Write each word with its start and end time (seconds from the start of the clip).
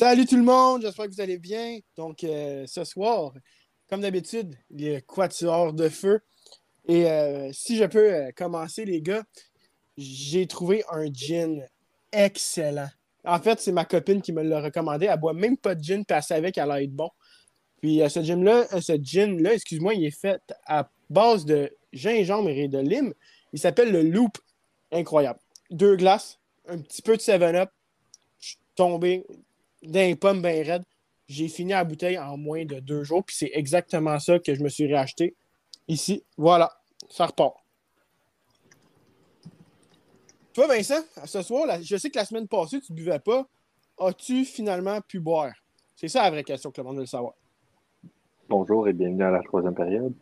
Salut 0.00 0.26
tout 0.26 0.36
le 0.36 0.44
monde, 0.44 0.82
j'espère 0.82 1.06
que 1.06 1.10
vous 1.10 1.20
allez 1.20 1.38
bien. 1.38 1.80
Donc, 1.96 2.22
euh, 2.22 2.64
ce 2.68 2.84
soir, 2.84 3.32
comme 3.90 4.00
d'habitude, 4.00 4.54
les 4.70 5.02
quatuors 5.02 5.72
de 5.72 5.88
feu. 5.88 6.20
Et 6.86 7.10
euh, 7.10 7.50
si 7.52 7.76
je 7.76 7.84
peux 7.84 8.14
euh, 8.14 8.30
commencer, 8.30 8.84
les 8.84 9.02
gars, 9.02 9.24
j'ai 9.96 10.46
trouvé 10.46 10.84
un 10.88 11.12
gin 11.12 11.66
excellent. 12.12 12.86
En 13.24 13.40
fait, 13.40 13.58
c'est 13.58 13.72
ma 13.72 13.84
copine 13.84 14.22
qui 14.22 14.32
me 14.32 14.44
l'a 14.44 14.60
recommandé. 14.60 15.06
Elle 15.06 15.18
boit 15.18 15.32
même 15.32 15.56
pas 15.56 15.74
de 15.74 15.82
gin, 15.82 16.04
puis 16.04 16.16
elle 16.16 16.22
savait 16.22 16.52
qu'elle 16.52 16.70
allait 16.70 16.84
être 16.84 16.94
bon. 16.94 17.10
Puis 17.80 18.00
ce 18.08 18.22
gin-là, 18.22 18.80
ce 18.80 18.92
gin-là, 19.02 19.54
excuse-moi, 19.54 19.94
il 19.94 20.04
est 20.04 20.16
fait 20.16 20.40
à 20.66 20.88
base 21.10 21.44
de 21.44 21.76
gingembre 21.92 22.50
et 22.50 22.68
de 22.68 22.78
lime. 22.78 23.14
Il 23.52 23.58
s'appelle 23.58 23.90
le 23.90 24.02
Loop. 24.02 24.38
Incroyable. 24.92 25.40
Deux 25.72 25.96
glaces, 25.96 26.38
un 26.68 26.78
petit 26.78 27.02
peu 27.02 27.16
de 27.16 27.20
7-Up. 27.20 27.70
Je 28.38 28.50
suis 28.50 28.58
tombé 28.76 29.26
d'un 29.88 30.14
pomme 30.14 30.42
bien 30.42 30.62
raide. 30.62 30.84
J'ai 31.28 31.48
fini 31.48 31.72
la 31.72 31.84
bouteille 31.84 32.18
en 32.18 32.36
moins 32.36 32.64
de 32.64 32.78
deux 32.80 33.04
jours, 33.04 33.24
puis 33.24 33.36
c'est 33.36 33.50
exactement 33.52 34.18
ça 34.18 34.38
que 34.38 34.54
je 34.54 34.62
me 34.62 34.68
suis 34.68 34.86
réacheté 34.86 35.34
ici. 35.88 36.24
Voilà, 36.36 36.70
ça 37.10 37.26
repart. 37.26 37.56
Toi, 40.52 40.66
Vincent, 40.66 41.02
ce 41.24 41.42
soir, 41.42 41.66
je 41.82 41.96
sais 41.96 42.10
que 42.10 42.18
la 42.18 42.24
semaine 42.24 42.48
passée, 42.48 42.80
tu 42.80 42.92
ne 42.92 42.96
buvais 42.96 43.18
pas. 43.18 43.46
As-tu 43.98 44.44
finalement 44.44 45.00
pu 45.00 45.20
boire? 45.20 45.52
C'est 45.96 46.08
ça 46.08 46.22
la 46.22 46.30
vraie 46.30 46.44
question 46.44 46.70
que 46.70 46.80
le 46.80 46.86
monde 46.86 46.98
veut 46.98 47.06
savoir. 47.06 47.34
Bonjour 48.48 48.88
et 48.88 48.92
bienvenue 48.92 49.24
à 49.24 49.30
la 49.30 49.42
troisième 49.42 49.74
période. 49.74 50.14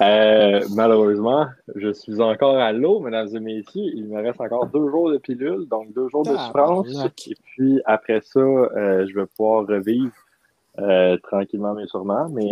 Euh, 0.00 0.64
malheureusement, 0.74 1.46
je 1.74 1.92
suis 1.92 2.20
encore 2.20 2.56
à 2.56 2.72
l'eau, 2.72 3.00
mesdames 3.00 3.28
et 3.34 3.40
messieurs. 3.40 3.90
Il 3.94 4.06
me 4.06 4.22
reste 4.22 4.40
encore 4.40 4.66
deux 4.66 4.88
jours 4.88 5.10
de 5.10 5.18
pilule, 5.18 5.66
donc 5.68 5.92
deux 5.92 6.08
jours 6.08 6.22
de 6.22 6.30
souffrance. 6.30 6.88
Et 7.26 7.34
puis 7.44 7.80
après 7.84 8.20
ça, 8.20 8.40
euh, 8.40 9.06
je 9.08 9.14
vais 9.14 9.26
pouvoir 9.26 9.66
revivre 9.66 10.12
euh, 10.78 11.16
tranquillement 11.18 11.74
mais 11.74 11.86
sûrement. 11.86 12.28
Mais 12.28 12.50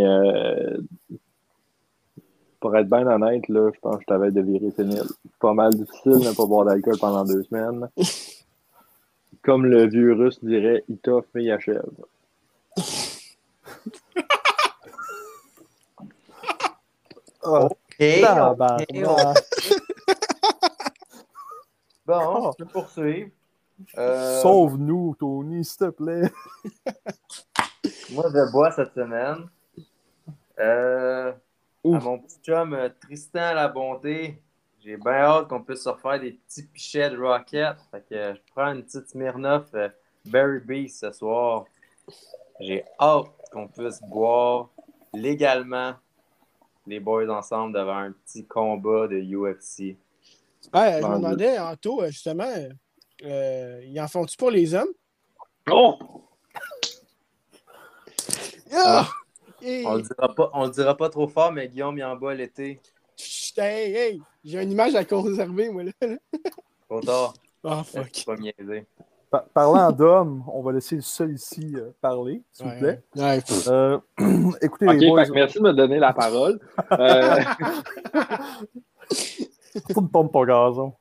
pour 2.61 2.77
être 2.77 2.89
bien 2.89 3.07
honnête, 3.07 3.49
là, 3.49 3.71
je 3.73 3.81
pense 3.81 3.97
que 3.97 4.03
je 4.03 4.07
t'avais 4.07 4.31
de 4.31 4.41
virer 4.41 4.71
sénile. 4.73 5.05
Pas 5.41 5.53
mal 5.53 5.73
difficile 5.75 6.13
de 6.13 6.29
ne 6.29 6.35
pas 6.35 6.47
boire 6.47 6.65
d'alcool 6.65 6.99
pendant 6.99 7.25
deux 7.25 7.43
semaines. 7.45 7.89
Comme 9.43 9.67
le 9.67 9.87
vieux 9.87 10.15
russe 10.15 10.43
dirait, 10.43 10.83
il 10.89 10.99
t'offre 10.99 11.29
mais 11.35 11.45
il 11.45 11.53
achève. 11.53 11.85
OK. 17.47 17.99
bon, 22.07 22.53
je 22.53 22.57
peux 22.59 22.67
poursuivre. 22.71 23.31
Euh... 23.97 24.43
Sauve-nous, 24.43 25.17
Tony, 25.19 25.65
s'il 25.65 25.79
te 25.79 25.89
plaît. 25.91 26.31
Moi, 28.11 28.25
je 28.33 28.51
bois 28.51 28.73
cette 28.73 28.95
semaine. 28.95 29.49
Euh, 30.59 31.33
à 31.85 31.85
mon 31.85 32.19
petit 32.19 32.39
chum 32.43 32.73
euh, 32.73 32.89
Tristan 33.01 33.55
La 33.55 33.69
Bonté, 33.69 34.43
j'ai 34.83 34.97
bien 34.97 35.13
hâte 35.13 35.49
qu'on 35.49 35.63
puisse 35.63 35.83
se 35.83 35.89
refaire 35.89 36.19
des 36.19 36.33
petits 36.33 36.65
pichets 36.65 37.11
de 37.11 37.19
Rocket. 37.19 37.77
Fait 37.91 38.05
que 38.09 38.35
je 38.35 38.41
prends 38.55 38.73
une 38.73 38.83
petite 38.83 39.09
Smirnoff 39.09 39.67
euh, 39.75 39.89
Berry 40.25 40.61
Beast 40.61 41.01
ce 41.01 41.13
soir. 41.13 41.67
J'ai 42.61 42.85
hâte 42.99 43.27
qu'on 43.53 43.69
puisse 43.69 44.01
boire 44.03 44.71
légalement 45.13 45.95
les 46.87 47.01
boys 47.01 47.29
ensemble 47.29 47.75
devant 47.75 47.99
un 47.99 48.13
petit 48.13 48.47
combat 48.47 49.09
de 49.09 49.21
UFC. 49.21 49.97
Ouais, 50.75 51.01
je 51.01 51.07
me 51.07 51.17
demandais, 51.17 51.59
Anto, 51.59 52.03
euh, 52.03 52.09
justement, 52.09 52.53
euh, 53.25 53.83
ils 53.85 54.01
en 54.01 54.09
font-tu 54.09 54.37
pour 54.37 54.51
les 54.51 54.75
hommes? 54.75 54.93
Oh! 55.71 55.97
Ah! 58.73 59.09
On 59.63 59.97
ne 59.97 60.03
dira, 60.03 60.35
pas, 60.35 60.51
on 60.55 60.69
dira 60.69 60.97
pas 60.97 61.09
trop 61.09 61.29
fort, 61.29 61.53
mais 61.53 61.69
Guillaume, 61.69 61.99
il 61.99 62.05
en 62.05 62.17
bas 62.17 62.35
l'été. 62.35 62.81
Hey, 63.57 63.95
hey! 63.95 64.23
J'ai 64.45 64.63
une 64.63 64.73
image 64.73 64.95
à 64.95 65.05
conserver, 65.05 65.71
moi, 65.71 65.85
là. 65.85 65.93
Trop 66.89 67.01
tard. 67.01 67.35
Oh, 67.63 67.83
fuck. 67.83 68.25
Pas 68.27 68.37
niaiser 68.37 68.87
parlant 69.55 69.93
d'hommes, 69.93 70.45
on 70.53 70.63
va 70.63 70.73
laisser 70.73 70.97
le 70.97 71.03
seul 71.03 71.33
ici 71.33 71.75
euh, 71.77 71.91
parler, 72.01 72.43
s'il 72.53 72.67
vous 72.67 72.79
plaît. 72.79 73.03
Euh, 73.69 73.99
écoutez, 74.63 74.87
les 74.87 75.09
boys... 75.09 75.25
merci 75.33 75.59
de 75.59 75.63
me 75.65 75.73
donner 75.73 75.99
la 75.99 76.13
parole. 76.13 76.59
euh... 76.93 77.43
Tourne 79.93 80.09
pompe 80.09 80.33
ton 80.33 80.45
gazon. 80.45 80.95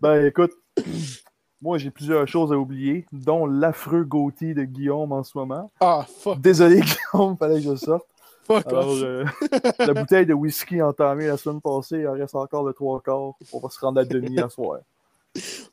Ben 0.00 0.26
écoute, 0.26 0.52
moi 1.62 1.78
j'ai 1.78 1.90
plusieurs 1.90 2.26
choses 2.26 2.52
à 2.52 2.56
oublier, 2.58 3.06
dont 3.12 3.46
l'affreux 3.46 4.04
Gauthier 4.04 4.54
de 4.54 4.64
Guillaume 4.64 5.12
en 5.12 5.22
ce 5.22 5.36
moment. 5.36 5.70
Ah, 5.80 6.04
fuck. 6.08 6.40
Désolé, 6.40 6.80
Guillaume, 7.12 7.36
fallait 7.36 7.62
que 7.62 7.70
je 7.70 7.76
sorte. 7.76 8.06
Fuck 8.44 8.66
Alors, 8.66 8.90
euh, 8.90 9.24
la 9.78 9.94
bouteille 9.94 10.26
de 10.26 10.34
whisky 10.34 10.82
entamée 10.82 11.26
la 11.26 11.36
semaine 11.36 11.60
passée, 11.60 12.00
il 12.00 12.08
en 12.08 12.12
reste 12.12 12.34
encore 12.34 12.64
le 12.64 12.72
trois 12.72 13.00
quarts. 13.00 13.34
On 13.52 13.60
va 13.60 13.68
se 13.68 13.78
rendre 13.80 14.00
à 14.00 14.04
demi 14.04 14.38
à 14.40 14.48
soir. 14.48 14.80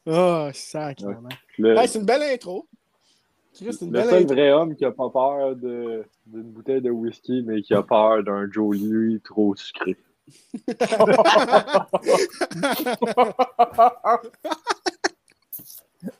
Oh, 0.06 0.50
sac, 0.53 1.01
hey, 1.01 1.88
c'est 1.88 2.00
une 2.00 2.06
belle 2.06 2.23
intro. 2.23 2.68
C'est 3.53 3.66
le 3.66 3.72
seul 3.72 4.25
vrai 4.28 4.51
homme 4.51 4.75
qui 4.75 4.84
n'a 4.84 4.91
pas 4.91 5.09
peur 5.09 5.56
d'une 5.56 6.03
bouteille 6.25 6.81
de 6.81 6.91
whisky, 6.91 7.41
mais 7.44 7.62
qui 7.63 7.73
a 7.73 7.81
peur 7.81 8.23
d'un 8.23 8.50
Jolie 8.51 9.19
trop 9.23 9.56
sucré. 9.56 9.97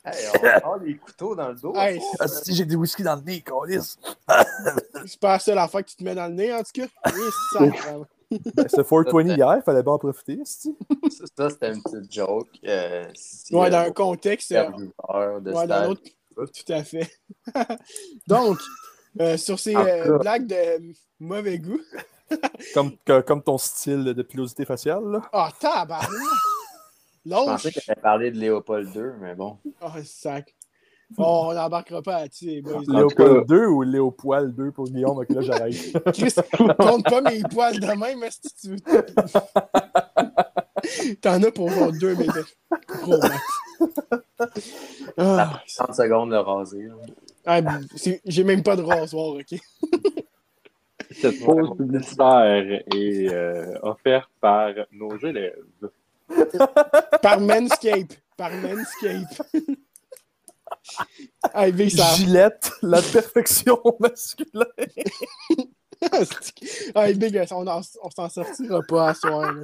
hey, 0.04 0.14
on 0.34 0.42
va 0.42 0.56
avoir 0.56 0.80
des 0.80 0.96
couteaux 0.96 1.36
dans 1.36 1.50
le 1.50 1.54
dos. 1.54 1.74
Hey, 1.76 2.00
ah, 2.18 2.26
si 2.26 2.54
j'ai 2.54 2.64
du 2.64 2.74
whisky 2.74 3.04
dans 3.04 3.16
le 3.16 3.22
nez, 3.22 3.40
Colis. 3.42 3.98
c'est 5.06 5.20
pas 5.20 5.34
la 5.34 5.38
seule 5.38 5.58
affaire 5.58 5.84
que 5.84 5.90
tu 5.90 5.96
te 5.96 6.02
mets 6.02 6.14
dans 6.14 6.26
le 6.26 6.34
nez, 6.34 6.52
en 6.52 6.62
tout 6.62 6.72
cas. 6.74 6.86
Oui, 7.14 7.22
c'est 7.52 7.58
ça. 7.58 7.98
Ben, 8.30 8.68
c'était 8.68 8.84
420 8.84 9.36
hier, 9.36 9.56
il 9.56 9.62
fallait 9.62 9.82
bien 9.82 9.92
en 9.92 9.98
profiter. 9.98 10.38
Ça, 10.44 11.50
c'était 11.50 11.72
une 11.72 11.82
petite 11.82 12.12
joke. 12.12 12.48
Euh, 12.64 13.06
ouais, 13.52 13.70
dans 13.70 13.78
un 13.78 13.90
contexte. 13.90 14.52
Euh, 14.52 15.40
de 15.40 15.52
ouais, 15.52 15.66
dans 15.66 15.88
l'autre. 15.88 16.02
Tout 16.36 16.72
à 16.72 16.84
fait. 16.84 17.10
Donc, 18.28 18.58
euh, 19.20 19.36
sur 19.36 19.58
ces 19.58 19.74
euh, 19.74 20.18
blagues 20.18 20.46
de 20.46 20.92
mauvais 21.18 21.58
goût. 21.58 21.80
comme, 22.74 22.96
que, 22.98 23.20
comme 23.22 23.42
ton 23.42 23.58
style 23.58 24.04
de 24.04 24.22
pilosité 24.22 24.64
faciale. 24.64 25.04
Là. 25.04 25.22
Ah, 25.32 25.50
tabarnak! 25.58 26.10
Je 27.24 27.30
pensais 27.30 27.72
qu'elle 27.72 27.96
parler 27.96 28.30
de 28.30 28.38
Léopold 28.38 28.94
II, 28.94 29.02
mais 29.20 29.34
bon. 29.34 29.58
Ah, 29.80 29.94
oh, 29.96 30.00
sac. 30.04 30.54
Oh, 31.16 31.46
on 31.48 31.54
n'embarquera 31.54 32.02
pas 32.02 32.20
là-dessus. 32.20 32.62
Léopold 32.86 33.46
2 33.46 33.66
ou 33.66 33.82
Léopoil 33.82 34.52
2 34.52 34.72
pour 34.72 34.84
Guillaume? 34.86 35.18
Ok, 35.18 35.30
là, 35.30 35.40
j'arrête. 35.40 35.74
Chris, 36.12 36.34
compte 36.78 37.04
pas 37.04 37.20
mes 37.22 37.42
poils 37.42 37.80
de 37.80 37.86
même, 37.86 38.18
mais 38.20 38.30
si 38.30 38.40
tu 38.60 38.68
veux. 38.70 38.76
T'en 41.20 41.42
as 41.42 41.50
pour 41.50 41.70
genre 41.70 41.92
2 41.92 42.14
minutes. 42.14 42.56
Gros 43.02 43.18
max. 43.18 43.42
Ah. 45.16 45.60
30 45.76 45.94
secondes 45.94 46.30
de 46.30 46.36
raser. 46.36 46.88
Ah, 47.46 47.60
J'ai 48.24 48.44
même 48.44 48.62
pas 48.62 48.76
de 48.76 48.82
rasoir, 48.82 49.36
ok? 49.36 49.54
Cette 51.10 51.42
pause 51.44 51.76
publicitaire 51.76 52.82
est 52.94 53.32
euh, 53.32 53.78
offerte 53.82 54.28
par 54.40 54.70
nos 54.92 55.16
élèves. 55.18 55.64
par 57.22 57.40
Manscape. 57.40 58.12
Par 58.36 58.50
Manscape. 58.52 59.42
Gillette, 62.16 62.70
la 62.82 63.02
perfection 63.02 63.80
masculine. 64.00 64.64
hey, 66.94 67.14
Big, 67.14 67.46
on, 67.50 67.66
on 67.66 68.10
s'en 68.10 68.28
sortira 68.28 68.80
pas 68.88 69.08
à 69.10 69.14
soir. 69.14 69.54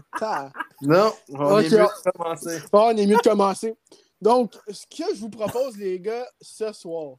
Non, 0.82 1.12
on 1.30 1.58
est 1.58 1.70
mieux 1.70 1.78
de 1.78 2.12
commencer. 2.12 2.62
on 2.72 2.96
est 2.96 3.06
mieux 3.06 3.16
de 3.16 3.22
commencer. 3.22 3.74
Donc, 4.20 4.54
ce 4.68 4.86
que 4.86 5.14
je 5.14 5.20
vous 5.20 5.30
propose, 5.30 5.76
les 5.76 6.00
gars, 6.00 6.26
ce 6.40 6.72
soir, 6.72 7.16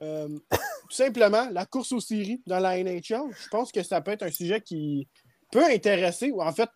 euh, 0.00 0.28
tout 0.50 0.90
simplement, 0.90 1.48
la 1.52 1.66
course 1.66 1.92
aux 1.92 2.00
séries 2.00 2.42
dans 2.46 2.58
la 2.58 2.82
NHL, 2.82 3.02
je 3.30 3.48
pense 3.50 3.72
que 3.72 3.82
ça 3.82 4.00
peut 4.00 4.12
être 4.12 4.22
un 4.22 4.30
sujet 4.30 4.60
qui 4.60 5.08
peut 5.52 5.64
intéresser, 5.64 6.30
ou 6.30 6.40
en 6.42 6.52
fait, 6.52 6.68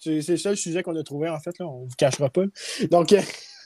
c'est 0.00 0.26
le 0.26 0.36
seul 0.36 0.56
sujet 0.56 0.82
qu'on 0.82 0.96
a 0.96 1.02
trouvé, 1.02 1.28
en 1.28 1.40
fait, 1.40 1.58
là, 1.58 1.66
on 1.66 1.84
ne 1.84 1.88
vous 1.88 1.96
cachera 1.96 2.30
pas. 2.30 2.44
Donc, 2.90 3.14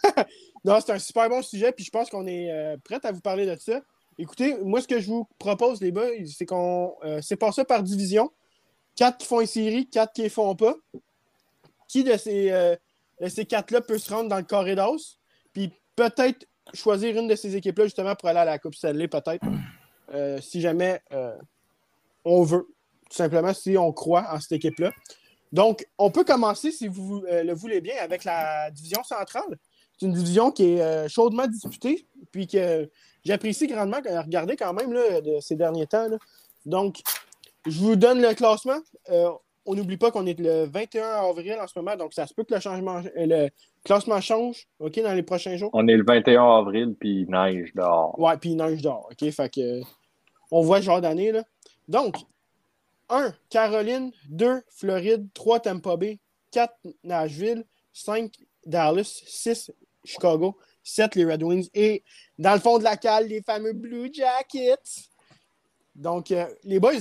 Non, 0.65 0.79
c'est 0.81 0.93
un 0.93 0.99
super 0.99 1.29
bon 1.29 1.43
sujet, 1.43 1.73
puis 1.73 1.85
je 1.85 1.91
pense 1.91 2.09
qu'on 2.09 2.27
est 2.27 2.51
euh, 2.51 2.77
prêt 2.85 3.01
à 3.03 3.11
vous 3.11 3.21
parler 3.21 3.47
de 3.47 3.57
ça. 3.57 3.81
Écoutez, 4.19 4.57
moi, 4.63 4.81
ce 4.81 4.87
que 4.87 5.01
je 5.01 5.09
vous 5.09 5.27
propose, 5.39 5.81
les 5.81 5.91
gars, 5.91 6.07
c'est 6.27 6.47
qu'on 6.47 6.95
euh, 7.05 7.21
sépare 7.21 7.53
ça 7.53 7.65
par 7.65 7.83
division. 7.83 8.31
Quatre 8.95 9.19
qui 9.19 9.27
font 9.27 9.41
une 9.41 9.47
série, 9.47 9.89
quatre 9.89 10.13
qui 10.13 10.23
ne 10.23 10.29
font 10.29 10.55
pas. 10.55 10.75
Qui 11.89 12.05
de 12.05 12.17
ces, 12.17 12.53
euh, 12.53 12.77
ces 13.29 13.45
quatre-là 13.45 13.81
peut 13.81 13.99
se 13.99 14.13
rendre 14.13 14.29
dans 14.29 14.37
le 14.37 14.45
carré? 14.45 14.77
Puis 15.53 15.73
peut-être 15.97 16.47
choisir 16.75 17.19
une 17.19 17.27
de 17.27 17.35
ces 17.35 17.57
équipes-là, 17.57 17.87
justement, 17.87 18.15
pour 18.15 18.29
aller 18.29 18.39
à 18.39 18.45
la 18.45 18.59
Coupe 18.59 18.75
Stanley, 18.75 19.09
peut-être. 19.09 19.45
si 20.41 20.61
jamais 20.61 21.01
on 22.25 22.43
veut. 22.43 22.69
Tout 23.11 23.17
simplement, 23.17 23.53
si 23.53 23.77
on 23.77 23.93
croit 23.93 24.27
en 24.31 24.41
cette 24.41 24.53
équipe-là. 24.53 24.91
Donc, 25.53 25.87
on 25.99 26.11
peut 26.11 26.25
commencer, 26.25 26.71
si 26.71 26.89
vous 26.89 27.25
le 27.27 27.53
voulez 27.53 27.81
bien, 27.81 27.95
avec 28.01 28.25
la 28.25 28.71
division 28.71 29.03
centrale. 29.03 29.59
C'est 29.99 30.07
une 30.07 30.13
division 30.13 30.51
qui 30.51 30.75
est 30.75 31.09
chaudement 31.09 31.47
disputée, 31.47 32.07
puis 32.31 32.47
que 32.47 32.89
j'apprécie 33.25 33.67
grandement 33.67 33.99
regarder 33.99 34.57
quand 34.57 34.73
même 34.73 34.93
là, 34.93 35.21
de 35.21 35.41
ces 35.41 35.55
derniers 35.55 35.87
temps. 35.87 36.09
Donc, 36.67 37.01
je 37.67 37.79
vous 37.79 37.97
donne 37.97 38.21
le 38.21 38.35
classement. 38.35 38.79
on 39.09 39.75
n'oublie 39.75 39.97
pas 39.97 40.11
qu'on 40.11 40.27
est 40.27 40.39
le 40.39 40.65
21 40.65 41.05
avril 41.05 41.57
en 41.61 41.67
ce 41.67 41.79
moment, 41.79 41.97
donc 41.97 42.15
ça 42.15 42.27
se 42.27 42.35
peut 42.35 42.45
que 42.45 42.55
le, 42.55 42.61
changement, 42.61 43.01
le 43.15 43.49
classement 43.85 44.21
change 44.21 44.67
OK, 44.81 45.01
dans 45.01 45.15
les 45.15 45.23
prochains 45.23 45.57
jours. 45.57 45.71
On 45.73 45.87
est 45.87 45.97
le 45.97 46.05
21 46.05 46.59
avril, 46.59 46.95
puis 46.99 47.23
il 47.23 47.31
neige 47.31 47.73
dehors. 47.75 48.19
Ouais, 48.19 48.37
puis 48.37 48.51
il 48.51 48.57
neige 48.57 48.83
dehors. 48.83 49.09
OK, 49.11 49.31
fait 49.31 49.55
que 49.55 49.81
on 50.53 50.63
voit 50.63 50.79
ce 50.79 50.85
genre 50.85 51.01
d'année. 51.01 51.33
Donc, 51.89 52.17
1. 53.09 53.33
Caroline, 53.51 54.13
2. 54.29 54.63
Floride, 54.69 55.27
3. 55.35 55.61
Tampa 55.61 55.97
Bay, 55.97 56.19
4. 56.51 56.75
Nashville, 57.05 57.65
5. 57.93 58.33
Dallas, 58.67 59.23
6. 59.27 59.73
Chicago, 60.05 60.57
7. 60.83 61.15
Les 61.15 61.25
Red 61.25 61.43
Wings 61.43 61.69
et 61.75 62.03
dans 62.39 62.55
le 62.55 62.61
fond 62.61 62.79
de 62.79 62.85
la 62.85 62.97
cale, 62.97 63.29
les 63.29 63.43
fameux 63.43 63.73
Blue 63.73 64.11
Jackets. 64.13 65.09
Donc, 65.95 66.31
euh, 66.31 66.47
les 66.65 66.81
boys, 66.81 66.93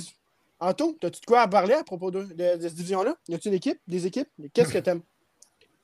Anto, 0.59 0.97
as-tu 1.01 1.21
de 1.21 1.25
quoi 1.25 1.41
à 1.41 1.47
parler 1.47 1.73
à 1.73 1.83
propos 1.83 2.11
de, 2.11 2.27
cette 2.37 2.75
division-là? 2.75 3.15
Y 3.27 3.35
a-tu 3.35 3.47
une 3.47 3.55
équipe, 3.55 3.79
des 3.87 4.05
équipes? 4.05 4.29
Qu'est-ce 4.53 4.73
que 4.73 4.79
t'aimes? 4.79 5.01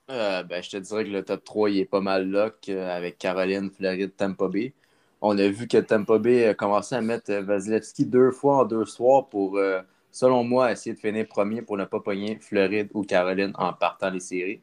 Euh, 0.09 0.43
ben, 0.43 0.61
je 0.61 0.69
te 0.69 0.77
dirais 0.77 1.03
que 1.03 1.09
le 1.09 1.23
top 1.23 1.43
3 1.43 1.69
il 1.69 1.79
est 1.79 1.85
pas 1.85 1.99
mal 1.99 2.29
là 2.29 2.51
avec 2.95 3.17
Caroline, 3.17 3.71
Floride, 3.71 4.15
Tampa 4.15 4.47
Bay. 4.47 4.73
On 5.19 5.37
a 5.37 5.47
vu 5.47 5.67
que 5.67 5.77
Tampa 5.77 6.17
Bay 6.17 6.45
a 6.45 6.53
commencé 6.53 6.95
à 6.95 7.01
mettre 7.01 7.33
Vasilevski 7.33 8.05
deux 8.05 8.31
fois 8.31 8.59
en 8.59 8.65
deux 8.65 8.85
soirs 8.85 9.27
pour 9.27 9.57
euh, 9.57 9.81
selon 10.11 10.43
moi, 10.43 10.71
essayer 10.71 10.95
de 10.95 10.99
finir 10.99 11.27
premier 11.27 11.61
pour 11.61 11.77
ne 11.77 11.85
pas 11.85 11.99
pogner 11.99 12.37
Floride 12.39 12.89
ou 12.93 13.03
Caroline 13.03 13.51
en 13.55 13.73
partant 13.73 14.09
les 14.09 14.19
séries. 14.19 14.61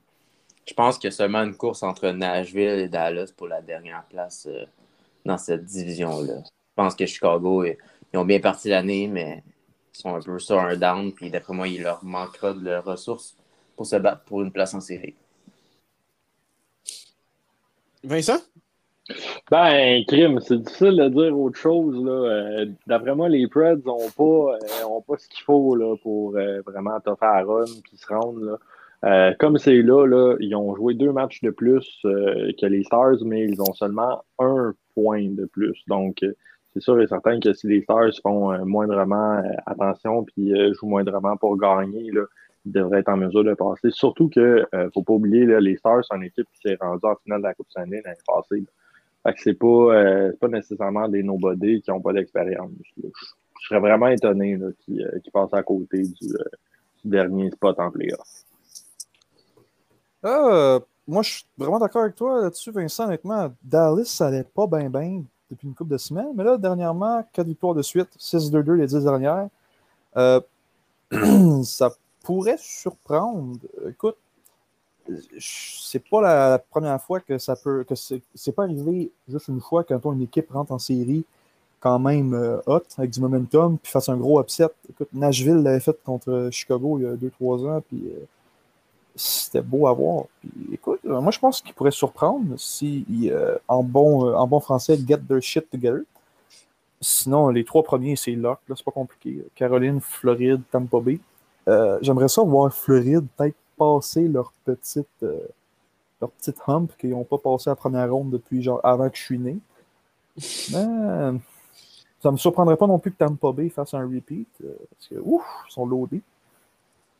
Je 0.66 0.74
pense 0.74 0.98
qu'il 0.98 1.08
y 1.08 1.12
a 1.12 1.16
seulement 1.16 1.42
une 1.42 1.56
course 1.56 1.82
entre 1.82 2.08
Nashville 2.10 2.80
et 2.80 2.88
Dallas 2.88 3.32
pour 3.36 3.48
la 3.48 3.60
dernière 3.60 4.04
place 4.04 4.46
euh, 4.50 4.64
dans 5.24 5.38
cette 5.38 5.64
division-là. 5.64 6.42
Je 6.44 6.74
pense 6.74 6.94
que 6.94 7.06
Chicago, 7.06 7.64
ils 7.64 8.18
ont 8.18 8.24
bien 8.24 8.40
parti 8.40 8.68
l'année, 8.68 9.06
mais 9.06 9.42
ils 9.94 9.98
sont 9.98 10.14
un 10.14 10.20
peu 10.20 10.38
sur 10.38 10.58
un 10.58 10.76
down. 10.76 11.12
Puis 11.12 11.30
d'après 11.30 11.52
moi, 11.52 11.68
il 11.68 11.82
leur 11.82 12.04
manquera 12.04 12.52
de 12.52 12.76
ressources 12.76 13.36
pour 13.76 13.86
se 13.86 13.96
battre 13.96 14.22
pour 14.24 14.42
une 14.42 14.52
place 14.52 14.74
en 14.74 14.80
série. 14.80 15.14
Vincent? 18.02 18.40
Ben, 19.50 20.02
crime, 20.06 20.40
c'est 20.40 20.58
difficile 20.58 20.96
de 20.96 21.08
dire 21.08 21.38
autre 21.38 21.58
chose. 21.58 22.02
Là. 22.02 22.12
Euh, 22.12 22.66
d'après 22.86 23.14
moi, 23.14 23.28
les 23.28 23.46
Preds 23.46 23.76
n'ont 23.84 24.10
pas, 24.16 24.56
euh, 24.56 25.00
pas 25.06 25.18
ce 25.18 25.28
qu'il 25.28 25.44
faut 25.44 25.74
là, 25.76 25.94
pour 26.02 26.36
euh, 26.36 26.62
vraiment 26.62 26.98
toffer 27.00 27.26
à 27.26 27.42
run 27.42 27.64
et 27.64 27.96
se 27.96 28.06
rendre. 28.06 28.40
Là. 28.40 28.58
Comme 29.38 29.58
c'est 29.58 29.82
là, 29.82 30.06
là, 30.06 30.36
ils 30.40 30.54
ont 30.54 30.74
joué 30.74 30.94
deux 30.94 31.12
matchs 31.12 31.42
de 31.42 31.50
plus 31.50 32.00
que 32.02 32.66
les 32.66 32.84
Stars, 32.84 33.16
mais 33.24 33.44
ils 33.44 33.60
ont 33.60 33.72
seulement 33.74 34.24
un 34.38 34.74
point 34.94 35.28
de 35.28 35.44
plus. 35.46 35.82
Donc, 35.88 36.24
c'est 36.72 36.80
sûr 36.80 37.00
et 37.00 37.06
certain 37.06 37.38
que 37.38 37.52
si 37.52 37.66
les 37.66 37.82
Stars 37.82 38.12
font 38.22 38.64
moindrement 38.64 39.42
attention 39.66 40.26
et 40.38 40.72
jouent 40.72 40.88
moindrement 40.88 41.36
pour 41.36 41.56
gagner, 41.56 42.10
là, 42.10 42.22
ils 42.66 42.72
devraient 42.72 43.00
être 43.00 43.10
en 43.10 43.18
mesure 43.18 43.44
de 43.44 43.54
passer. 43.54 43.90
Surtout 43.90 44.28
que, 44.28 44.64
faut 44.94 45.02
pas 45.02 45.12
oublier, 45.12 45.44
là, 45.44 45.60
les 45.60 45.76
Stars, 45.76 46.04
sont 46.04 46.16
une 46.16 46.24
équipe 46.24 46.46
qui 46.54 46.68
s'est 46.68 46.78
rendue 46.80 47.04
en 47.04 47.16
finale 47.16 47.40
de 47.40 47.46
la 47.46 47.54
Coupe 47.54 47.68
Stanley 47.70 48.00
l'année 48.04 48.16
passée. 48.26 48.64
Fait 49.24 49.32
que 49.32 49.40
c'est 49.40 49.54
pas, 49.54 49.66
euh, 49.66 50.32
pas 50.38 50.48
nécessairement 50.48 51.08
des 51.08 51.22
nobody 51.22 51.80
qui 51.80 51.90
n'ont 51.90 52.00
pas 52.00 52.12
d'expérience. 52.12 52.70
Je, 52.98 53.08
serais 53.68 53.80
vraiment 53.80 54.08
étonné 54.08 54.58
qu'ils 54.80 55.02
euh, 55.02 55.30
passent 55.32 55.54
à 55.54 55.62
côté 55.62 56.02
du, 56.02 56.34
euh, 56.34 56.44
dernier 57.04 57.50
spot 57.50 57.78
en 57.80 57.90
playoff. 57.90 58.43
Moi, 60.24 61.22
je 61.22 61.30
suis 61.30 61.46
vraiment 61.56 61.78
d'accord 61.78 62.02
avec 62.02 62.14
toi 62.14 62.42
là-dessus, 62.42 62.70
Vincent. 62.70 63.04
Honnêtement, 63.04 63.52
Dallas, 63.62 64.06
ça 64.06 64.28
allait 64.28 64.44
pas 64.44 64.66
bien, 64.66 64.88
bien 64.88 65.22
depuis 65.50 65.68
une 65.68 65.74
couple 65.74 65.92
de 65.92 65.98
semaines. 65.98 66.32
Mais 66.34 66.44
là, 66.44 66.56
dernièrement, 66.56 67.22
4 67.32 67.46
victoires 67.46 67.74
de 67.74 67.82
suite, 67.82 68.08
6-2-2 68.18 68.72
les 68.74 68.86
10 68.86 69.04
dernières. 69.04 69.48
ça 71.64 71.90
pourrait 72.22 72.56
surprendre. 72.58 73.58
Écoute, 73.88 74.16
c'est 75.38 76.02
pas 76.08 76.22
la, 76.22 76.58
première 76.58 77.00
fois 77.00 77.20
que 77.20 77.38
ça 77.38 77.56
peut. 77.56 77.84
que 77.84 77.94
c'est 77.94 78.52
pas 78.52 78.64
arrivé 78.64 79.12
juste 79.28 79.48
une 79.48 79.60
fois 79.60 79.84
quand 79.84 80.12
une 80.12 80.22
équipe 80.22 80.50
rentre 80.50 80.72
en 80.72 80.78
série 80.78 81.24
quand 81.80 81.98
même 81.98 82.32
euh, 82.32 82.60
hot 82.66 82.80
avec 82.96 83.10
du 83.10 83.20
momentum 83.20 83.76
puis 83.76 83.92
fasse 83.92 84.08
un 84.08 84.16
gros 84.16 84.40
upset. 84.40 84.70
Écoute, 84.88 85.08
Nashville 85.12 85.56
l'avait 85.56 85.80
fait 85.80 86.02
contre 86.02 86.48
Chicago 86.50 86.98
il 86.98 87.04
y 87.04 87.06
a 87.06 87.14
2-3 87.14 87.68
ans 87.68 87.82
puis 87.86 88.04
euh, 88.06 88.24
c'était 89.14 89.62
beau 89.62 89.86
à 89.86 89.92
voir. 89.92 90.24
écoute, 90.72 91.00
euh, 91.06 91.20
moi 91.20 91.30
je 91.30 91.38
pense 91.38 91.60
qu'il 91.60 91.74
pourrait 91.74 91.90
surprendre 91.90 92.58
si 92.58 93.30
en, 93.68 93.82
bon, 93.82 94.34
en 94.34 94.46
bon 94.46 94.60
français 94.60 94.98
get 95.06 95.18
their 95.28 95.42
shit 95.42 95.68
together. 95.70 96.02
Sinon, 97.00 97.48
les 97.50 97.64
trois 97.64 97.82
premiers, 97.82 98.16
c'est 98.16 98.32
lock, 98.32 98.60
là, 98.66 98.74
c'est 98.76 98.84
pas 98.84 98.90
compliqué. 98.90 99.44
Caroline, 99.54 100.00
Floride, 100.00 100.62
Tampa 100.70 101.00
Bay. 101.00 101.18
J'aimerais 102.00 102.28
ça 102.28 102.42
voir 102.42 102.72
Floride 102.72 103.26
peut-être 103.36 103.56
passer 103.76 104.28
leur 104.28 104.52
petite, 104.64 105.06
euh, 105.22 105.46
leur 106.20 106.30
petite 106.30 106.56
hump 106.66 106.96
qu'ils 106.96 107.10
n'ont 107.10 107.24
pas 107.24 107.38
passé 107.38 107.70
la 107.70 107.76
première 107.76 108.10
ronde 108.12 108.30
depuis 108.30 108.62
genre 108.62 108.80
avant 108.82 109.08
que 109.10 109.16
je 109.16 109.22
suis 109.22 109.38
né. 109.38 109.58
Mais 110.72 111.40
ça 112.20 112.30
me 112.30 112.36
surprendrait 112.36 112.76
pas 112.76 112.86
non 112.86 112.98
plus 112.98 113.12
que 113.12 113.18
Tampa 113.18 113.52
Bay 113.52 113.68
fasse 113.68 113.94
un 113.94 114.02
repeat. 114.02 114.48
Euh, 114.64 114.74
parce 114.90 115.08
que 115.08 115.14
ouf, 115.22 115.44
ils 115.68 115.72
sont 115.72 115.86
loadés. 115.86 116.22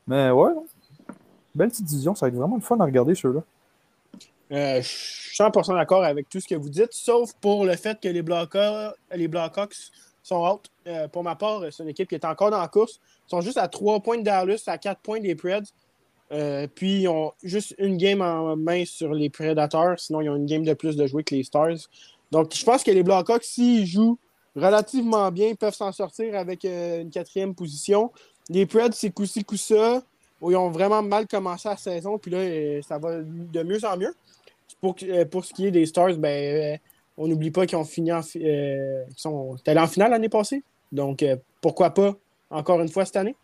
Mais 0.06 0.30
ouais, 0.30 0.52
belle 1.54 1.68
petite 1.68 1.86
division, 1.86 2.14
ça 2.14 2.26
va 2.26 2.28
être 2.28 2.36
vraiment 2.36 2.56
le 2.56 2.62
fun 2.62 2.78
à 2.80 2.84
regarder 2.84 3.14
ceux-là. 3.14 3.42
Euh, 4.52 4.82
je 4.82 4.88
suis 4.88 5.36
100% 5.36 5.74
d'accord 5.74 6.04
avec 6.04 6.28
tout 6.28 6.40
ce 6.40 6.46
que 6.46 6.54
vous 6.54 6.68
dites, 6.68 6.92
sauf 6.92 7.32
pour 7.40 7.64
le 7.64 7.76
fait 7.76 8.00
que 8.00 8.08
les 8.08 8.22
Blackhawks, 8.22 8.94
les 9.14 9.30
sont 10.22 10.46
out. 10.46 10.70
pour 11.12 11.22
ma 11.22 11.36
part, 11.36 11.62
c'est 11.70 11.82
une 11.82 11.88
équipe 11.90 12.08
qui 12.08 12.14
est 12.14 12.24
encore 12.24 12.50
dans 12.50 12.60
la 12.60 12.68
course. 12.68 13.00
Ils 13.26 13.30
sont 13.30 13.40
juste 13.40 13.58
à 13.58 13.68
3 13.68 14.00
points 14.00 14.18
de 14.18 14.22
Dallas, 14.22 14.62
à 14.66 14.78
4 14.78 15.00
points 15.00 15.20
des 15.20 15.34
Preds. 15.34 15.72
Euh, 16.32 16.66
puis, 16.72 17.02
ils 17.02 17.08
ont 17.08 17.32
juste 17.42 17.74
une 17.78 17.96
game 17.96 18.20
en 18.20 18.56
main 18.56 18.84
sur 18.84 19.12
les 19.12 19.30
Predators. 19.30 19.98
Sinon, 19.98 20.20
ils 20.20 20.30
ont 20.30 20.36
une 20.36 20.46
game 20.46 20.64
de 20.64 20.74
plus 20.74 20.96
de 20.96 21.06
jouer 21.06 21.22
que 21.22 21.34
les 21.34 21.44
Stars. 21.44 21.88
Donc, 22.30 22.54
je 22.54 22.64
pense 22.64 22.82
que 22.82 22.90
les 22.90 23.02
Blackhawks, 23.02 23.44
s'ils 23.44 23.86
jouent 23.86 24.18
relativement 24.56 25.30
bien, 25.30 25.54
peuvent 25.54 25.74
s'en 25.74 25.92
sortir 25.92 26.36
avec 26.36 26.64
euh, 26.64 27.02
une 27.02 27.10
quatrième 27.10 27.54
position. 27.54 28.10
Les 28.48 28.66
Preds, 28.66 28.92
c'est 28.92 29.10
coup-ci, 29.10 29.44
coup-ça. 29.44 30.02
Ils 30.50 30.56
ont 30.56 30.70
vraiment 30.70 31.02
mal 31.02 31.26
commencé 31.26 31.68
la 31.68 31.76
saison. 31.76 32.18
Puis 32.18 32.30
là, 32.30 32.38
euh, 32.38 32.82
ça 32.82 32.98
va 32.98 33.20
de 33.22 33.62
mieux 33.62 33.84
en 33.84 33.96
mieux. 33.96 34.14
Pour, 34.80 34.96
pour 35.30 35.44
ce 35.44 35.54
qui 35.54 35.66
est 35.66 35.70
des 35.70 35.86
Stars, 35.86 36.16
ben, 36.16 36.78
on 37.16 37.28
n'oublie 37.28 37.50
pas 37.50 37.66
qu'ils 37.66 37.78
ont 37.78 37.84
fini 37.84 38.12
en, 38.12 38.20
sont 39.16 39.56
allés 39.66 39.80
en 39.80 39.86
finale 39.86 40.10
l'année 40.10 40.28
passée. 40.28 40.62
Donc, 40.92 41.24
pourquoi 41.60 41.90
pas 41.90 42.14
encore 42.50 42.80
une 42.80 42.88
fois 42.88 43.04
cette 43.04 43.16
année? 43.16 43.36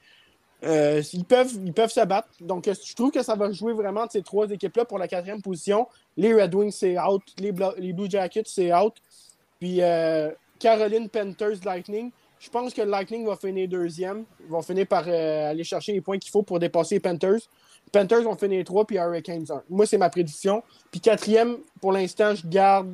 Euh, 0.63 1.03
ils, 1.13 1.25
peuvent, 1.25 1.53
ils 1.65 1.73
peuvent 1.73 1.91
se 1.91 2.05
battre. 2.05 2.29
Donc, 2.41 2.69
euh, 2.69 2.75
je 2.87 2.95
trouve 2.95 3.11
que 3.11 3.23
ça 3.23 3.35
va 3.35 3.51
jouer 3.51 3.73
vraiment 3.73 4.07
de 4.07 4.11
ces 4.11 4.23
trois 4.23 4.51
équipes-là 4.51 4.85
pour 4.85 4.99
la 4.99 5.09
quatrième 5.09 5.41
position. 5.41 5.89
Les 6.17 6.35
Red 6.35 6.55
Wings, 6.55 6.73
c'est 6.73 6.99
out. 6.99 7.23
Les, 7.39 7.53
Blue 7.93 8.11
Jackets, 8.11 8.45
c'est 8.47 8.73
out. 8.75 8.95
Puis 9.59 9.81
euh, 9.81 10.31
Caroline 10.59 11.09
Panthers 11.09 11.65
Lightning. 11.65 12.11
Je 12.41 12.49
pense 12.49 12.73
que 12.73 12.81
le 12.81 12.91
Lightning 12.91 13.27
va 13.27 13.37
finir 13.37 13.69
deuxième. 13.69 14.25
Ils 14.41 14.51
vont 14.51 14.63
finir 14.63 14.87
par 14.87 15.07
aller 15.07 15.63
chercher 15.63 15.93
les 15.93 16.01
points 16.01 16.19
qu'il 16.19 16.31
faut 16.31 16.43
pour 16.43 16.59
dépasser 16.59 16.95
les 16.97 17.01
Panthers. 17.01 17.35
Les 17.35 17.91
Panthers 17.93 18.23
vont 18.23 18.35
finir 18.35 18.65
trois, 18.65 18.87
puis 18.87 18.97
Hurricanes 18.97 19.45
1. 19.51 19.63
Moi, 19.69 19.85
c'est 19.85 19.99
ma 19.99 20.09
prédiction. 20.09 20.63
Puis 20.91 21.01
quatrième, 21.01 21.59
pour 21.81 21.93
l'instant, 21.93 22.35
je 22.35 22.47
garde. 22.47 22.89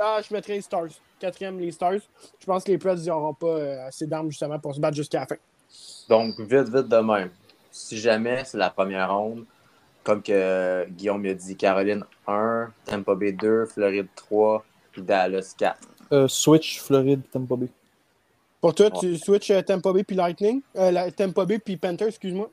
Ah, 0.00 0.20
je 0.26 0.32
mettrai 0.32 0.54
les 0.54 0.62
Stars. 0.62 0.88
Quatrième, 1.20 1.58
les 1.60 1.72
Stars. 1.72 2.00
Je 2.40 2.46
pense 2.46 2.64
que 2.64 2.72
les 2.72 2.78
Preds 2.78 2.96
n'auront 3.06 3.34
pas 3.34 3.84
assez 3.84 4.06
d'armes 4.06 4.30
justement 4.30 4.58
pour 4.58 4.74
se 4.74 4.80
battre 4.80 4.96
jusqu'à 4.96 5.20
la 5.20 5.26
fin. 5.26 5.36
Donc, 6.08 6.38
vite, 6.40 6.68
vite 6.68 6.88
de 6.88 6.96
même. 6.96 7.30
Si 7.70 7.98
jamais 7.98 8.44
c'est 8.44 8.56
la 8.58 8.70
première 8.70 9.14
ronde, 9.14 9.44
comme 10.04 10.22
que 10.22 10.86
Guillaume 10.88 11.24
a 11.26 11.34
dit, 11.34 11.56
Caroline 11.56 12.04
1, 12.26 12.72
Tampa 12.86 13.14
Bay 13.14 13.32
2, 13.32 13.66
Floride 13.66 14.08
3, 14.14 14.64
puis 14.92 15.02
Dallas 15.02 15.54
4. 15.58 15.78
Euh, 16.12 16.28
switch 16.28 16.80
Floride, 16.80 17.22
Tampa 17.30 17.56
Bay. 17.56 17.68
Pour 18.60 18.74
toi, 18.74 18.90
tu 18.90 19.16
switch 19.16 19.50
euh, 19.50 19.62
Tampa 19.62 19.92
Bay 19.92 20.04
puis 20.04 20.16
Lightning 20.16 20.62
euh, 20.76 21.10
Tampa 21.10 21.44
Bay 21.44 21.58
puis 21.58 21.76
Panther, 21.76 22.06
excuse-moi. 22.06 22.50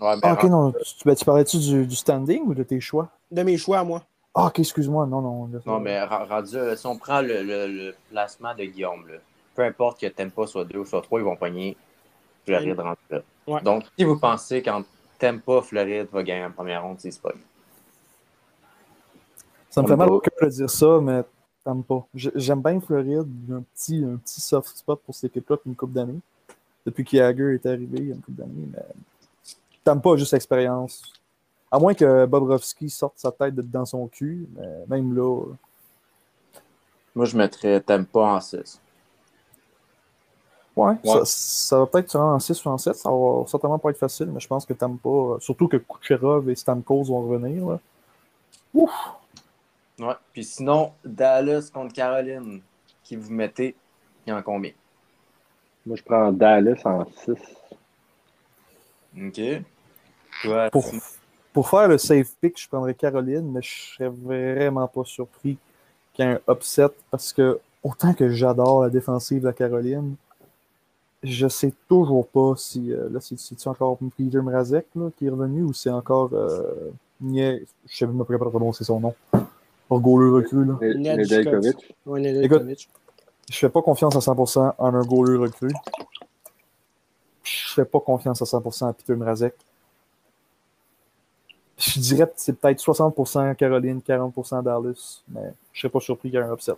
ah, 0.00 0.16
ok, 0.32 0.44
non. 0.44 0.72
Tu, 0.72 1.04
ben, 1.04 1.14
tu 1.14 1.24
parlais-tu 1.24 1.58
du, 1.58 1.96
standing 1.96 2.42
ou 2.44 2.54
de 2.54 2.62
tes 2.62 2.80
choix? 2.80 3.08
De 3.30 3.42
mes 3.42 3.56
choix 3.56 3.80
à 3.80 3.84
moi. 3.84 4.02
Ah, 4.34 4.46
ok, 4.46 4.60
excuse-moi. 4.60 5.06
Non, 5.06 5.20
non. 5.20 5.50
Non, 5.66 5.80
mais 5.80 6.02
rendu, 6.02 6.56
si 6.76 6.86
on 6.86 6.96
prend 6.96 7.20
le, 7.20 7.42
le, 7.42 7.94
placement 8.10 8.54
de 8.54 8.64
Guillaume, 8.64 9.04
peu 9.54 9.62
importe 9.62 10.00
que 10.00 10.06
Tampa 10.06 10.46
soit 10.46 10.64
2 10.64 10.78
ou 10.78 10.84
soit 10.84 11.02
3, 11.02 11.20
ils 11.20 11.24
vont 11.24 11.36
pogner 11.36 11.76
Floride 12.46 12.80
rentre 12.80 13.00
là. 13.10 13.60
Donc, 13.60 13.84
si 13.98 14.04
vous 14.04 14.18
pensez 14.18 14.62
qu'en 14.62 14.82
pas 15.38 15.62
Floride 15.62 16.08
va 16.12 16.22
gagner 16.22 16.44
en 16.44 16.50
première 16.50 16.82
ronde, 16.82 16.96
c'est 16.98 17.20
pas. 17.20 17.32
Ça 19.68 19.82
me 19.82 19.86
fait 19.88 19.96
mal 19.96 20.10
au 20.10 20.20
cœur 20.20 20.48
de 20.48 20.54
dire 20.54 20.70
ça, 20.70 20.98
mais 21.00 21.22
t'aimes 21.64 21.82
pas. 21.82 22.06
J'aime 22.14 22.62
bien 22.62 22.80
Floride. 22.80 23.28
Un 23.52 23.62
petit, 23.74 24.04
un 24.04 24.16
petit 24.16 24.40
soft 24.40 24.76
spot 24.76 25.00
pour 25.04 25.14
cette 25.14 25.30
équipe-là 25.36 25.56
une 25.66 25.76
couple 25.76 25.92
d'années. 25.92 26.20
Depuis 26.86 27.04
qu'Yager 27.04 27.54
est 27.54 27.66
arrivé, 27.66 27.98
il 27.98 28.08
y 28.08 28.12
a 28.12 28.14
une 28.14 28.20
couple 28.20 28.38
d'années. 28.38 28.68
Mais 28.72 28.84
t'aimes 29.84 30.00
pas 30.00 30.16
juste 30.16 30.32
l'expérience. 30.32 31.02
À 31.70 31.78
moins 31.78 31.94
que 31.94 32.26
Bobrovski 32.26 32.90
sorte 32.90 33.14
sa 33.16 33.30
tête 33.30 33.54
dans 33.54 33.84
son 33.84 34.08
cul, 34.08 34.48
mais 34.56 34.86
même 34.88 35.14
là. 35.14 35.42
Moi, 37.14 37.26
je 37.26 37.36
mettrais 37.36 37.80
Tempa 37.80 38.20
en 38.20 38.40
6. 38.40 38.80
Ouais, 40.76 40.94
Ça, 41.04 41.24
ça, 41.24 41.78
va 41.80 41.86
peut-être 41.86 42.16
en 42.16 42.38
6 42.38 42.64
ou 42.64 42.68
en 42.70 42.78
7. 42.78 42.94
Ça 42.94 43.10
va 43.10 43.44
certainement 43.46 43.78
pas 43.78 43.90
être 43.90 43.98
facile, 43.98 44.30
mais 44.32 44.40
je 44.40 44.48
pense 44.48 44.64
que 44.64 44.72
Tampa, 44.72 45.36
surtout 45.40 45.68
que 45.68 45.76
Kucherov 45.76 46.48
et 46.48 46.54
Stamkos 46.54 47.04
vont 47.04 47.28
revenir. 47.28 47.66
Là. 47.66 47.80
Ouf! 48.74 48.90
Ouais, 50.00 50.14
puis 50.32 50.44
sinon, 50.44 50.92
Dallas 51.04 51.70
contre 51.72 51.92
Caroline, 51.92 52.62
qui 53.04 53.16
vous 53.16 53.30
mettez, 53.30 53.76
il 54.26 54.30
y 54.30 54.32
en 54.32 54.42
combien? 54.42 54.72
Moi, 55.84 55.96
je 55.96 56.02
prends 56.02 56.32
Dallas 56.32 56.80
en 56.86 57.04
6. 57.04 57.36
OK. 59.18 60.70
pour, 60.72 60.84
pour, 61.52 61.68
faire 61.68 61.88
le 61.88 61.98
safe 61.98 62.34
pick, 62.40 62.58
je 62.58 62.68
prendrais 62.68 62.94
Caroline, 62.94 63.50
mais 63.52 63.60
je 63.60 63.94
serais 63.94 64.08
vraiment 64.08 64.88
pas 64.88 65.04
surpris 65.04 65.58
qu'il 66.14 66.24
y 66.24 66.28
ait 66.28 66.32
un 66.32 66.52
upset 66.52 66.88
parce 67.10 67.32
que 67.32 67.60
autant 67.82 68.14
que 68.14 68.30
j'adore 68.30 68.82
la 68.82 68.90
défensive 68.90 69.40
de 69.40 69.46
la 69.46 69.52
Caroline, 69.52 70.14
je 71.22 71.48
sais 71.48 71.74
toujours 71.88 72.26
pas 72.26 72.54
si 72.56 72.92
euh, 72.92 73.10
là 73.10 73.18
c'est 73.20 73.66
encore 73.66 73.98
Peter 74.16 74.40
Mrazek 74.40 74.86
là, 74.94 75.10
qui 75.18 75.26
est 75.26 75.30
revenu 75.30 75.62
ou 75.62 75.74
c'est 75.74 75.90
encore 75.90 76.30
euh, 76.32 76.90
Je 77.20 77.66
sais 77.86 78.06
même 78.06 78.24
pas 78.24 78.38
prononcer 78.38 78.84
son 78.84 79.00
nom. 79.00 79.14
Un 79.90 79.98
goaler 79.98 80.30
recru 80.30 80.64
là. 80.64 80.78
Écoute, 82.42 82.62
je 83.50 83.58
fais 83.58 83.68
pas 83.68 83.82
confiance 83.82 84.14
à 84.14 84.20
100% 84.20 84.74
en 84.78 84.94
un 84.94 85.02
goaler 85.02 85.36
recru. 85.38 85.68
Je 87.42 87.74
fais 87.74 87.84
pas 87.84 88.00
confiance 88.00 88.40
à 88.40 88.44
100% 88.44 88.88
à 88.88 88.92
Peter 88.92 89.14
Mrazek. 89.14 89.54
Je 91.78 91.98
dirais 91.98 92.26
que 92.26 92.34
c'est 92.36 92.52
peut-être 92.52 92.78
60% 92.78 93.56
Caroline, 93.56 94.00
40% 94.06 94.62
Dallas, 94.62 95.22
mais 95.28 95.52
je 95.72 95.80
serais 95.80 95.90
pas 95.90 96.00
surpris 96.00 96.30
qu'il 96.30 96.38
y 96.38 96.42
ait 96.42 96.46
un 96.46 96.52
upset. 96.52 96.74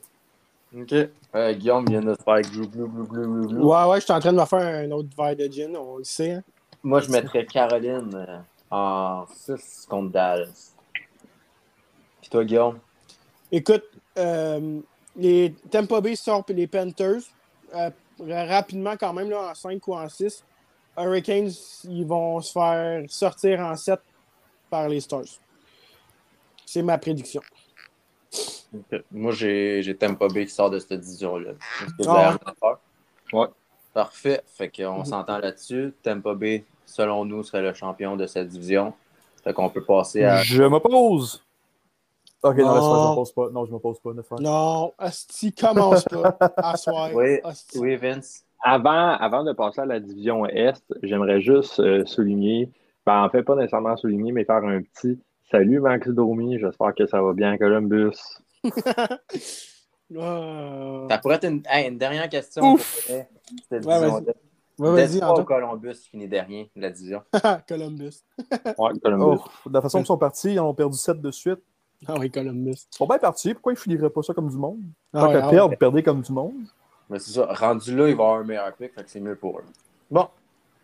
OK. 0.75 0.95
Euh, 1.35 1.53
Guillaume 1.55 1.85
vient 1.87 2.01
de 2.01 2.15
faire 2.15 2.41
glou, 2.41 2.67
glou, 2.69 2.89
glou, 2.89 3.07
glou, 3.07 3.49
glou. 3.49 3.69
Ouais, 3.69 3.85
ouais, 3.85 4.01
je 4.01 4.05
suis 4.05 4.13
en 4.13 4.21
train 4.21 4.33
de 4.33 4.39
me 4.39 4.45
faire 4.45 4.85
un 4.85 4.91
autre 4.93 5.09
verre 5.17 5.37
de 5.37 5.45
gin, 5.53 5.77
on 5.77 5.99
le 5.99 6.05
sait. 6.05 6.33
Hein? 6.35 6.43
Moi, 6.83 7.01
je 7.01 7.11
mettrais 7.11 7.45
Caroline 7.45 8.15
euh, 8.15 8.39
en 8.71 9.27
6 9.27 9.87
contre 9.91 10.13
Dallas. 10.13 10.73
Puis 12.21 12.31
toi, 12.31 12.45
Guillaume? 12.45 12.79
Écoute, 13.53 13.85
euh, 14.19 14.81
les 15.15 15.55
Tampa 15.71 16.01
Bay 16.01 16.17
sortent 16.17 16.51
les 16.51 16.67
Panthers 16.67 17.21
euh, 17.75 17.91
rapidement 18.21 18.97
quand 18.99 19.13
même 19.13 19.31
là, 19.31 19.51
en 19.51 19.55
5 19.55 19.87
ou 19.89 19.95
en 19.95 20.09
6. 20.09 20.43
Hurricanes, 20.97 21.51
ils 21.85 22.05
vont 22.05 22.41
se 22.41 22.53
faire 22.53 23.05
sortir 23.09 23.61
en 23.61 23.77
7 23.77 24.01
par 24.71 24.89
les 24.89 25.01
Stars. 25.01 25.39
C'est 26.65 26.83
ma 26.83 26.97
prédiction. 26.97 27.43
Moi, 29.11 29.33
j'ai 29.33 29.97
Tampa 29.99 30.29
Bay 30.29 30.47
qui 30.47 30.53
sort 30.53 30.71
de 30.71 30.79
cette 30.79 31.01
division-là. 31.01 31.53
Ah. 32.07 32.39
Ouais. 33.33 33.47
Parfait. 33.93 34.43
Fait 34.47 34.71
qu'on 34.71 35.01
mhm. 35.01 35.05
s'entend 35.05 35.39
là-dessus. 35.39 35.93
Tampa 36.03 36.35
Bay, 36.35 36.65
selon 36.87 37.27
nous, 37.27 37.43
serait 37.43 37.61
le 37.61 37.75
champion 37.75 38.17
de 38.17 38.27
cette 38.27 38.49
division. 38.49 38.95
Fait 39.45 39.53
qu'on 39.53 39.69
peut 39.69 39.85
passer 39.85 40.25
à. 40.25 40.43
Je 40.43 40.63
m'oppose. 40.63 41.43
Ok, 42.43 42.59
non, 42.59 42.75
non. 42.75 42.75
je 42.75 43.11
me 43.11 43.15
pose 43.15 43.33
pas. 43.33 43.51
Non, 43.51 43.65
je 43.65 43.73
me 43.73 43.79
pose 43.79 44.01
pas. 44.01 44.13
Non, 44.41 44.93
Asti, 44.99 45.53
commence 45.53 46.05
pas. 46.05 46.37
À 46.57 46.77
soir. 46.77 47.11
Oui, 47.15 47.39
oui, 47.77 47.97
Vince. 47.97 48.45
Avant, 48.65 49.17
avant 49.17 49.45
de 49.45 49.53
passer 49.53 49.81
à 49.81 49.87
la 49.87 50.01
division 50.01 50.47
Est, 50.47 50.83
j'aimerais 51.03 51.41
juste 51.41 51.81
euh, 51.81 52.05
souligner, 52.07 52.71
ben, 53.05 53.25
en 53.25 53.29
fait, 53.29 53.43
pas 53.43 53.57
nécessairement 53.57 53.97
souligner, 53.97 54.31
mais 54.31 54.45
faire 54.45 54.65
un 54.65 54.83
petit 54.83 55.21
salut, 55.51 55.81
Max 55.81 56.09
Domi. 56.09 56.59
J'espère 56.59 56.95
que 56.95 57.07
ça 57.07 57.21
va 57.23 57.33
bien 57.33 57.53
à 57.53 57.59
Columbus. 57.59 58.17
Ça 61.09 61.19
pourrait 61.23 61.37
être 61.37 61.49
une, 61.49 61.63
une 61.87 61.99
dernière 61.99 62.29
question. 62.29 62.77
Cette 62.77 63.87
ouais, 63.87 63.99
vas-y. 64.79 65.23
Ouais, 65.23 65.45
Columbus 65.45 65.95
finit 66.11 66.29
dernier 66.29 66.71
de 66.77 66.83
la 66.83 66.91
division? 66.91 67.23
Columbus. 67.69 68.25
ouais, 68.79 68.99
Columbus. 69.03 69.41
Oh, 69.65 69.69
de 69.69 69.75
la 69.75 69.81
façon 69.81 69.99
dont 69.99 70.05
ils 70.05 70.07
sont 70.07 70.19
partis, 70.19 70.53
ils 70.53 70.61
ont 70.61 70.75
perdu 70.75 70.99
7 70.99 71.21
de 71.21 71.31
suite. 71.31 71.61
Ah 72.07 72.15
oui, 72.19 72.31
Columbus. 72.31 72.87
Ils 72.93 72.97
sont 72.97 73.07
bien 73.07 73.19
partis. 73.19 73.55
Pourquoi 73.55 73.73
ils 73.73 73.79
finiraient 73.79 74.11
pas 74.11 74.23
ça 74.23 74.35
comme 74.35 74.49
du 74.49 74.57
monde? 74.57 74.81
Ah 75.13 75.21
Tant 75.21 75.35
ah 75.35 75.49
perdre, 75.49 75.77
perdez 75.77 76.03
comme 76.03 76.21
du 76.21 76.33
monde. 76.33 76.65
Mais 77.09 77.19
c'est 77.19 77.33
ça. 77.33 77.47
Rendu 77.53 77.97
là, 77.97 78.09
il 78.09 78.17
va 78.17 78.25
avoir 78.25 78.41
un 78.41 78.45
meilleur 78.45 78.73
pick, 78.73 78.93
fait 78.95 79.05
que 79.05 79.11
c'est 79.11 79.21
mieux 79.21 79.37
pour 79.37 79.59
eux. 79.59 79.65
Bon. 80.11 80.29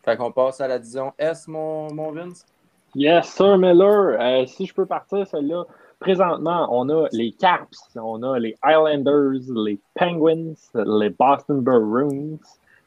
Fait 0.04 0.16
qu'on 0.16 0.30
passe 0.30 0.60
à 0.60 0.68
la 0.68 0.78
division 0.78 1.12
S, 1.18 1.48
mon, 1.48 1.92
mon 1.92 2.12
Vince. 2.12 2.46
Yes, 2.94 3.28
Sir 3.28 3.58
Miller. 3.58 4.16
Euh, 4.20 4.46
si 4.46 4.66
je 4.66 4.74
peux 4.74 4.86
partir, 4.86 5.26
celle-là. 5.26 5.64
Présentement, 6.00 6.68
on 6.70 6.88
a 6.90 7.08
les 7.10 7.32
Caps, 7.32 7.76
on 7.96 8.22
a 8.22 8.38
les 8.38 8.56
Islanders, 8.64 9.40
les 9.54 9.80
Penguins, 9.94 10.54
les 10.74 11.10
Boston 11.10 11.60
Bruins, 11.60 12.38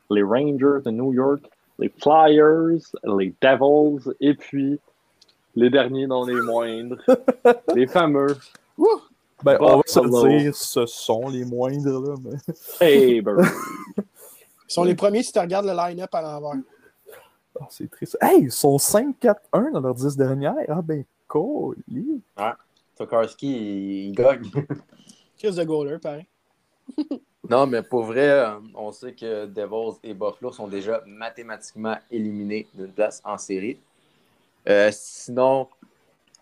les 0.09 0.23
Rangers 0.23 0.81
de 0.85 0.91
New 0.91 1.13
York, 1.13 1.41
les 1.77 1.89
Flyers, 2.01 2.79
les 3.03 3.33
Devils, 3.41 4.13
et 4.21 4.33
puis 4.33 4.79
les 5.55 5.69
derniers 5.69 6.07
dans 6.07 6.25
les 6.25 6.39
moindres, 6.41 6.97
les 7.75 7.87
fameux. 7.87 8.37
Ben, 9.43 9.57
on 9.59 9.77
va 9.77 9.83
se 9.85 10.27
dire, 10.27 10.55
ce 10.55 10.85
sont 10.85 11.27
les 11.29 11.45
moindres. 11.45 12.01
Là, 12.01 12.15
mais... 12.23 12.37
hey, 12.87 13.23
Ils 14.71 14.73
sont 14.73 14.83
les 14.83 14.95
premiers 14.95 15.23
si 15.23 15.33
tu 15.33 15.39
regardes 15.39 15.65
le 15.65 15.75
line-up 15.75 16.13
à 16.13 16.21
l'envers. 16.21 16.61
Oh, 17.59 17.65
c'est 17.69 17.89
triste. 17.89 18.17
Hey, 18.21 18.43
ils 18.43 18.51
sont 18.51 18.77
5-4-1 18.77 19.73
dans 19.73 19.81
leurs 19.81 19.95
10 19.95 20.15
dernières. 20.15 20.55
Ah 20.69 20.81
ben, 20.81 21.03
cool. 21.27 21.75
Ouais. 21.89 22.51
Tokarski, 22.95 24.07
il, 24.07 24.11
gagne. 24.13 24.49
Chris 25.37 25.51
de 25.51 25.63
goaler, 25.63 25.97
pareil. 25.97 26.25
non, 27.49 27.67
mais 27.67 27.81
pour 27.81 28.03
vrai, 28.03 28.29
euh, 28.29 28.59
on 28.75 28.91
sait 28.91 29.13
que 29.13 29.45
Devils 29.47 29.97
et 30.03 30.13
Buffalo 30.13 30.51
sont 30.51 30.67
déjà 30.67 31.01
mathématiquement 31.05 31.97
éliminés 32.09 32.67
d'une 32.73 32.91
place 32.91 33.21
en 33.25 33.37
série. 33.37 33.79
Euh, 34.69 34.89
sinon, 34.91 35.67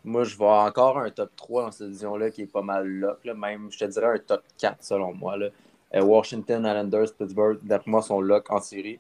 moi, 0.03 0.23
je 0.23 0.35
vois 0.35 0.63
encore 0.63 0.97
un 0.97 1.09
top 1.09 1.31
3 1.35 1.63
dans 1.63 1.71
cette 1.71 1.87
division-là 1.87 2.31
qui 2.31 2.43
est 2.43 2.51
pas 2.51 2.61
mal 2.61 2.87
lock. 2.87 3.19
Même, 3.25 3.69
je 3.71 3.79
te 3.79 3.85
dirais 3.85 4.15
un 4.15 4.19
top 4.19 4.43
4 4.57 4.77
selon 4.81 5.13
moi. 5.13 5.37
Là. 5.37 5.47
Euh, 5.95 6.03
Washington, 6.03 6.65
Islanders, 6.65 7.13
Pittsburgh, 7.17 7.59
d'après 7.63 7.91
moi, 7.91 8.01
sont 8.01 8.21
lock 8.21 8.49
en 8.51 8.59
série. 8.59 8.99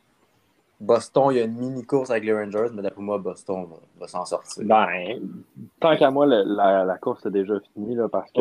Boston, 0.79 1.27
il 1.31 1.37
y 1.37 1.41
a 1.41 1.43
une 1.43 1.57
mini 1.57 1.83
course 1.83 2.09
avec 2.09 2.23
les 2.23 2.33
Rangers, 2.33 2.69
mais 2.73 2.81
d'après 2.81 3.01
moi, 3.01 3.17
Boston 3.17 3.67
va, 3.99 4.07
s'en 4.07 4.23
sortir. 4.23 4.63
Ben, 4.65 5.19
tant 5.81 5.97
qu'à 5.97 6.09
moi, 6.09 6.25
la, 6.25 6.97
course 7.01 7.25
est 7.25 7.31
déjà 7.31 7.55
finie 7.73 7.95
là, 7.95 8.07
parce 8.07 8.31
que 8.31 8.39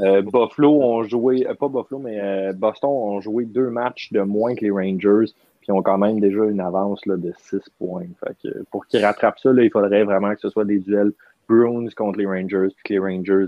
euh, 0.00 0.20
Buffalo 0.20 0.82
ont 0.82 1.04
joué, 1.04 1.46
pas 1.58 1.68
Buffalo, 1.68 2.00
mais 2.00 2.18
euh, 2.20 2.52
Boston 2.52 2.90
ont 2.90 3.20
joué 3.20 3.44
deux 3.44 3.70
matchs 3.70 4.12
de 4.12 4.20
moins 4.20 4.56
que 4.56 4.64
les 4.64 4.70
Rangers, 4.72 5.32
puis 5.66 5.72
ont 5.72 5.82
quand 5.82 5.98
même 5.98 6.20
déjà 6.20 6.44
une 6.44 6.60
avance 6.60 7.04
là, 7.06 7.16
de 7.16 7.32
6 7.36 7.58
points. 7.76 8.06
Fait 8.24 8.36
que, 8.40 8.62
pour 8.70 8.86
qu'ils 8.86 9.04
rattrapent 9.04 9.40
ça, 9.40 9.52
là, 9.52 9.64
il 9.64 9.70
faudrait 9.70 10.04
vraiment 10.04 10.32
que 10.32 10.40
ce 10.40 10.48
soit 10.48 10.64
des 10.64 10.78
duels 10.78 11.12
Bruins 11.48 11.88
contre 11.96 12.18
les 12.18 12.26
Rangers, 12.26 12.68
puis 12.76 12.84
que 12.84 12.92
les 12.92 12.98
Rangers 13.00 13.46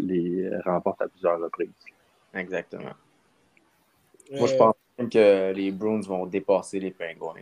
les 0.00 0.50
remportent 0.64 1.02
à 1.02 1.08
plusieurs 1.08 1.38
reprises. 1.40 1.70
Exactement. 2.34 2.90
Moi, 4.32 4.48
je 4.48 4.56
pense 4.56 4.74
que 5.12 5.52
les 5.52 5.70
Bruins 5.70 6.00
vont 6.00 6.26
dépasser 6.26 6.80
les 6.80 6.90
Penguins. 6.90 7.40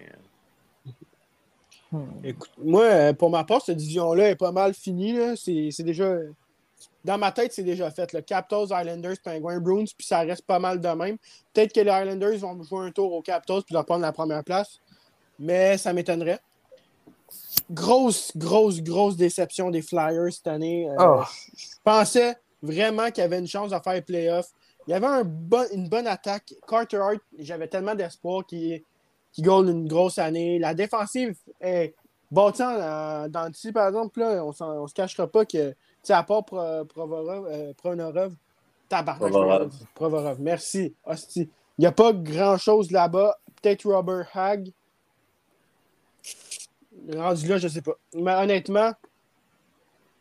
Hmm. 1.90 2.04
Écoute, 2.22 2.50
moi, 2.62 2.84
euh, 2.84 3.12
pour 3.14 3.30
ma 3.30 3.44
part, 3.44 3.62
cette 3.62 3.78
division-là 3.78 4.30
est 4.30 4.36
pas 4.36 4.52
mal 4.52 4.74
finie. 4.74 5.16
C'est 5.36 5.82
déjà. 5.82 6.16
Dans 7.04 7.18
ma 7.18 7.32
tête, 7.32 7.52
c'est 7.52 7.62
déjà 7.62 7.90
fait. 7.90 8.12
Le 8.12 8.20
Capitals, 8.20 8.64
Islanders, 8.64 9.16
Penguins, 9.22 9.60
Bruins, 9.60 9.84
puis 9.96 10.06
ça 10.06 10.20
reste 10.20 10.42
pas 10.42 10.58
mal 10.58 10.80
de 10.80 10.88
même. 10.88 11.16
Peut-être 11.52 11.72
que 11.72 11.80
les 11.80 11.90
Islanders 11.90 12.38
vont 12.38 12.62
jouer 12.62 12.86
un 12.86 12.90
tour 12.90 13.12
aux 13.12 13.22
Capitals 13.22 13.62
puis 13.62 13.74
leur 13.74 13.84
prendre 13.84 14.02
la 14.02 14.12
première 14.12 14.44
place. 14.44 14.80
Mais 15.38 15.78
ça 15.78 15.92
m'étonnerait. 15.92 16.40
Grosse, 17.70 18.32
grosse, 18.36 18.82
grosse 18.82 19.16
déception 19.16 19.70
des 19.70 19.82
Flyers 19.82 20.32
cette 20.32 20.48
année. 20.48 20.88
Euh, 20.90 20.96
oh. 20.98 21.22
Je 21.56 21.66
pensais 21.84 22.36
vraiment 22.62 23.06
qu'il 23.06 23.22
y 23.22 23.26
avait 23.26 23.38
une 23.38 23.46
chance 23.46 23.70
de 23.70 23.78
faire 23.78 24.04
playoff. 24.04 24.48
Il 24.86 24.90
y 24.92 24.94
avait 24.94 25.06
un 25.06 25.22
bon, 25.24 25.66
une 25.72 25.88
bonne 25.88 26.06
attaque. 26.06 26.54
Carter 26.66 26.96
Hart, 26.96 27.20
j'avais 27.38 27.68
tellement 27.68 27.94
d'espoir 27.94 28.44
qu'il 28.46 28.82
qui 29.32 29.42
gagne 29.42 29.68
une 29.68 29.86
grosse 29.86 30.18
année. 30.18 30.58
La 30.58 30.74
défensive 30.74 31.36
est 31.60 31.94
bâtie 32.30 32.62
dans, 32.62 33.30
dans 33.30 33.44
le 33.44 33.72
par 33.72 33.88
exemple. 33.88 34.20
Là, 34.20 34.44
on 34.44 34.82
ne 34.82 34.88
se 34.88 34.94
cachera 34.94 35.26
pas 35.26 35.44
que, 35.44 35.74
à 36.12 36.22
part 36.22 36.44
Provorov, 36.44 37.46
euh, 37.50 37.72
Pronorov, 37.76 38.34
tabarnak, 38.88 39.70
Provorov, 39.94 40.40
merci, 40.40 40.94
hostie. 41.04 41.48
Il 41.78 41.82
n'y 41.82 41.86
a 41.86 41.92
pas 41.92 42.12
grand-chose 42.12 42.90
là-bas. 42.90 43.38
Peut-être 43.62 43.84
Robert 43.84 44.28
Hag. 44.34 44.72
Rendu 47.14 47.46
là, 47.46 47.58
je 47.58 47.68
ne 47.68 47.72
sais 47.72 47.82
pas. 47.82 47.94
Mais 48.14 48.34
honnêtement, 48.34 48.92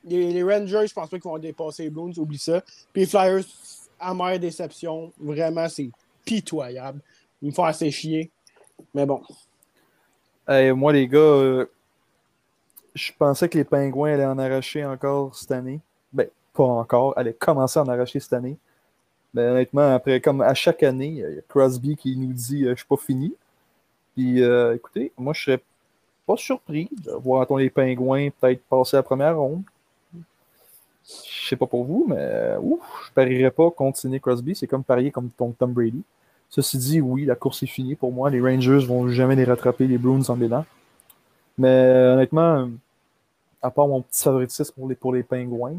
les, 0.03 0.43
Rangers, 0.43 0.85
je 0.87 0.93
pense 0.93 1.09
pas 1.09 1.17
qu'ils 1.17 1.29
vont 1.29 1.37
dépasser 1.39 1.83
les 1.83 1.89
Bruins, 1.89 2.11
oublie 2.17 2.37
ça. 2.37 2.61
Puis 2.93 3.01
les 3.01 3.05
Flyers, 3.07 3.43
amère 3.99 4.39
déception. 4.39 5.11
Vraiment, 5.19 5.67
c'est 5.67 5.89
pitoyable. 6.23 7.01
Ils 7.41 7.49
me 7.49 7.53
font 7.53 7.63
assez 7.63 7.89
chier. 7.89 8.31
Mais 8.93 9.05
bon. 9.05 9.21
moi, 10.47 10.93
les 10.93 11.07
gars, 11.07 11.19
euh, 11.19 11.65
Je 12.97 13.11
pensais 13.15 13.47
que 13.47 13.59
les 13.59 13.63
Pingouins 13.63 14.13
allaient 14.13 14.25
en 14.25 14.39
arracher 14.39 14.83
encore 14.83 15.35
cette 15.35 15.51
année. 15.51 15.79
Ben, 16.11 16.27
pas 16.51 16.63
encore, 16.63 17.13
allaient 17.15 17.31
commencer 17.31 17.79
à 17.79 17.83
en 17.83 17.87
arracher 17.87 18.19
cette 18.19 18.33
année. 18.33 18.57
Mais 19.35 19.43
honnêtement, 19.43 19.93
après, 19.93 20.19
comme 20.19 20.41
à 20.41 20.55
chaque 20.55 20.81
année, 20.81 21.09
il 21.09 21.17
y 21.17 21.23
a 21.23 21.41
Crosby 21.47 21.95
qui 21.95 22.17
nous 22.17 22.33
dit 22.33 22.65
Je 22.65 22.73
suis 22.73 22.87
pas 22.87 22.97
fini. 22.97 23.35
Puis 24.15 24.41
écoutez, 24.73 25.11
moi 25.15 25.33
je 25.33 25.43
serais 25.43 25.61
pas 26.25 26.37
surpris 26.37 26.89
de 27.03 27.11
voir 27.11 27.45
les 27.55 27.69
Pingouins 27.69 28.29
peut-être 28.31 28.63
passer 28.63 28.97
la 28.97 29.03
première 29.03 29.37
ronde. 29.37 29.61
Je 31.05 31.47
sais 31.49 31.55
pas 31.55 31.67
pour 31.67 31.83
vous, 31.83 32.05
mais 32.09 32.55
ouf, 32.59 32.81
je 33.05 33.13
parierais 33.13 33.51
pas 33.51 33.69
contre 33.69 33.99
Sidney 33.99 34.19
Crosby. 34.19 34.55
C'est 34.55 34.65
comme 34.65 34.83
parier 34.83 35.11
comme 35.11 35.29
ton 35.29 35.51
Tom 35.51 35.71
Brady. 35.71 36.01
Ceci 36.49 36.77
dit, 36.79 36.99
oui, 36.99 37.25
la 37.25 37.35
course 37.35 37.61
est 37.61 37.67
finie 37.67 37.95
pour 37.95 38.11
moi. 38.11 38.31
Les 38.31 38.41
Rangers 38.41 38.85
vont 38.87 39.07
jamais 39.09 39.35
les 39.35 39.43
rattraper, 39.43 39.85
les 39.85 39.99
Bruins 39.99 40.27
en 40.29 40.35
dedans. 40.35 40.65
Mais 41.57 41.67
honnêtement, 42.13 42.69
à 43.67 43.71
part 43.71 43.87
mon 43.87 44.01
petit 44.01 44.23
favoritisme 44.23 44.73
pour 44.73 44.87
les, 44.87 44.95
pour 44.95 45.13
les 45.13 45.23
Pingouins, 45.23 45.75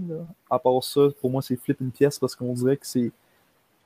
à 0.50 0.59
part 0.59 0.85
ça, 0.85 1.00
pour 1.21 1.30
moi, 1.30 1.40
c'est 1.40 1.57
flip 1.57 1.80
une 1.80 1.90
pièce 1.90 2.18
parce 2.18 2.37
qu'on 2.37 2.52
dirait 2.52 2.76
que 2.76 2.87
c'est 2.87 3.11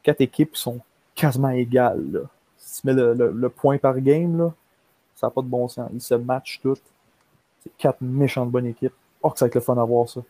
quatre 0.03 0.21
équipes 0.21 0.53
qui 0.53 0.61
sont 0.61 0.81
quasiment 1.15 1.51
égales. 1.51 2.27
Si 2.57 2.81
tu 2.81 2.89
mets 2.89 2.95
le, 2.95 3.49
point 3.49 3.79
par 3.79 4.01
game, 4.01 4.37
là, 4.37 4.53
ça 5.15 5.29
n'a 5.29 5.31
pas 5.31 5.41
de 5.41 5.47
bon 5.47 5.69
sens. 5.69 5.89
Ils 5.95 6.01
se 6.01 6.15
matchent 6.15 6.59
toutes. 6.61 6.83
C'est 7.63 7.71
quatre 7.77 8.01
méchantes 8.01 8.51
bonnes 8.51 8.67
équipes. 8.67 8.95
Oh, 9.23 9.31
que 9.31 9.39
ça 9.39 9.45
va 9.45 9.49
être 9.49 9.55
le 9.55 9.61
fun 9.61 9.79
à 9.79 9.85
voir 9.85 10.09
ça. 10.09 10.21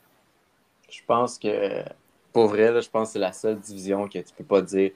Je 0.90 1.00
pense 1.06 1.38
que, 1.38 1.82
pour 2.30 2.48
vrai, 2.48 2.82
je 2.82 2.90
pense 2.90 3.08
que 3.08 3.12
c'est 3.14 3.18
la 3.18 3.32
seule 3.32 3.58
division 3.58 4.06
que 4.06 4.18
tu 4.18 4.34
peux 4.36 4.44
pas 4.44 4.60
dire 4.60 4.90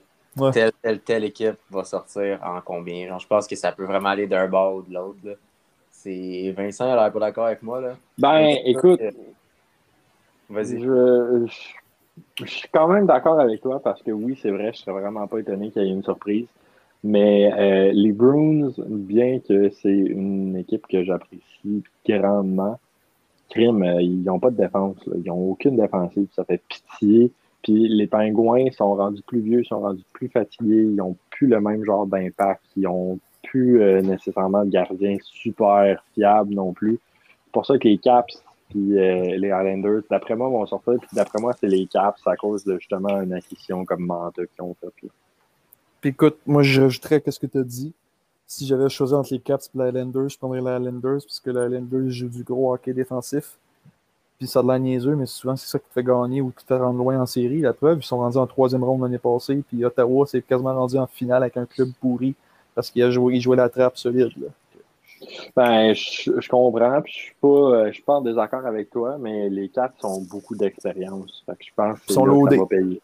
telle, 0.53 0.71
telle, 0.83 0.99
telle 0.99 1.23
équipe 1.23 1.57
va 1.71 1.83
sortir 1.83 2.39
en 2.43 2.61
combien. 2.61 3.17
je 3.17 3.25
pense 3.25 3.47
que 3.47 3.55
ça 3.55 3.71
peut 3.71 3.85
vraiment 3.85 4.09
aller 4.09 4.27
d'un 4.27 4.47
bord 4.47 4.75
ou 4.75 4.81
de 4.83 4.93
l'autre. 4.93 5.17
C'est 5.97 6.53
Vincent, 6.55 6.85
il 6.85 7.03
n'est 7.03 7.11
pas 7.11 7.19
d'accord 7.19 7.47
avec 7.47 7.63
moi. 7.63 7.81
Là. 7.81 7.95
Ben, 8.19 8.55
écoute, 8.65 9.01
vas-y. 10.47 10.79
Je, 10.79 11.47
je, 12.39 12.45
suis 12.45 12.69
quand 12.71 12.87
même 12.87 13.07
d'accord 13.07 13.39
avec 13.39 13.61
toi 13.61 13.81
parce 13.81 14.03
que 14.03 14.11
oui, 14.11 14.37
c'est 14.39 14.51
vrai, 14.51 14.71
je 14.73 14.77
serais 14.77 14.91
vraiment 14.91 15.25
pas 15.27 15.39
étonné 15.39 15.71
qu'il 15.71 15.81
y 15.81 15.89
ait 15.89 15.91
une 15.91 16.03
surprise. 16.03 16.45
Mais 17.03 17.51
euh, 17.51 17.91
les 17.93 18.11
Bruins, 18.11 18.71
bien 18.87 19.39
que 19.39 19.69
c'est 19.69 19.89
une 19.89 20.55
équipe 20.55 20.85
que 20.87 21.03
j'apprécie 21.03 21.83
grandement, 22.07 22.79
crime, 23.49 23.81
euh, 23.81 24.01
ils 24.01 24.23
n'ont 24.23 24.39
pas 24.39 24.51
de 24.51 24.57
défense. 24.57 24.97
Ils 25.15 25.27
n'ont 25.27 25.49
aucune 25.49 25.77
défensive. 25.77 26.27
Ça 26.35 26.43
fait 26.43 26.61
pitié. 26.69 27.31
Puis 27.63 27.87
les 27.89 28.05
pingouins 28.05 28.69
sont 28.71 28.93
rendus 28.93 29.23
plus 29.25 29.39
vieux, 29.39 29.63
sont 29.63 29.79
rendus 29.79 30.05
plus 30.13 30.29
fatigués. 30.29 30.83
Ils 30.83 30.95
n'ont 30.95 31.15
plus 31.31 31.47
le 31.47 31.59
même 31.59 31.83
genre 31.83 32.05
d'impact. 32.05 32.61
Ils 32.75 32.83
n'ont 32.83 33.19
plus 33.49 33.81
euh, 33.81 34.01
nécessairement 34.01 34.65
de 34.65 34.69
gardiens 34.69 35.17
super 35.21 36.03
fiables 36.13 36.53
non 36.53 36.73
plus. 36.73 36.99
C'est 37.45 37.51
pour 37.51 37.65
ça 37.65 37.77
que 37.77 37.87
les 37.87 37.97
Caps 37.97 38.43
puis 38.69 38.97
euh, 38.97 39.37
les 39.37 39.47
Islanders, 39.47 40.01
d'après 40.09 40.35
moi, 40.35 40.49
vont 40.49 40.65
sortir. 40.65 40.95
Puis 40.99 41.09
d'après 41.13 41.39
moi, 41.39 41.53
c'est 41.59 41.67
les 41.67 41.87
Caps 41.87 42.21
à 42.25 42.35
cause 42.35 42.63
de 42.65 42.77
justement 42.77 43.21
une 43.21 43.33
acquisition 43.33 43.85
comme 43.85 44.05
Manta 44.05 44.45
qui 44.45 44.61
ont 44.61 44.75
fait. 44.79 45.09
Puis 46.01 46.09
écoute, 46.09 46.37
moi, 46.45 46.63
j'ajouterais 46.63 47.21
qu'est-ce 47.21 47.39
que 47.39 47.47
tu 47.47 47.57
as 47.59 47.63
dit 47.63 47.93
si 48.49 48.65
j'avais 48.65 48.87
choisi 48.87 49.13
entre 49.13 49.33
les 49.33 49.39
Caps 49.39 49.69
et 49.75 49.77
les 49.77 49.89
Islanders, 49.89 50.29
je 50.29 50.37
prendrais 50.37 50.61
les 50.61 50.79
Islanders 50.79 51.21
parce 51.21 51.39
que 51.41 51.49
les 51.49 51.65
Islanders 51.65 52.09
jouent 52.11 52.29
du 52.29 52.43
gros 52.43 52.73
hockey 52.73 52.93
défensif. 52.93 53.57
Puis 54.37 54.47
ça 54.47 54.59
a 54.59 54.63
de 54.63 54.67
la 54.67 54.79
niaiseux, 54.79 55.15
mais 55.15 55.25
souvent 55.25 55.55
c'est 55.55 55.67
ça 55.67 55.79
qui 55.79 55.87
te 55.87 55.93
fait 55.93 56.03
gagner 56.03 56.41
ou 56.41 56.51
qui 56.51 56.63
te 56.63 56.67
fait 56.67 56.77
rendre 56.79 56.97
loin 56.97 57.19
en 57.19 57.25
série. 57.25 57.59
La 57.59 57.73
preuve, 57.73 57.99
ils 57.99 58.05
sont 58.05 58.19
rendus 58.19 58.37
en 58.37 58.47
troisième 58.47 58.83
ronde 58.83 59.01
l'année 59.01 59.17
passée, 59.17 59.63
puis 59.67 59.83
Ottawa 59.83 60.25
s'est 60.27 60.41
quasiment 60.41 60.75
rendu 60.75 60.97
en 60.97 61.07
finale 61.07 61.43
avec 61.43 61.57
un 61.57 61.65
club 61.65 61.89
pourri 61.99 62.35
parce 62.77 62.91
qu'il 62.91 63.01
a 63.01 63.09
joué, 63.09 63.33
il 63.33 63.41
jouait 63.41 63.57
la 63.57 63.69
trappe 63.69 63.97
solide. 63.97 64.33
Là. 64.37 64.49
Ben, 65.55 65.95
je, 65.95 66.47
comprends, 66.47 67.01
puis 67.01 67.11
je 67.11 67.17
suis 67.17 67.35
pas, 67.41 67.47
euh, 67.47 67.87
je 67.87 67.93
suis 67.93 68.03
pas 68.03 68.13
en 68.13 68.21
désaccord 68.21 68.63
avec 68.67 68.91
toi, 68.91 69.17
mais 69.17 69.49
les 69.49 69.67
Caps 69.69 70.03
ont 70.03 70.21
beaucoup 70.21 70.55
d'expérience. 70.55 71.43
Je 71.47 71.69
pense 71.75 71.99
que 72.01 72.13
sont 72.13 72.23
loadés. 72.23 72.61
payer. 72.69 73.01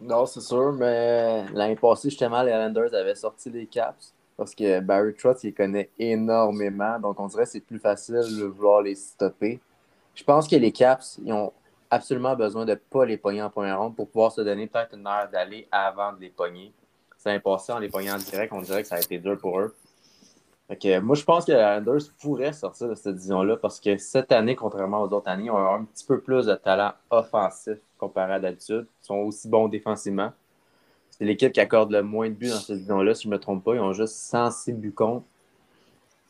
Non, 0.00 0.26
c'est 0.26 0.42
sûr, 0.42 0.72
mais 0.74 1.44
l'année 1.52 1.74
passée, 1.74 2.08
justement, 2.08 2.40
les 2.44 2.52
Islanders 2.52 2.94
avaient 2.94 3.16
sorti 3.16 3.50
les 3.50 3.66
Caps 3.66 4.14
parce 4.36 4.54
que 4.54 4.78
Barry 4.78 5.12
Trotz, 5.14 5.42
il 5.42 5.54
connaît 5.54 5.90
énormément. 5.98 7.00
Donc, 7.00 7.18
on 7.18 7.26
dirait 7.26 7.46
que 7.46 7.50
c'est 7.50 7.60
plus 7.60 7.80
facile 7.80 8.14
de 8.14 8.44
vouloir 8.44 8.82
les 8.82 8.94
stopper. 8.94 9.58
Je 10.14 10.22
pense 10.22 10.46
que 10.46 10.54
les 10.54 10.70
Caps, 10.70 11.18
ils 11.24 11.32
ont 11.32 11.52
absolument 11.90 12.36
besoin 12.36 12.64
de 12.64 12.70
ne 12.70 12.76
pas 12.76 13.04
les 13.04 13.16
pogner 13.16 13.42
en 13.42 13.50
première 13.50 13.80
ronde 13.80 13.96
pour 13.96 14.08
pouvoir 14.08 14.30
se 14.30 14.40
donner 14.40 14.68
peut-être 14.68 14.94
une 14.94 15.08
heure 15.08 15.28
d'aller 15.32 15.66
avant 15.72 16.12
de 16.12 16.20
les 16.20 16.30
pogner. 16.30 16.72
C'est 17.24 17.40
passé 17.40 17.72
en 17.72 17.78
les 17.78 17.88
pognant 17.88 18.16
en 18.16 18.18
direct, 18.18 18.52
on 18.52 18.60
dirait 18.60 18.82
que 18.82 18.88
ça 18.88 18.96
a 18.96 19.00
été 19.00 19.16
dur 19.16 19.38
pour 19.38 19.58
eux. 19.58 19.74
Moi, 20.68 21.16
je 21.16 21.24
pense 21.24 21.46
que 21.46 21.52
les 21.52 21.58
Islanders 21.58 22.10
pourraient 22.20 22.52
sortir 22.52 22.88
de 22.88 22.94
cette 22.94 23.14
division-là 23.14 23.56
parce 23.56 23.80
que 23.80 23.96
cette 23.96 24.30
année, 24.30 24.54
contrairement 24.54 25.00
aux 25.02 25.08
autres 25.08 25.28
années, 25.28 25.46
ils 25.46 25.50
ont 25.50 25.74
un 25.74 25.84
petit 25.84 26.04
peu 26.04 26.20
plus 26.20 26.44
de 26.44 26.54
talent 26.54 26.92
offensif 27.08 27.78
comparé 27.96 28.34
à 28.34 28.40
d'habitude. 28.40 28.86
Ils 29.02 29.06
sont 29.06 29.16
aussi 29.16 29.48
bons 29.48 29.68
défensivement. 29.68 30.32
C'est 31.10 31.24
l'équipe 31.24 31.50
qui 31.50 31.60
accorde 31.60 31.92
le 31.92 32.02
moins 32.02 32.28
de 32.28 32.34
buts 32.34 32.50
dans 32.50 32.56
cette 32.56 32.76
division-là, 32.76 33.14
si 33.14 33.22
je 33.22 33.28
ne 33.28 33.34
me 33.34 33.38
trompe 33.38 33.64
pas. 33.64 33.74
Ils 33.74 33.80
ont 33.80 33.94
juste 33.94 34.14
106 34.16 34.72
buts 34.74 34.92
contre. 34.92 35.24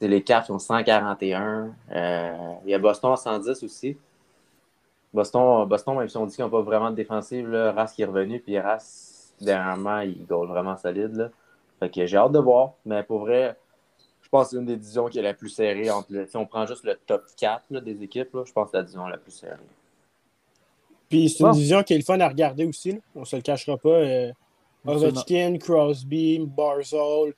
C'est 0.00 0.06
les 0.06 0.22
Caps 0.22 0.46
qui 0.46 0.52
ont 0.52 0.60
141. 0.60 1.74
Euh, 1.90 2.52
il 2.64 2.70
y 2.70 2.74
a 2.74 2.78
Boston 2.78 3.12
à 3.12 3.16
110 3.16 3.64
aussi. 3.64 3.96
Boston, 5.12 5.66
Boston 5.66 5.96
même 5.96 6.08
si 6.08 6.16
on 6.16 6.26
dit 6.26 6.36
qu'ils 6.36 6.44
n'ont 6.44 6.50
pas 6.50 6.62
vraiment 6.62 6.90
de 6.90 6.96
défensive, 6.96 7.48
là, 7.48 7.72
Rask 7.72 7.98
est 7.98 8.04
revenu, 8.04 8.38
puis 8.40 8.58
Rask, 8.58 9.13
dernièrement, 9.40 10.00
il 10.00 10.24
goal 10.26 10.48
vraiment 10.48 10.76
solide. 10.76 11.14
Là. 11.14 11.30
Fait 11.80 11.90
que 11.90 12.06
j'ai 12.06 12.16
hâte 12.16 12.32
de 12.32 12.38
voir. 12.38 12.74
Mais 12.84 13.02
pour 13.02 13.20
vrai, 13.20 13.56
je 14.22 14.28
pense 14.28 14.46
que 14.46 14.50
c'est 14.50 14.56
une 14.56 14.66
des 14.66 14.76
divisions 14.76 15.08
qui 15.08 15.18
est 15.18 15.22
la 15.22 15.34
plus 15.34 15.48
serrée. 15.48 15.90
Entre 15.90 16.26
si 16.28 16.36
on 16.36 16.46
prend 16.46 16.66
juste 16.66 16.84
le 16.84 16.98
top 17.06 17.24
4 17.36 17.80
des 17.80 18.02
équipes, 18.02 18.36
je 18.44 18.52
pense 18.52 18.66
que 18.66 18.70
c'est 18.72 18.76
la 18.78 18.82
division 18.82 19.06
la 19.06 19.18
plus 19.18 19.32
serrée. 19.32 19.56
Puis 21.08 21.28
c'est 21.28 21.44
une 21.44 21.52
division 21.52 21.82
qui 21.82 21.94
est 21.94 21.98
le 21.98 22.04
fun 22.04 22.18
à 22.20 22.28
regarder 22.28 22.64
aussi. 22.64 23.00
On 23.14 23.20
ne 23.20 23.24
se 23.24 23.36
le 23.36 23.42
cachera 23.42 23.76
pas. 23.76 23.88
Euh, 23.88 24.32
Crosby, 25.58 26.38
Barzol, 26.40 27.34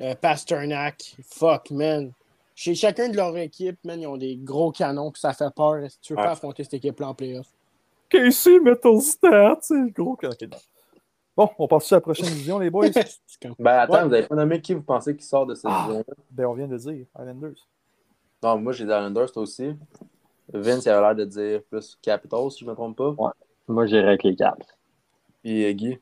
euh, 0.00 0.14
Pasternak. 0.14 1.16
Fuck, 1.24 1.70
man. 1.70 2.12
Chez 2.54 2.74
chacun 2.74 3.08
de 3.08 3.16
leur 3.16 3.36
équipe, 3.36 3.78
man, 3.84 4.00
ils 4.00 4.06
ont 4.06 4.16
des 4.16 4.36
gros 4.36 4.72
canons, 4.72 5.12
puis 5.12 5.20
ça 5.20 5.32
fait 5.32 5.54
peur. 5.54 5.78
Si 5.88 6.00
tu 6.00 6.12
veux 6.12 6.16
pas 6.16 6.32
affronter 6.32 6.64
cette 6.64 6.74
équipe-là 6.74 7.08
en 7.08 7.14
playoff? 7.14 7.46
Casey 8.08 8.58
Metal 8.58 9.00
Stats, 9.00 9.58
c'est 9.60 9.90
gros 9.92 10.16
canon. 10.16 10.34
Bon, 11.38 11.48
on 11.56 11.68
passe 11.68 11.92
à 11.92 11.96
la 11.96 12.00
prochaine 12.00 12.26
division, 12.26 12.58
les 12.58 12.68
boys? 12.68 12.88
ben 13.60 13.78
attends, 13.78 14.02
vous 14.02 14.08
n'avez 14.08 14.26
pas 14.26 14.34
nommé 14.34 14.60
qui 14.60 14.74
vous 14.74 14.82
pensez 14.82 15.16
qui 15.16 15.24
sort 15.24 15.46
de 15.46 15.54
cette 15.54 15.66
ah. 15.72 15.82
division-là? 15.82 16.14
Ben 16.32 16.46
on 16.46 16.54
vient 16.54 16.66
de 16.66 16.76
dire, 16.76 17.06
Islanders. 17.16 17.68
Non, 18.42 18.58
moi 18.58 18.72
j'ai 18.72 18.84
des 18.84 18.90
Islanders, 18.90 19.30
toi 19.30 19.44
aussi. 19.44 19.70
Vince, 20.52 20.86
il 20.86 20.88
a 20.88 21.00
l'air 21.00 21.14
de 21.14 21.24
dire 21.24 21.60
plus 21.70 21.96
Capitals, 22.02 22.50
si 22.50 22.58
je 22.58 22.64
ne 22.64 22.70
me 22.70 22.74
trompe 22.74 22.96
pas. 22.96 23.10
Ouais. 23.10 23.30
Moi, 23.68 23.86
j'irais 23.86 24.08
avec 24.08 24.24
les 24.24 24.34
Caps. 24.34 24.66
Puis 25.44 25.64
euh, 25.64 25.72
Guy? 25.74 25.98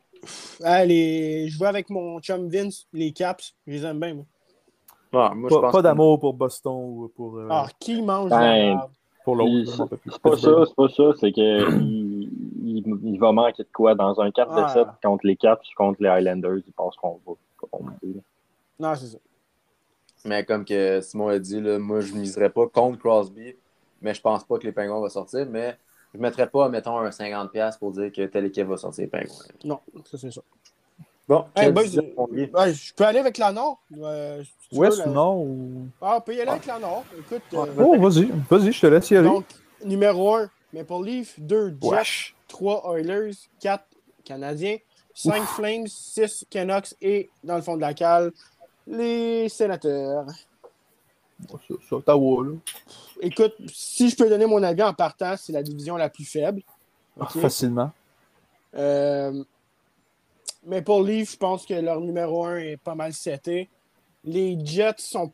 Allez, 0.64 1.49
Je 1.51 1.59
vois 1.59 1.68
avec 1.68 1.90
mon 1.90 2.18
chum 2.20 2.49
Vince, 2.49 2.87
les 2.94 3.12
Caps. 3.12 3.55
Je 3.66 3.72
les 3.72 3.85
aime 3.85 4.01
bien, 4.01 4.14
moi. 4.14 4.25
Ah, 5.12 5.35
moi 5.35 5.70
pas, 5.70 5.83
d'amour 5.83 6.18
pour 6.18 6.33
Boston 6.33 6.72
ou 6.72 7.12
pour. 7.14 7.37
Euh, 7.37 7.49
ah, 7.51 7.66
qui 7.79 8.01
mange 8.01 8.31
ben, 8.31 8.81
Pour 9.22 9.37
l'autre. 9.37 9.87
C'est 10.07 10.18
pas 10.18 10.37
ça, 10.38 10.64
c'est 10.66 10.75
pas 10.75 10.88
ça. 10.88 11.12
C'est 11.20 11.33
qu'il 11.33 11.42
il, 12.76 13.18
va 13.18 13.32
manquer 13.32 13.62
de 13.62 13.68
quoi 13.72 13.94
dans 13.94 14.20
un 14.20 14.30
4 14.30 14.54
de 14.54 14.68
7 14.68 14.86
contre 15.02 15.26
les 15.26 15.36
Caps, 15.36 15.66
contre 15.76 16.02
les 16.02 16.08
Highlanders. 16.08 16.58
Ils 16.66 16.72
pensent 16.72 16.96
qu'on 16.96 17.20
va. 17.26 17.34
Non, 18.78 18.94
c'est 18.94 19.06
ça. 19.06 19.18
Mais 20.24 20.44
comme 20.44 20.64
que 20.64 21.00
Simon 21.00 21.28
a 21.28 21.38
dit, 21.38 21.60
là, 21.60 21.78
moi, 21.78 22.00
je 22.00 22.12
ne 22.12 22.20
miserais 22.20 22.50
pas 22.50 22.66
contre 22.66 22.98
Crosby 22.98 23.54
mais 24.00 24.14
je 24.14 24.20
pense 24.20 24.44
pas 24.44 24.58
que 24.58 24.64
les 24.64 24.72
Pingouins 24.72 25.00
vont 25.00 25.08
sortir. 25.08 25.46
Mais 25.50 25.76
je 26.12 26.18
ne 26.18 26.22
mettrais 26.22 26.48
pas, 26.48 26.68
mettons, 26.68 26.98
un 26.98 27.10
50$ 27.10 27.78
pour 27.78 27.92
dire 27.92 28.12
que 28.12 28.26
telle 28.26 28.46
équipe 28.46 28.66
va 28.66 28.76
sortir 28.76 29.04
les 29.04 29.08
Pingouins. 29.08 29.44
Non, 29.64 29.80
ça 30.04 30.18
c'est 30.18 30.30
ça. 30.30 30.42
Bon, 31.28 31.44
je 31.56 32.94
peux 32.94 33.04
aller 33.04 33.18
avec 33.18 33.36
la 33.38 33.50
Nord? 33.50 33.82
Euh, 34.00 34.44
Ouest 34.70 35.04
ou 35.06 35.10
Nord 35.10 35.38
ou... 35.38 35.88
Ah, 36.00 36.18
on 36.18 36.20
peut 36.20 36.36
y 36.36 36.40
aller 36.40 36.50
avec 36.50 36.66
la 36.66 36.78
Nord. 36.78 37.04
Écoute, 37.18 37.42
euh, 37.52 37.66
oh, 37.78 37.98
vas-y, 37.98 38.30
vas-y, 38.48 38.70
je 38.70 38.80
te 38.80 38.86
laisse 38.86 39.10
y 39.10 39.16
aller. 39.16 39.28
Donc, 39.28 39.44
numéro 39.84 40.36
1, 40.36 40.48
Maple 40.72 41.04
Leaf, 41.04 41.40
2, 41.40 41.78
Jets, 41.82 42.36
3, 42.57 42.97
Oilers, 42.97 43.37
4, 43.61 43.85
Canadiens, 44.25 44.79
5, 45.12 45.42
Flames, 45.45 45.87
6, 45.87 46.47
Canucks 46.49 46.95
et, 47.03 47.29
dans 47.45 47.57
le 47.57 47.61
fond 47.61 47.77
de 47.77 47.83
la 47.83 47.92
cale, 47.92 48.33
les 48.87 49.49
Sénateurs. 49.51 50.27
C'est 51.69 51.92
Ottawa, 51.92 52.45
là. 52.47 52.53
Écoute, 53.21 53.55
si 53.71 54.09
je 54.09 54.16
peux 54.16 54.29
donner 54.31 54.47
mon 54.47 54.62
avis 54.62 54.83
en 54.83 54.95
partant, 54.95 55.35
c'est 55.37 55.53
la 55.53 55.62
division 55.62 55.97
la 55.97 56.09
plus 56.09 56.25
faible. 56.25 56.62
Ah, 57.21 57.27
facilement. 57.27 57.90
Euh, 58.75 59.45
mais 60.64 60.81
pour 60.81 61.03
Leaf, 61.03 61.33
je 61.33 61.37
pense 61.37 61.66
que 61.66 61.75
leur 61.75 62.01
numéro 62.01 62.47
1 62.47 62.57
est 62.57 62.77
pas 62.79 62.95
mal 62.95 63.12
seté. 63.12 63.69
Les 64.25 64.59
Jets 64.64 64.95
sont, 64.99 65.31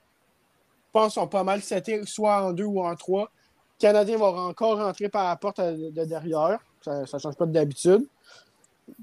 pense, 0.90 1.14
sont 1.14 1.28
pas 1.28 1.44
mal 1.44 1.62
setés, 1.62 2.04
soit 2.04 2.46
en 2.46 2.52
2 2.52 2.64
ou 2.64 2.82
en 2.82 2.96
3. 2.96 3.22
Les 3.22 3.28
Canadiens 3.78 4.16
vont 4.16 4.36
encore 4.36 4.78
rentrer 4.78 5.08
par 5.08 5.28
la 5.28 5.36
porte 5.36 5.60
de 5.60 6.04
derrière. 6.04 6.58
Ça 6.82 7.00
ne 7.00 7.18
change 7.18 7.36
pas 7.36 7.46
d'habitude. 7.46 8.06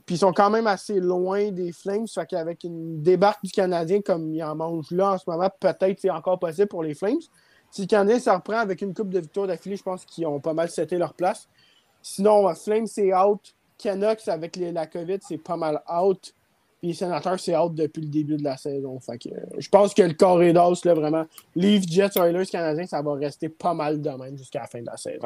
Puis 0.06 0.15
ils 0.15 0.20
sont 0.20 0.34
quand 0.34 0.50
même 0.50 0.68
assez 0.68 1.00
loin 1.00 1.52
des 1.52 1.72
Flames. 1.72 2.08
Fait 2.08 2.26
qu'avec 2.26 2.63
une 2.63 3.02
débarque 3.02 3.44
du 3.44 3.52
Canadien 3.52 4.02
comme 4.02 4.34
il 4.34 4.44
en 4.44 4.56
mange 4.56 4.92
là 4.92 5.13
en 5.13 5.18
ce 5.18 5.30
moment, 5.30 5.50
peut-être 5.60 6.00
c'est 6.00 6.10
encore 6.10 6.39
possible 6.39 6.68
pour 6.68 6.84
les 6.84 6.94
Flames. 6.94 7.20
Si 7.72 7.82
le 7.82 7.88
Canadien 7.88 8.20
se 8.20 8.30
reprend 8.30 8.58
avec 8.58 8.82
une 8.82 8.94
coupe 8.94 9.10
de 9.10 9.20
victoire 9.20 9.48
d'affilée, 9.48 9.76
je 9.76 9.84
pense 9.84 10.04
qu'ils 10.06 10.26
ont 10.26 10.39
pas 10.39 10.54
mal 10.54 10.70
seté 10.70 10.98
leur 10.98 11.13
place. 11.13 11.48
Sinon, 12.02 12.54
Flames, 12.56 12.88
c'est 12.88 13.13
out. 13.13 13.56
Canucks, 13.78 14.28
avec 14.28 14.58
la 14.58 14.88
COVID, 14.88 15.20
c'est 15.22 15.38
pas 15.38 15.56
mal 15.56 15.82
out. 15.89 16.34
Puis 16.80 16.89
les 16.89 16.94
sénateurs, 16.94 17.38
c'est 17.39 17.58
out 17.58 17.76
depuis 17.76 18.02
le 18.02 18.08
début 18.08 18.38
de 18.38 18.44
la 18.44 18.56
saison. 18.56 19.00
Euh, 19.10 19.15
je 19.58 19.70
pense 19.70 19.94
que 19.94 20.02
le 20.02 20.13
corridor, 20.13 20.74
là, 20.86 20.94
vraiment, 20.94 21.26
Leaf, 21.54 21.84
Jets, 21.86 22.18
Oilers, 22.18 22.46
Canadiens, 22.46 22.86
ça 22.86 23.02
va 23.02 23.15
rester 23.15 23.50
pas 23.50 23.74
mal 23.74 24.02
de 24.02 24.10
même 24.10 24.38
jusqu'à 24.38 24.62
la 24.62 24.68
fin 24.68 24.80
de 24.80 24.86
la 24.86 24.96
saison. 24.96 25.20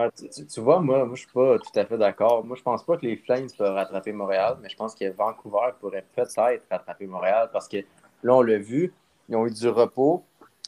tu, 0.51 0.59
vois, 0.59 0.79
moi, 0.79 1.05
moi 1.05 1.15
je 1.15 1.21
suis 1.21 1.31
pas 1.31 1.59
tout 1.59 1.79
à 1.79 1.85
fait 1.85 1.97
d'accord. 1.97 2.43
Moi, 2.43 2.57
je 2.57 2.63
pense 2.63 2.83
pas 2.83 2.97
que 2.97 3.05
les 3.05 3.17
Flames 3.17 3.47
peuvent 3.55 3.73
rattraper 3.73 4.13
Montréal, 4.13 4.57
mais 4.63 4.69
je 4.69 4.75
pense 4.75 4.95
que 4.95 5.11
Vancouver 5.11 5.73
pourrait 5.79 6.03
peut-être 6.15 6.61
rattraper 6.71 7.05
Montréal 7.05 7.49
parce 7.53 7.67
que 7.67 7.77
là, 8.23 8.35
on 8.35 8.41
l'a 8.41 8.57
vu, 8.57 8.91
ils 9.29 9.35
ont 9.35 9.45
eu 9.45 9.51
du 9.51 9.69
repos. 9.69 10.23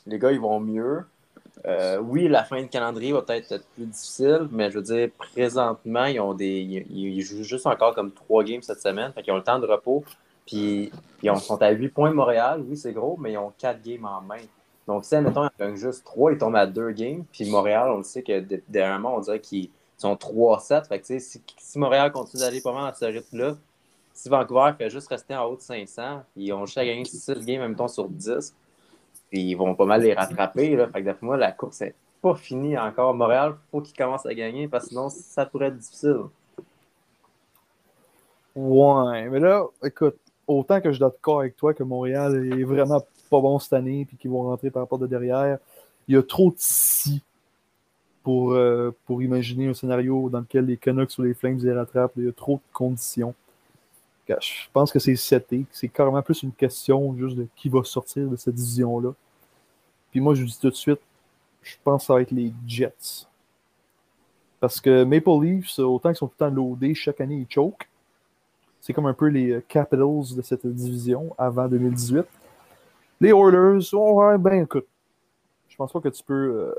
Les 0.06 0.20
gars, 0.20 0.32
ils 0.32 0.40
vont 0.40 0.60
mieux. 0.60 1.04
Euh, 1.66 1.98
oui, 1.98 2.28
la 2.28 2.44
fin 2.44 2.62
de 2.62 2.68
calendrier 2.68 3.12
va 3.12 3.24
peut-être 3.24 3.52
être 3.52 3.66
plus 3.70 3.86
difficile, 3.86 4.48
mais 4.52 4.70
je 4.70 4.76
veux 4.78 4.84
dire, 4.84 5.10
présentement, 5.18 6.06
ils 6.06 6.20
ont 6.20 6.36
des. 6.36 6.86
Ils, 6.90 7.22
jouent 7.22 7.44
juste 7.44 7.66
encore 7.66 7.96
comme 7.96 8.12
trois 8.12 8.44
games 8.44 8.62
cette 8.62 8.82
semaine. 8.82 9.12
Fait 9.14 9.24
qu'ils 9.24 9.34
ont 9.34 9.38
le 9.38 9.44
temps 9.44 9.58
de 9.58 9.66
repos. 9.66 10.04
Puis 10.46 10.92
ils 11.24 11.36
sont 11.38 11.62
à 11.62 11.72
8 11.72 11.90
points 11.90 12.14
Montréal. 12.14 12.64
Oui, 12.68 12.78
c'est 12.78 12.94
gros, 12.94 13.18
mais 13.18 13.34
ils 13.34 13.38
ont 13.38 13.52
4 13.58 13.82
games 13.82 14.06
en 14.06 14.22
main. 14.22 14.42
Donc, 14.88 15.04
si, 15.04 15.16
admettons, 15.16 15.46
ils 15.46 15.60
gagnent 15.60 15.76
juste 15.76 16.06
3, 16.06 16.34
ils 16.34 16.38
tombent 16.38 16.56
à 16.56 16.68
2 16.68 16.92
games. 16.92 17.24
Puis 17.32 17.50
Montréal, 17.50 17.90
on 17.92 17.98
le 17.98 18.04
sait 18.04 18.22
que 18.22 18.40
dernièrement, 18.68 19.16
on 19.16 19.20
dirait 19.20 19.40
qu'ils 19.40 19.70
sont 19.98 20.14
3-7. 20.14 20.88
Fait 20.88 21.00
que, 21.00 21.06
si, 21.06 21.42
si 21.58 21.80
Montréal 21.80 22.12
continue 22.12 22.42
d'aller 22.42 22.62
pas 22.62 22.74
mal 22.74 22.90
à 22.90 22.94
ce 22.94 23.06
rythme-là, 23.06 23.56
si 24.14 24.30
Vancouver 24.30 24.72
fait 24.78 24.90
juste 24.90 25.08
rester 25.08 25.36
en 25.36 25.46
haut 25.46 25.56
de 25.56 25.62
500, 25.62 26.24
ils 26.38 26.54
ont 26.54 26.66
juste 26.66 26.78
à 26.78 26.86
gagner 26.86 27.04
6 27.04 27.46
games, 27.46 27.62
même 27.62 27.76
temps, 27.76 27.88
sur 27.88 28.08
10. 28.08 28.56
Puis 29.32 29.42
ils 29.42 29.56
vont 29.56 29.74
pas 29.74 29.86
mal 29.86 30.02
les 30.02 30.14
rattraper. 30.14 30.76
Là. 30.76 30.88
Fait 30.88 31.02
que 31.02 31.06
d'après 31.06 31.26
moi, 31.26 31.38
la 31.38 31.52
course 31.52 31.82
n'est 31.82 31.96
pas 32.22 32.36
finie 32.36 32.78
encore. 32.78 33.16
Montréal, 33.16 33.56
il 33.56 33.72
faut 33.72 33.82
qu'ils 33.82 33.98
commencent 33.98 34.26
à 34.26 34.34
gagner 34.36 34.68
parce 34.68 34.86
que 34.86 34.90
sinon, 34.90 35.10
ça 35.10 35.48
pourrait 35.48 35.68
être 35.68 35.78
difficile. 35.78 36.22
Ouais, 38.56 39.28
mais 39.30 39.40
là, 39.40 39.66
écoute, 39.84 40.16
autant 40.48 40.82
que 40.82 40.92
je 40.92 41.00
dois 41.00 41.10
d'accord 41.10 41.40
avec 41.42 41.56
toi 41.56 41.74
que 41.74 41.84
Montréal 41.84 42.36
est 42.54 42.64
vraiment 42.64 43.02
pas 43.30 43.42
bon 43.42 43.60
cette 43.60 43.74
année 43.74 44.06
puis 44.06 44.18
qu'ils 44.18 44.32
vont 44.32 44.44
rentrer 44.44 44.70
par 44.70 44.84
rapport 44.84 45.00
de 45.00 45.08
derrière, 45.08 45.58
il 46.08 46.16
y 46.16 46.18
a 46.18 46.24
trop 46.24 46.52
de 46.52 46.56
si 46.58 47.24
pour, 48.24 48.54
euh, 48.54 48.96
pour 49.06 49.22
imaginer 49.22 49.68
un 49.68 49.74
scénario 49.74 50.30
dans 50.30 50.40
lequel 50.40 50.66
les 50.66 50.78
Canucks 50.78 51.18
ou 51.18 51.24
les 51.24 51.34
Flames 51.34 51.60
les 51.60 51.72
rattrapent. 51.72 52.14
Il 52.18 52.26
y 52.26 52.30
a 52.30 52.32
trop 52.32 52.56
de 52.56 52.74
conditions. 52.74 53.36
Je 54.28 54.68
pense 54.74 54.92
que 54.92 55.00
c'est 55.00 55.16
seté. 55.16 55.66
C'est 55.72 55.88
carrément 55.88 56.22
plus 56.22 56.42
une 56.42 56.52
question 56.52 57.16
juste 57.16 57.38
de 57.38 57.48
qui 57.56 57.70
va 57.70 57.84
sortir 57.84 58.28
de 58.28 58.36
cette 58.36 58.56
division-là. 58.56 59.12
Puis 60.10 60.20
moi, 60.20 60.34
je 60.34 60.42
vous 60.42 60.48
dis 60.48 60.60
tout 60.60 60.70
de 60.70 60.76
suite, 60.76 61.02
je 61.62 61.76
pense 61.84 62.02
que 62.02 62.08
ça 62.08 62.14
va 62.14 62.22
être 62.22 62.32
les 62.32 62.52
Jets. 62.66 63.28
Parce 64.60 64.82
que 64.82 65.04
Maple 65.04 65.44
Leafs, 65.44 65.78
autant 65.78 66.10
qu'ils 66.10 66.18
sont 66.18 66.28
tout 66.28 66.34
le 66.40 66.46
temps 66.48 66.54
loadés, 66.54 66.96
chaque 66.96 67.22
année 67.22 67.36
ils 67.36 67.54
choke. 67.54 67.88
C'est 68.86 68.94
comme 68.94 69.08
un 69.08 69.16
peu 69.16 69.26
les 69.26 69.50
euh, 69.50 69.64
Capitals 69.68 70.36
de 70.36 70.44
cette 70.44 70.68
division 70.68 71.34
avant 71.40 71.68
2018. 71.68 72.24
Les 73.20 73.30
Oilers, 73.30 73.80
ouais, 73.96 74.38
ben 74.38 74.62
écoute, 74.62 74.86
je 75.68 75.76
pense 75.76 75.92
pas 75.92 76.00
que 76.02 76.10
tu 76.10 76.22
peux 76.22 76.34
euh, 76.36 76.76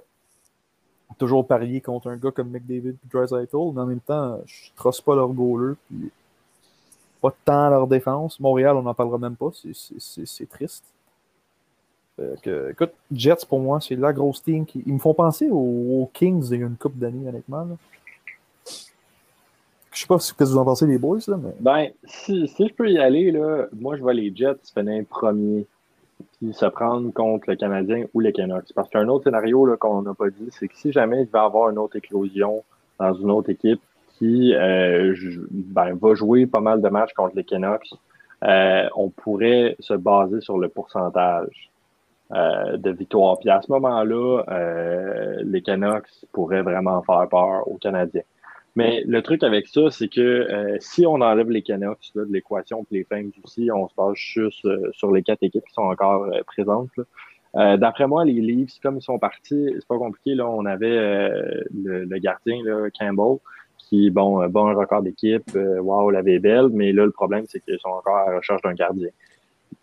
toujours 1.19 1.45
parier 1.45 1.81
contre 1.81 2.09
un 2.09 2.17
gars 2.17 2.31
comme 2.31 2.51
McDavid 2.51 2.91
et 2.91 3.09
Drysdale, 3.13 3.49
mais 3.53 3.81
en 3.81 3.87
même 3.87 3.99
temps, 3.99 4.41
je 4.47 4.71
trosse 4.77 5.01
pas 5.01 5.17
leur 5.17 5.31
goaler, 5.31 5.75
pas 7.21 7.35
tant 7.45 7.71
leur 7.71 7.89
défense. 7.89 8.39
Montréal, 8.39 8.77
on 8.77 8.83
n'en 8.83 8.95
parlera 8.95 9.19
même 9.19 9.35
pas, 9.35 9.51
c'est 9.73 10.49
triste. 10.49 10.85
écoute, 12.45 12.93
Jets, 13.11 13.45
pour 13.49 13.59
moi, 13.59 13.81
c'est 13.81 13.97
la 13.97 14.13
grosse 14.13 14.45
team 14.45 14.65
qui. 14.65 14.81
Ils 14.87 14.95
me 14.95 15.01
font 15.01 15.15
penser 15.15 15.49
aux, 15.51 16.09
Kings 16.13 16.47
il 16.53 16.61
y 16.61 16.63
a 16.63 16.67
une 16.69 16.77
coupe 16.77 16.99
d'années, 16.99 17.29
honnêtement. 17.29 17.67
Je 19.97 20.03
sais 20.03 20.07
pas 20.07 20.19
ce 20.19 20.35
que 20.35 20.45
vous 20.45 20.59
en 20.59 20.65
pensez, 20.67 20.87
les 20.87 20.99
boys. 20.99 21.21
Là, 21.27 21.39
mais... 21.43 21.55
Ben, 21.59 21.89
si, 22.05 22.47
je 22.47 22.75
peux 22.75 22.91
y 22.91 22.99
aller, 22.99 23.31
là, 23.31 23.65
moi, 23.73 23.97
je 23.97 24.03
vois 24.03 24.13
les 24.13 24.31
Jets 24.35 24.59
finir 24.75 25.03
premier 25.09 25.67
puis 26.37 26.53
se 26.53 26.67
prendre 26.67 27.11
contre 27.15 27.49
le 27.49 27.57
Canadien 27.57 28.05
ou 28.13 28.21
les 28.21 28.35
Canucks. 28.35 28.75
Parce 28.75 28.91
qu'un 28.91 29.09
autre 29.09 29.25
scénario 29.25 29.75
qu'on 29.81 30.03
n'a 30.03 30.13
pas 30.13 30.29
dit, 30.29 30.49
c'est 30.51 30.69
que 30.69 30.77
si 30.77 30.93
jamais 30.93 31.23
il 31.23 31.29
va 31.31 31.45
y 31.45 31.47
avoir 31.47 31.71
une 31.71 31.79
autre 31.79 31.97
éclosion 31.97 32.63
dans 32.99 33.15
une 33.15 33.31
autre 33.31 33.49
équipe 33.49 33.81
qui 34.19 34.55
euh, 34.55 35.15
ben, 35.51 35.95
va 35.95 36.15
jouer 36.15 36.45
pas 36.45 36.61
mal 36.61 36.83
de 36.83 36.89
matchs 36.91 37.15
contre 37.15 37.35
les 37.35 37.45
Canucks, 37.45 37.89
euh, 38.45 38.87
on 38.97 39.09
pourrait 39.09 39.77
se 39.81 39.95
baser 39.95 40.43
sur 40.43 40.59
le 40.59 40.69
pourcentage 40.69 41.71
euh, 42.33 42.77
de 42.77 42.91
victoire. 42.91 43.39
Puis 43.39 43.49
à 43.49 43.63
ce 43.63 43.73
moment-là, 43.73 44.43
les 45.43 45.63
Canucks 45.63 46.11
pourraient 46.33 46.63
vraiment 46.63 47.03
faire 47.03 47.27
peur 47.31 47.67
aux 47.67 47.79
Canadiens. 47.79 48.25
Mais 48.77 49.03
le 49.07 49.23
truc 49.23 49.43
avec 49.43 49.67
ça, 49.67 49.91
c'est 49.91 50.09
que 50.09 50.21
euh, 50.21 50.77
si 50.81 51.07
on 51.07 51.15
enlève 51.15 51.49
les 51.49 51.63
Canucks 51.63 52.13
de 52.15 52.27
l'équation 52.31 52.87
et 52.91 52.99
les 52.99 53.05
Flames 53.05 53.31
aussi, 53.43 53.71
on 53.75 53.89
se 53.89 53.95
base 53.95 54.15
juste 54.17 54.67
euh, 54.67 54.91
sur 54.93 55.11
les 55.13 55.23
quatre 55.23 55.43
équipes 55.43 55.65
qui 55.65 55.73
sont 55.73 55.83
encore 55.83 56.25
euh, 56.25 56.43
présentes. 56.47 56.91
D'après 57.55 58.07
moi, 58.07 58.27
les 58.27 58.35
Leafs, 58.35 58.79
comme 58.83 58.99
ils 58.99 59.03
sont 59.03 59.19
partis, 59.19 59.71
c'est 59.73 59.89
pas 59.89 59.97
compliqué. 59.97 60.35
Là, 60.35 60.47
on 60.47 60.67
avait 60.67 61.31
le, 61.73 62.19
gardien 62.19 62.63
là, 62.63 62.89
Campbell, 62.91 63.39
qui 63.79 64.11
bon, 64.11 64.47
bon 64.49 64.67
un 64.67 64.75
record 64.75 65.01
d'équipe. 65.01 65.51
Waouh, 65.55 66.11
la 66.11 66.21
vie 66.21 66.39
belle. 66.39 66.69
Mais 66.71 66.93
là, 66.93 67.07
le 67.07 67.13
problème, 67.13 67.45
c'est 67.49 67.61
qu'ils 67.61 67.79
sont 67.79 67.89
encore 67.89 68.15
à 68.15 68.31
la 68.31 68.37
recherche 68.37 68.61
d'un 68.61 68.75
gardien. 68.75 69.09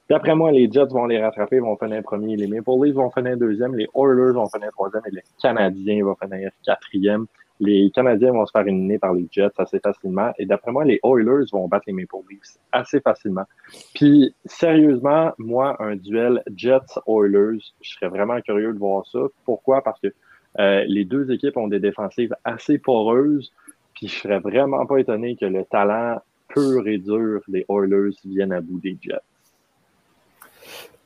D'après 0.07 0.35
moi, 0.35 0.51
les 0.51 0.69
Jets 0.71 0.85
vont 0.91 1.07
les 1.07 1.19
rattraper, 1.19 1.61
vont 1.61 1.75
finir 1.75 2.03
premier. 2.03 2.35
Les 2.35 2.45
Maple 2.45 2.69
Leafs 2.83 2.93
vont 2.93 3.09
finir 3.09 3.37
deuxième. 3.37 3.73
Les 3.73 3.87
Oilers 3.95 4.33
vont 4.33 4.47
finir 4.49 4.69
troisième. 4.69 5.01
Et 5.07 5.15
les 5.15 5.23
Canadiens 5.41 6.05
vont 6.05 6.15
finir 6.21 6.51
quatrième 6.63 7.25
les 7.59 7.91
Canadiens 7.91 8.31
vont 8.31 8.45
se 8.45 8.51
faire 8.51 8.67
éliminer 8.67 8.97
par 8.97 9.13
les 9.13 9.27
Jets 9.31 9.51
assez 9.57 9.79
facilement. 9.79 10.31
Et 10.37 10.45
d'après 10.45 10.71
moi, 10.71 10.85
les 10.85 10.99
Oilers 11.03 11.45
vont 11.51 11.67
battre 11.67 11.85
les 11.87 11.93
Maple 11.93 12.15
Leafs 12.29 12.57
assez 12.71 12.99
facilement. 12.99 13.45
Puis, 13.93 14.35
sérieusement, 14.45 15.33
moi, 15.37 15.75
un 15.79 15.95
duel 15.95 16.43
Jets-Oilers, 16.55 17.59
je 17.81 17.91
serais 17.91 18.09
vraiment 18.09 18.39
curieux 18.41 18.73
de 18.73 18.79
voir 18.79 19.05
ça. 19.07 19.19
Pourquoi? 19.45 19.81
Parce 19.81 19.99
que 19.99 20.13
euh, 20.59 20.83
les 20.87 21.05
deux 21.05 21.31
équipes 21.31 21.57
ont 21.57 21.67
des 21.67 21.79
défensives 21.79 22.35
assez 22.43 22.77
poreuses. 22.77 23.53
Puis, 23.95 24.07
je 24.07 24.15
serais 24.15 24.39
vraiment 24.39 24.85
pas 24.85 24.97
étonné 24.97 25.35
que 25.35 25.45
le 25.45 25.63
talent 25.65 26.21
pur 26.49 26.87
et 26.87 26.97
dur 26.97 27.41
des 27.47 27.65
Oilers 27.69 28.15
vienne 28.25 28.51
à 28.51 28.61
bout 28.61 28.79
des 28.79 28.97
Jets. 29.01 29.15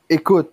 Écoute, 0.09 0.51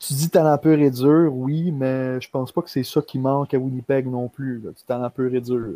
tu 0.00 0.14
dis 0.14 0.30
talent 0.30 0.56
pur 0.56 0.78
et 0.78 0.90
dur, 0.90 1.30
oui, 1.32 1.70
mais 1.70 2.20
je 2.20 2.30
pense 2.30 2.50
pas 2.50 2.62
que 2.62 2.70
c'est 2.70 2.82
ça 2.82 3.02
qui 3.02 3.18
manque 3.18 3.52
à 3.52 3.58
Winnipeg 3.58 4.06
non 4.06 4.28
plus, 4.28 4.58
là, 4.58 4.70
du 4.70 4.82
talent 4.86 5.10
pur 5.10 5.32
et 5.34 5.40
dur. 5.40 5.74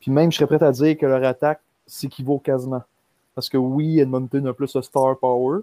Puis 0.00 0.10
même, 0.10 0.32
je 0.32 0.36
serais 0.36 0.46
prêt 0.46 0.66
à 0.66 0.72
dire 0.72 0.98
que 0.98 1.06
leur 1.06 1.22
attaque 1.22 1.60
s'équivaut 1.86 2.38
quasiment. 2.38 2.82
Parce 3.34 3.48
que 3.48 3.56
oui, 3.56 4.00
Edmonton 4.00 4.48
a 4.48 4.52
plus 4.52 4.72
de 4.72 4.80
star 4.80 5.16
power, 5.16 5.60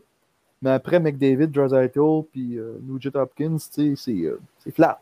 mais 0.62 0.70
après 0.70 1.00
McDavid, 1.00 1.48
Draisaitl, 1.48 2.24
puis 2.32 2.58
euh, 2.58 2.80
Nugent 2.84 3.16
Hopkins, 3.16 3.58
c'est 3.60 3.96
euh, 4.10 4.40
flat. 4.74 5.00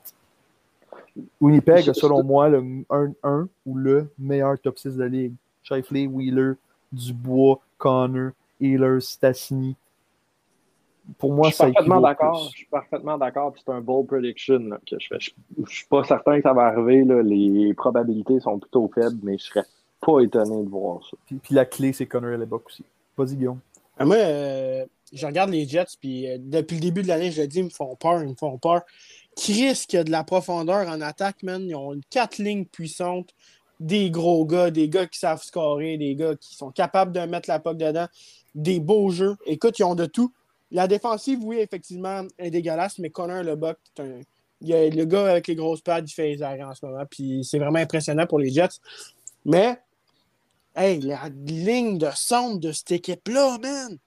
Winnipeg 1.40 1.88
a, 1.90 1.94
selon 1.94 2.24
moi, 2.24 2.50
le 2.50 2.62
1-1 2.90 3.48
ou 3.66 3.78
le 3.78 4.10
meilleur 4.18 4.60
top 4.60 4.80
6 4.80 4.96
de 4.96 5.04
la 5.04 5.08
ligue. 5.08 5.34
Shifley, 5.64 6.08
Wheeler, 6.08 6.54
Dubois, 6.92 7.60
Connor, 7.78 8.32
Ehlers, 8.60 9.02
Stassini, 9.02 9.76
pour 11.18 11.34
moi, 11.34 11.50
je 11.50 11.56
suis 11.56 11.64
parfaitement 11.64 12.02
d'accord. 12.02 12.50
Je 12.52 12.58
suis 12.58 12.66
parfaitement 12.66 13.18
d'accord. 13.18 13.54
C'est 13.58 13.72
un 13.72 13.82
bold 13.82 14.08
prediction 14.08 14.72
que 14.90 14.98
je 15.00 15.08
fais. 15.08 15.20
Je, 15.20 15.32
ne 15.58 15.66
suis 15.66 15.86
pas 15.86 16.04
certain 16.04 16.38
que 16.38 16.44
ça 16.44 16.54
va 16.54 16.64
arriver. 16.64 17.06
Les 17.24 17.74
probabilités 17.74 18.40
sont 18.40 18.60
plutôt 18.60 18.90
faibles, 18.94 19.18
mais 19.24 19.38
je 19.38 19.44
serais 19.44 19.66
pas 20.02 20.20
étonné 20.22 20.64
de 20.64 20.70
voir 20.70 21.02
ça. 21.10 21.18
Puis, 21.26 21.56
la 21.56 21.66
clé, 21.66 21.94
c'est 21.94 22.06
Connor 22.06 22.32
Hellebuck 22.32 22.68
aussi. 22.68 22.84
Vas-y, 23.18 23.36
Guillaume. 23.36 23.60
Ah, 23.98 24.06
moi, 24.06 24.18
euh, 24.18 24.86
je 25.14 25.26
regarde 25.26 25.52
les 25.52 25.66
Jets, 25.68 25.96
puis 26.00 26.30
euh, 26.30 26.38
depuis 26.40 26.76
le 26.76 26.82
début 26.82 27.02
de 27.02 27.08
l'année, 27.08 27.32
je 27.32 27.42
le 27.42 27.48
dis, 27.48 27.60
ils 27.60 27.66
me 27.66 27.70
font 27.70 27.96
peur, 27.96 28.22
ils 28.22 28.30
me 28.30 28.36
font 28.36 28.58
peur. 28.58 28.82
Chris, 29.38 29.86
qui 29.88 29.98
a 29.98 30.04
de 30.04 30.12
la 30.12 30.24
profondeur 30.24 30.88
en 30.88 31.02
attaque, 31.02 31.44
man? 31.44 31.62
Ils 31.64 31.76
ont 31.76 32.00
quatre 32.10 32.38
lignes 32.38 32.66
puissantes, 32.66 33.34
des 33.80 34.10
gros 34.10 34.46
gars, 34.46 34.72
des 34.72 34.90
gars 34.90 35.06
qui 35.06 35.20
savent 35.20 35.44
scorer, 35.44 35.98
des 35.98 36.16
gars 36.16 36.36
qui 36.36 36.56
sont 36.56 36.72
capables 36.72 37.12
de 37.12 37.20
mettre 37.22 37.50
la 37.50 37.60
poque 37.60 37.78
dedans, 37.78 38.08
des 38.54 38.80
beaux 38.80 39.10
jeux. 39.10 39.36
Écoute, 39.46 39.80
ils 39.80 39.84
ont 39.84 39.96
de 39.96 40.06
tout. 40.06 40.32
La 40.76 40.90
défensive, 40.90 41.40
oui, 41.42 41.60
effectivement, 41.60 42.28
est 42.38 42.52
dégueulasse, 42.52 43.00
mais 43.00 43.10
Connor 43.10 43.44
Lebuck, 43.44 43.78
un... 43.98 44.20
il 44.60 44.68
y 44.68 44.74
a 44.74 44.90
le 44.90 45.06
gars 45.06 45.32
avec 45.32 45.48
les 45.48 45.56
grosses 45.56 45.80
pattes, 45.80 46.04
il 46.06 46.14
fait 46.14 46.36
les 46.36 46.42
arrêts 46.44 46.64
en 46.64 46.76
ce 46.76 46.86
moment, 46.86 47.06
puis 47.10 47.46
c'est 47.46 47.60
vraiment 47.60 47.80
impressionnant 47.80 48.28
pour 48.28 48.40
les 48.40 48.50
Jets. 48.50 48.82
Mais, 49.46 49.80
hey, 50.76 51.00
la 51.00 51.30
ligne 51.30 51.98
de 51.98 52.10
centre 52.14 52.60
de 52.60 52.74
cette 52.74 52.92
équipe-là, 52.92 53.58
man! 53.60 53.98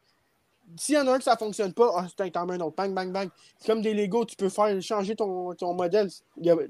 S'il 0.77 0.97
y 0.97 0.99
en 0.99 1.07
a 1.07 1.15
un 1.15 1.17
que 1.17 1.25
ça 1.25 1.33
ne 1.33 1.39
fonctionne 1.39 1.73
pas, 1.73 1.91
oh, 1.91 2.07
c'est 2.15 2.37
un 2.37 2.51
un 2.51 2.61
autre. 2.61 2.77
Bang, 2.77 2.93
bang, 2.93 3.11
bang. 3.11 3.31
C'est 3.59 3.69
comme 3.69 3.81
des 3.81 3.95
Lego, 3.95 4.27
tu 4.27 4.37
peux 4.37 4.51
faire 4.51 4.79
changer 4.83 5.17
ton, 5.17 5.55
ton 5.55 5.73
modèle. 5.73 6.11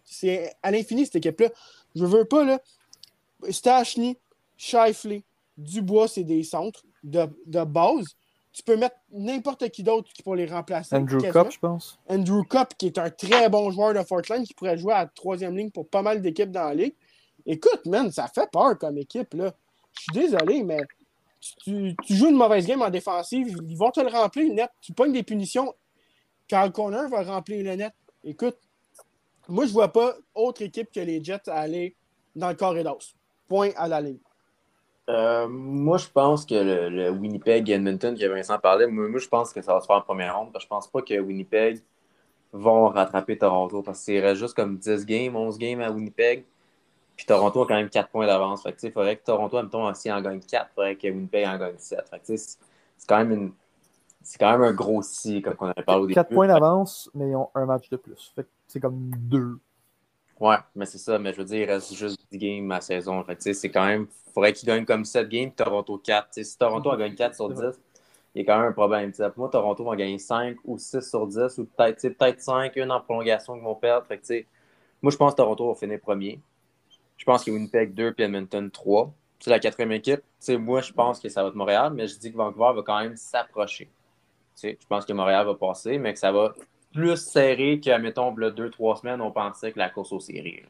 C'est 0.04 0.54
à 0.62 0.70
l'infini, 0.70 1.06
cette 1.06 1.16
équipe-là. 1.16 1.48
Je 1.96 2.04
veux 2.04 2.24
pas, 2.24 2.44
là. 2.44 2.60
Stachny, 3.50 4.16
Shifley, 4.56 5.24
Dubois, 5.56 6.06
c'est 6.06 6.22
des 6.22 6.44
centres 6.44 6.84
de, 7.02 7.26
de 7.46 7.64
base 7.64 8.14
tu 8.58 8.64
peux 8.64 8.76
mettre 8.76 8.96
n'importe 9.12 9.68
qui 9.68 9.84
d'autre 9.84 10.12
qui 10.12 10.20
pourrait 10.20 10.38
les 10.38 10.52
remplacer. 10.52 10.96
Andrew. 10.96 11.18
Cup, 11.18 11.46
je 11.52 11.58
pense. 11.60 11.96
Andrew 12.08 12.42
Cup, 12.42 12.70
qui 12.76 12.86
est 12.86 12.98
un 12.98 13.08
très 13.08 13.48
bon 13.48 13.70
joueur 13.70 13.94
de 13.94 14.02
Fortland, 14.02 14.44
qui 14.44 14.52
pourrait 14.52 14.76
jouer 14.76 14.94
à 14.94 15.04
la 15.04 15.06
troisième 15.06 15.56
ligne 15.56 15.70
pour 15.70 15.88
pas 15.88 16.02
mal 16.02 16.20
d'équipes 16.20 16.50
dans 16.50 16.64
la 16.64 16.74
ligue. 16.74 16.94
Écoute, 17.46 17.86
man, 17.86 18.10
ça 18.10 18.26
fait 18.26 18.50
peur 18.50 18.76
comme 18.76 18.98
équipe, 18.98 19.32
là. 19.34 19.54
Je 19.92 20.00
suis 20.00 20.12
désolé, 20.12 20.64
mais 20.64 20.80
tu, 21.62 21.94
tu 22.04 22.16
joues 22.16 22.30
une 22.30 22.36
mauvaise 22.36 22.66
game 22.66 22.82
en 22.82 22.90
défensive, 22.90 23.46
ils 23.48 23.76
vont 23.76 23.92
te 23.92 24.00
le 24.00 24.08
remplir 24.08 24.52
net. 24.52 24.70
Tu 24.80 24.92
pognes 24.92 25.12
des 25.12 25.22
punitions, 25.22 25.72
Carl 26.48 26.72
Corner 26.72 27.08
va 27.08 27.22
remplir 27.22 27.64
le 27.64 27.76
net. 27.76 27.92
Écoute, 28.24 28.58
moi, 29.46 29.66
je 29.66 29.72
vois 29.72 29.92
pas 29.92 30.16
autre 30.34 30.62
équipe 30.62 30.90
que 30.90 30.98
les 30.98 31.22
Jets 31.22 31.48
aller 31.48 31.94
dans 32.34 32.48
le 32.48 32.56
corridor. 32.56 32.98
Point 33.46 33.70
à 33.76 33.86
la 33.86 34.00
ligne. 34.00 34.18
Euh, 35.08 35.48
moi, 35.48 35.96
je 35.96 36.06
pense 36.08 36.44
que 36.44 36.54
le, 36.54 36.88
le 36.90 37.10
Winnipeg 37.10 37.68
et 37.70 37.74
Edmonton 37.74 38.16
que 38.16 38.26
Vincent 38.26 38.58
parlait, 38.58 38.86
moi, 38.86 39.08
moi, 39.08 39.18
je 39.18 39.28
pense 39.28 39.52
que 39.52 39.62
ça 39.62 39.72
va 39.72 39.80
se 39.80 39.86
faire 39.86 39.96
en 39.96 40.02
première 40.02 40.36
ronde. 40.38 40.52
Parce 40.52 40.64
que 40.64 40.66
je 40.66 40.68
pense 40.68 40.88
pas 40.88 41.02
que 41.02 41.18
Winnipeg 41.18 41.80
vont 42.52 42.88
rattraper 42.88 43.38
Toronto 43.38 43.82
parce 43.82 44.04
qu'il 44.04 44.20
reste 44.20 44.40
juste 44.40 44.54
comme 44.54 44.76
10 44.76 45.06
games, 45.06 45.34
11 45.34 45.58
games 45.58 45.80
à 45.80 45.90
Winnipeg. 45.90 46.44
Puis 47.16 47.26
Toronto 47.26 47.62
a 47.62 47.66
quand 47.66 47.74
même 47.74 47.88
4 47.88 48.10
points 48.10 48.26
d'avance. 48.26 48.62
Fait 48.62 48.72
que, 48.72 48.86
il 48.86 48.92
faudrait 48.92 49.16
que 49.16 49.24
Toronto, 49.24 49.60
mettons, 49.62 49.92
si 49.94 50.12
en 50.12 50.20
gagne 50.20 50.40
4, 50.40 50.68
il 50.70 50.74
faudrait 50.74 50.96
que 50.96 51.08
Winnipeg 51.08 51.46
en 51.46 51.58
gagne 51.58 51.78
7. 51.78 52.08
Fait 52.08 52.18
que, 52.18 52.36
c'est 52.36 52.58
quand 53.08 53.18
même 53.18 53.32
une. 53.32 53.52
C'est 54.22 54.38
quand 54.38 54.52
même 54.52 54.62
un 54.62 54.72
gros 54.74 55.00
si, 55.00 55.40
comme 55.40 55.54
on 55.58 55.66
avait 55.66 55.82
parlé 55.82 56.02
au 56.02 56.06
début. 56.06 56.14
4 56.14 56.28
points 56.28 56.48
d'avance, 56.48 57.10
mais 57.14 57.30
ils 57.30 57.36
ont 57.36 57.48
un 57.54 57.64
match 57.64 57.88
de 57.88 57.96
plus. 57.96 58.32
Fait 58.36 58.42
que 58.42 58.48
c'est 58.66 58.80
comme 58.80 59.10
2. 59.16 59.58
Ouais, 60.40 60.56
mais 60.74 60.86
c'est 60.86 60.98
ça. 60.98 61.18
Mais 61.18 61.32
je 61.32 61.38
veux 61.38 61.44
dire, 61.44 61.58
il 61.58 61.70
reste 61.70 61.94
juste 61.94 62.18
10 62.30 62.38
games 62.38 62.70
à 62.72 62.80
saison. 62.80 63.22
Fait 63.24 63.34
que, 63.34 63.38
tu 63.40 63.44
sais, 63.44 63.54
c'est 63.54 63.70
quand 63.70 63.86
même. 63.86 64.06
Il 64.28 64.32
faudrait 64.32 64.52
qu'ils 64.52 64.68
gagnent 64.68 64.84
comme 64.84 65.04
7 65.04 65.28
games, 65.28 65.50
Toronto 65.52 65.98
4. 65.98 66.26
Tu 66.26 66.32
sais, 66.34 66.44
si 66.44 66.58
Toronto 66.58 66.90
en 66.90 66.96
gagne 66.96 67.14
4 67.14 67.34
sur 67.34 67.48
10, 67.50 67.60
il 68.34 68.42
y 68.42 68.48
a 68.48 68.52
quand 68.52 68.60
même 68.60 68.68
un 68.70 68.72
problème. 68.72 69.10
Tu 69.10 69.16
sais, 69.16 69.30
pour 69.30 69.40
moi, 69.40 69.48
Toronto 69.50 69.84
va 69.84 69.96
gagner 69.96 70.18
5 70.18 70.56
ou 70.64 70.78
6 70.78 71.00
sur 71.08 71.26
10, 71.26 71.58
ou 71.58 71.64
peut-être 71.64 72.00
peut-être 72.16 72.40
5, 72.40 72.76
une 72.76 72.92
en 72.92 73.00
prolongation 73.00 73.54
qu'ils 73.54 73.64
vont 73.64 73.74
perdre. 73.74 74.06
Fait 74.06 74.16
que, 74.16 74.22
tu 74.22 74.26
sais, 74.26 74.46
moi, 75.02 75.10
je 75.10 75.16
pense 75.16 75.32
que 75.32 75.36
Toronto 75.38 75.68
va 75.68 75.74
finir 75.74 75.98
premier. 76.00 76.40
Je 77.16 77.24
pense 77.24 77.44
que 77.44 77.50
Winnipeg 77.50 77.94
2 77.94 78.12
puis 78.12 78.24
Edmonton 78.24 78.70
3. 78.70 79.12
C'est 79.40 79.50
la 79.50 79.58
quatrième 79.58 79.92
équipe. 79.92 80.20
Tu 80.20 80.24
sais, 80.40 80.56
moi, 80.56 80.80
je 80.80 80.92
pense 80.92 81.20
que 81.20 81.28
ça 81.28 81.42
va 81.42 81.48
être 81.48 81.54
Montréal, 81.54 81.92
mais 81.94 82.06
je 82.06 82.16
dis 82.18 82.30
que 82.30 82.36
Vancouver 82.36 82.72
va 82.74 82.82
quand 82.82 83.00
même 83.00 83.16
s'approcher. 83.16 83.86
Tu 83.86 83.90
sais, 84.54 84.78
je 84.80 84.86
pense 84.86 85.04
que 85.04 85.12
Montréal 85.12 85.46
va 85.46 85.54
passer, 85.54 85.98
mais 85.98 86.12
que 86.12 86.18
ça 86.18 86.32
va 86.32 86.54
plus 86.92 87.16
serré 87.16 87.80
que, 87.80 87.96
mettons, 87.98 88.32
deux, 88.32 88.70
trois 88.70 88.96
semaines, 88.96 89.20
on 89.20 89.30
pensait 89.30 89.72
que 89.72 89.78
la 89.78 89.90
course 89.90 90.12
aux 90.12 90.20
séries. 90.20 90.62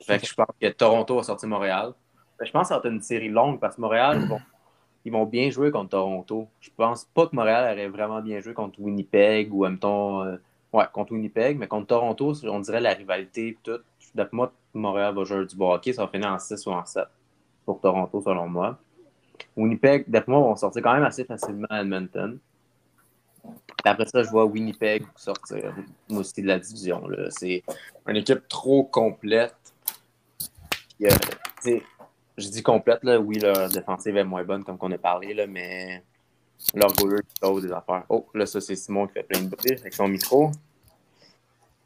Fait 0.00 0.18
que 0.18 0.26
je 0.26 0.34
pense 0.34 0.46
que 0.60 0.68
Toronto 0.68 1.16
va 1.16 1.22
sortir 1.22 1.48
Montréal. 1.48 1.92
Mais 2.40 2.46
je 2.46 2.52
pense 2.52 2.62
que 2.62 2.68
ça 2.68 2.74
va 2.74 2.80
être 2.80 2.92
une 2.92 3.02
série 3.02 3.28
longue 3.28 3.60
parce 3.60 3.76
que 3.76 3.80
Montréal, 3.80 4.28
ils 5.04 5.12
vont, 5.12 5.26
bien 5.26 5.50
jouer 5.50 5.70
contre 5.70 5.90
Toronto. 5.90 6.48
Je 6.60 6.70
pense 6.76 7.04
pas 7.04 7.26
que 7.26 7.36
Montréal 7.36 7.72
aurait 7.72 7.88
vraiment 7.88 8.20
bien 8.20 8.40
joué 8.40 8.54
contre 8.54 8.80
Winnipeg 8.80 9.52
ou, 9.52 9.66
mettons, 9.66 10.22
euh, 10.24 10.36
ouais, 10.72 10.84
contre 10.92 11.12
Winnipeg, 11.12 11.58
mais 11.58 11.68
contre 11.68 11.88
Toronto, 11.88 12.34
on 12.44 12.60
dirait 12.60 12.80
la 12.80 12.94
rivalité 12.94 13.56
tout. 13.62 13.78
D'après 14.14 14.36
moi, 14.36 14.52
Montréal 14.74 15.14
va 15.14 15.24
jouer 15.24 15.46
du 15.46 15.54
hockey, 15.58 15.92
ça 15.92 16.04
va 16.04 16.08
finir 16.10 16.30
en 16.30 16.38
6 16.38 16.66
ou 16.66 16.70
en 16.72 16.84
7 16.84 17.04
pour 17.64 17.80
Toronto, 17.80 18.20
selon 18.20 18.48
moi. 18.48 18.78
Winnipeg, 19.56 20.04
d'après 20.08 20.32
moi, 20.32 20.40
vont 20.40 20.56
sortir 20.56 20.82
quand 20.82 20.94
même 20.94 21.04
assez 21.04 21.24
facilement 21.24 21.68
à 21.70 21.80
Edmonton. 21.80 22.38
Après 23.84 24.06
ça, 24.06 24.22
je 24.22 24.28
vois 24.28 24.44
Winnipeg 24.44 25.04
sortir 25.16 25.74
moi 26.08 26.20
aussi 26.20 26.42
de 26.42 26.46
la 26.46 26.58
division. 26.58 27.02
C'est 27.30 27.62
une 28.06 28.16
équipe 28.16 28.46
trop 28.48 28.84
complète. 28.84 29.54
Euh, 31.02 31.08
je 32.38 32.48
dis 32.48 32.62
complète, 32.62 33.00
oui, 33.20 33.38
leur 33.38 33.68
défensive 33.68 34.16
est 34.16 34.24
moins 34.24 34.44
bonne 34.44 34.64
comme 34.64 34.78
qu'on 34.78 34.92
a 34.92 34.98
parlé, 34.98 35.46
mais 35.46 36.02
leur 36.74 36.92
goaler 36.94 37.22
qui 37.22 37.60
des 37.62 37.72
affaires. 37.72 38.04
Oh, 38.08 38.26
là, 38.34 38.46
ça, 38.46 38.60
c'est 38.60 38.76
Simon 38.76 39.06
qui 39.06 39.14
fait 39.14 39.24
plein 39.24 39.40
de 39.40 39.48
bruit 39.48 39.72
avec 39.72 39.92
son 39.92 40.08
micro. 40.08 40.50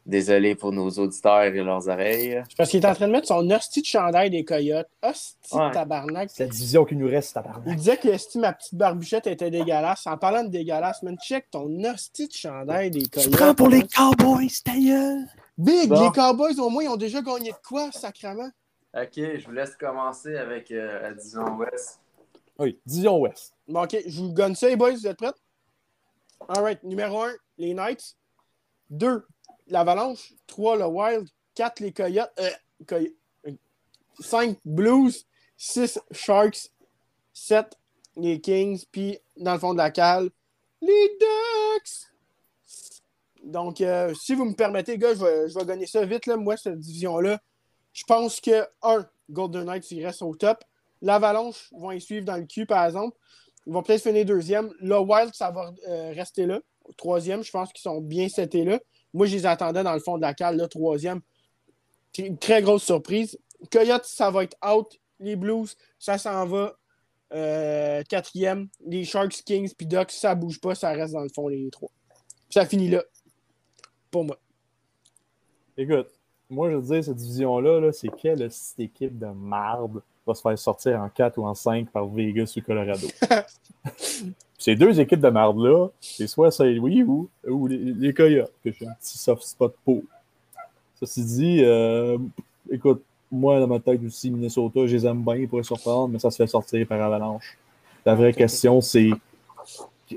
Désolé 0.07 0.55
pour 0.55 0.71
nos 0.71 0.89
auditeurs 0.89 1.41
et 1.43 1.51
leurs 1.51 1.89
oreilles. 1.89 2.41
Parce 2.57 2.69
qu'il 2.69 2.81
est 2.81 2.87
en 2.87 2.95
train 2.95 3.07
de 3.07 3.11
mettre 3.11 3.27
son 3.27 3.49
hostie 3.51 3.81
de 3.81 3.85
chandail 3.85 4.29
des 4.29 4.45
coyotes. 4.45 4.87
Hostie 5.03 5.35
de 5.51 5.57
Ouais. 5.57 5.71
tabarnak. 5.71 6.29
C'est 6.33 6.45
la 6.45 6.49
division 6.49 6.85
qui 6.85 6.95
nous 6.95 7.07
reste, 7.09 7.31
Il 7.31 7.33
tabarnak. 7.33 7.75
disait 7.75 7.97
que 7.97 8.07
esti, 8.07 8.39
ma 8.39 8.53
petite 8.53 8.73
barbichette 8.75 9.27
était 9.27 9.51
dégueulasse. 9.51 10.07
En 10.07 10.17
parlant 10.17 10.45
de 10.45 10.49
dégueulasse, 10.49 11.03
man, 11.03 11.17
check 11.21 11.51
ton 11.51 11.67
hostie 11.83 12.29
de 12.29 12.33
chandail 12.33 12.89
des 12.89 13.05
coyotes. 13.07 13.31
Prends 13.31 13.53
pour 13.53 13.67
les. 13.67 13.83
Cowboys, 13.85 14.47
ta 14.63 14.71
gueule! 14.79 15.25
Big, 15.57 15.89
Bon. 15.89 16.01
les 16.05 16.11
Cowboys, 16.11 16.57
au 16.59 16.69
moins, 16.69 16.83
ils 16.83 16.89
ont 16.89 16.95
déjà 16.95 17.21
gagné 17.21 17.51
de 17.51 17.57
quoi, 17.67 17.91
sacrement? 17.91 18.49
Ok, 18.95 19.11
je 19.15 19.45
vous 19.45 19.51
laisse 19.51 19.75
commencer 19.75 20.37
avec 20.37 20.71
euh, 20.71 21.01
la 21.01 21.13
division 21.13 21.43
Ouest. 21.57 21.99
Oui, 22.59 22.79
division 22.85 23.17
Ouest. 23.19 23.53
Bon, 23.67 23.83
ok, 23.83 23.97
je 24.07 24.21
vous 24.21 24.31
gonne 24.33 24.55
ça, 24.55 24.69
les 24.69 24.77
boys, 24.77 24.91
vous 24.93 25.05
êtes 25.05 25.17
prêts? 25.17 25.33
Alright, 26.47 26.81
numéro 26.83 27.23
1, 27.23 27.33
les 27.57 27.73
Knights. 27.73 28.15
2, 28.89 29.25
l'Avalanche. 29.67 30.33
3, 30.47 30.77
le 30.77 30.85
Wild. 30.85 31.27
4, 31.55 31.79
les 31.79 31.91
Coyotes. 31.91 32.31
Euh, 32.39 33.07
5, 34.19 34.57
Blues. 34.65 35.25
6, 35.57 35.99
Sharks. 36.11 36.71
7, 37.33 37.77
les 38.15 38.41
Kings. 38.41 38.83
Puis, 38.91 39.19
dans 39.37 39.53
le 39.53 39.59
fond 39.59 39.73
de 39.73 39.77
la 39.77 39.91
cale, 39.91 40.29
les 40.81 41.17
Ducks. 41.19 42.07
Donc, 43.43 43.81
euh, 43.81 44.13
si 44.13 44.35
vous 44.35 44.45
me 44.45 44.53
permettez, 44.53 44.97
gars, 44.97 45.13
je 45.13 45.23
vais, 45.23 45.49
je 45.49 45.57
vais 45.57 45.65
gagner 45.65 45.85
ça 45.85 46.05
vite. 46.05 46.25
Là. 46.25 46.35
Moi, 46.35 46.57
cette 46.57 46.79
division-là, 46.79 47.39
je 47.93 48.03
pense 48.03 48.41
que, 48.41 48.67
un, 48.81 49.07
Golden 49.29 49.65
Knights, 49.65 49.91
ils 49.91 50.05
restent 50.05 50.21
au 50.21 50.35
top. 50.35 50.63
L'Avalanche 51.01 51.69
vont 51.71 51.91
y 51.91 52.01
suivre 52.01 52.25
dans 52.25 52.37
le 52.37 52.45
cul, 52.45 52.65
par 52.65 52.85
exemple. 52.85 53.15
Ils 53.65 53.73
vont 53.73 53.83
peut-être 53.83 54.03
finir 54.03 54.25
deuxième. 54.25 54.73
Le 54.79 54.99
Wild, 54.99 55.33
ça 55.33 55.51
va 55.51 55.71
euh, 55.87 56.11
rester 56.13 56.45
là. 56.45 56.59
Troisième, 56.95 57.43
je 57.43 57.51
pense 57.51 57.71
qu'ils 57.73 57.81
sont 57.81 57.99
bien 57.99 58.29
setés 58.29 58.63
là. 58.63 58.79
Moi, 59.17 59.25
je 59.25 59.35
les 59.35 59.45
attendais 59.47 59.83
dans 59.83 59.93
le 59.93 59.99
fond 59.99 60.17
de 60.17 60.21
la 60.21 60.35
cale, 60.35 60.57
là, 60.57 60.67
troisième. 60.67 61.21
C'est 62.13 62.21
Une 62.23 62.37
très 62.37 62.61
grosse 62.61 62.83
surprise. 62.83 63.37
Coyotes, 63.71 64.05
ça 64.05 64.29
va 64.29 64.43
être 64.43 64.55
out. 64.63 64.99
Les 65.19 65.35
Blues, 65.35 65.75
ça 65.97 66.19
s'en 66.19 66.45
va. 66.45 66.77
Euh, 67.33 68.03
quatrième. 68.07 68.69
Les 68.85 69.03
Sharks, 69.03 69.43
Kings, 69.43 69.73
puis 69.75 69.87
Ducks, 69.87 70.11
ça 70.11 70.35
bouge 70.35 70.61
pas, 70.61 70.75
ça 70.75 70.91
reste 70.91 71.13
dans 71.13 71.23
le 71.23 71.29
fond, 71.29 71.47
les 71.47 71.67
trois. 71.71 71.89
Ça 72.49 72.65
finit 72.65 72.89
là. 72.89 73.03
Pour 74.11 74.23
moi. 74.23 74.37
Écoute, 75.75 76.07
moi, 76.47 76.69
je 76.69 76.75
veux 76.75 76.93
dire, 76.93 77.03
cette 77.03 77.15
division-là, 77.15 77.79
là, 77.79 77.91
c'est 77.91 78.09
quelle 78.09 78.47
équipe 78.77 79.17
de 79.17 79.25
marde 79.25 80.01
va 80.27 80.35
se 80.35 80.41
faire 80.41 80.57
sortir 80.59 81.01
en 81.01 81.09
4 81.09 81.37
ou 81.39 81.47
en 81.47 81.55
5 81.55 81.89
par 81.89 82.07
Vegas 82.07 82.53
ou 82.55 82.61
Colorado? 82.61 83.07
Ces 84.57 84.75
deux 84.75 84.99
équipes 84.99 85.19
de 85.21 85.29
marde-là, 85.29 85.87
c'est 86.01 86.27
soit 86.27 86.49
Saint-Louis 86.51 87.03
ou, 87.03 87.29
ou 87.47 87.67
les, 87.67 87.77
les 87.77 88.13
Coyotes, 88.13 88.51
que 88.63 88.71
j'ai 88.71 88.87
un 88.87 88.93
petit 88.93 89.17
soft 89.17 89.43
spot 89.43 89.75
pour. 89.85 90.01
Ceci 90.99 91.23
dit, 91.23 91.63
euh, 91.63 92.17
écoute, 92.71 93.03
moi, 93.31 93.59
dans 93.59 93.67
ma 93.67 93.79
tête 93.79 94.01
aussi, 94.03 94.31
Minnesota, 94.31 94.87
je 94.87 94.95
les 94.95 95.05
aime 95.05 95.23
bien, 95.23 95.35
ils 95.35 95.47
pourraient 95.47 95.61
surprendre, 95.63 96.07
mais 96.07 96.17
ça 96.19 96.31
se 96.31 96.37
fait 96.37 96.47
sortir 96.47 96.87
par 96.87 96.99
Avalanche. 97.01 97.57
La 98.05 98.15
vraie 98.15 98.33
question, 98.33 98.81
c'est 98.81 99.11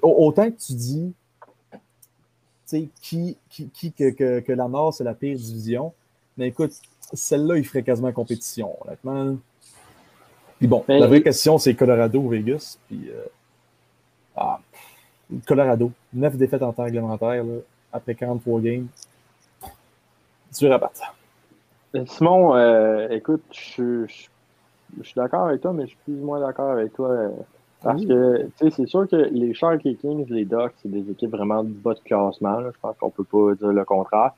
au- 0.01 0.27
autant 0.27 0.51
que 0.51 0.57
tu 0.57 0.73
dis 0.73 1.13
tu 1.73 1.79
sais, 2.65 2.89
qui, 3.03 3.37
qui, 3.51 3.69
qui 3.69 3.93
que, 3.93 4.11
que, 4.11 4.41
que 4.41 4.53
la 4.53 4.69
Nord, 4.69 4.95
c'est 4.95 5.05
la 5.05 5.13
pire 5.15 5.37
division. 5.37 5.93
Mais 6.39 6.49
écoute, 6.49 6.73
celle-là, 7.13 7.59
il 7.59 7.65
ferait 7.67 7.83
quasiment 7.83 8.13
compétition, 8.13 8.75
honnêtement. 8.87 9.37
Puis 10.59 10.69
bon, 10.69 10.85
Mais 10.89 11.01
la 11.01 11.09
vraie 11.09 11.19
il- 11.19 11.23
question, 11.25 11.59
c'est 11.59 11.75
Colorado 11.75 12.21
ou 12.21 12.29
Vegas. 12.29 12.79
Puis, 12.87 13.11
euh, 13.11 13.25
ah, 14.37 14.59
Colorado, 15.47 15.93
9 16.13 16.37
défaites 16.37 16.63
en 16.63 16.73
temps 16.73 16.85
réglementaire, 16.85 17.45
là, 17.45 17.55
après 17.93 18.15
43 18.15 18.61
games. 18.61 18.87
Dur 20.59 20.73
à 20.73 20.79
battre. 20.79 21.15
Simon, 22.07 22.55
euh, 22.55 23.09
écoute, 23.11 23.43
je, 23.53 24.07
je- 24.07 24.27
je 24.99 25.03
suis 25.05 25.15
d'accord 25.17 25.47
avec 25.47 25.61
toi, 25.61 25.73
mais 25.73 25.85
je 25.85 25.89
suis 25.89 25.99
plus 26.05 26.15
ou 26.15 26.25
moins 26.27 26.41
d'accord 26.41 26.71
avec 26.71 26.93
toi. 26.95 27.09
euh, 27.11 27.29
parce 27.83 28.01
Oui. 28.03 28.09
que, 28.09 28.43
tu 28.45 28.53
sais, 28.59 28.71
c'est 28.71 28.87
sûr 28.87 29.09
que 29.09 29.17
les 29.17 29.55
Sharks, 29.55 29.85
les 29.85 29.95
Kings, 29.97 30.27
les 30.29 30.45
Ducks, 30.45 30.75
c'est 30.83 30.91
des 30.91 31.09
équipes 31.11 31.31
vraiment 31.31 31.63
de 31.65 31.71
bas 31.71 31.95
de 31.95 32.01
classement. 32.01 32.61
là. 32.61 32.71
Je 32.75 32.79
pense 32.81 32.97
qu'on 32.99 33.11
peut 33.11 33.25
pas 33.25 33.55
dire 33.55 33.69
le 33.73 33.85
contraire. 33.85 34.33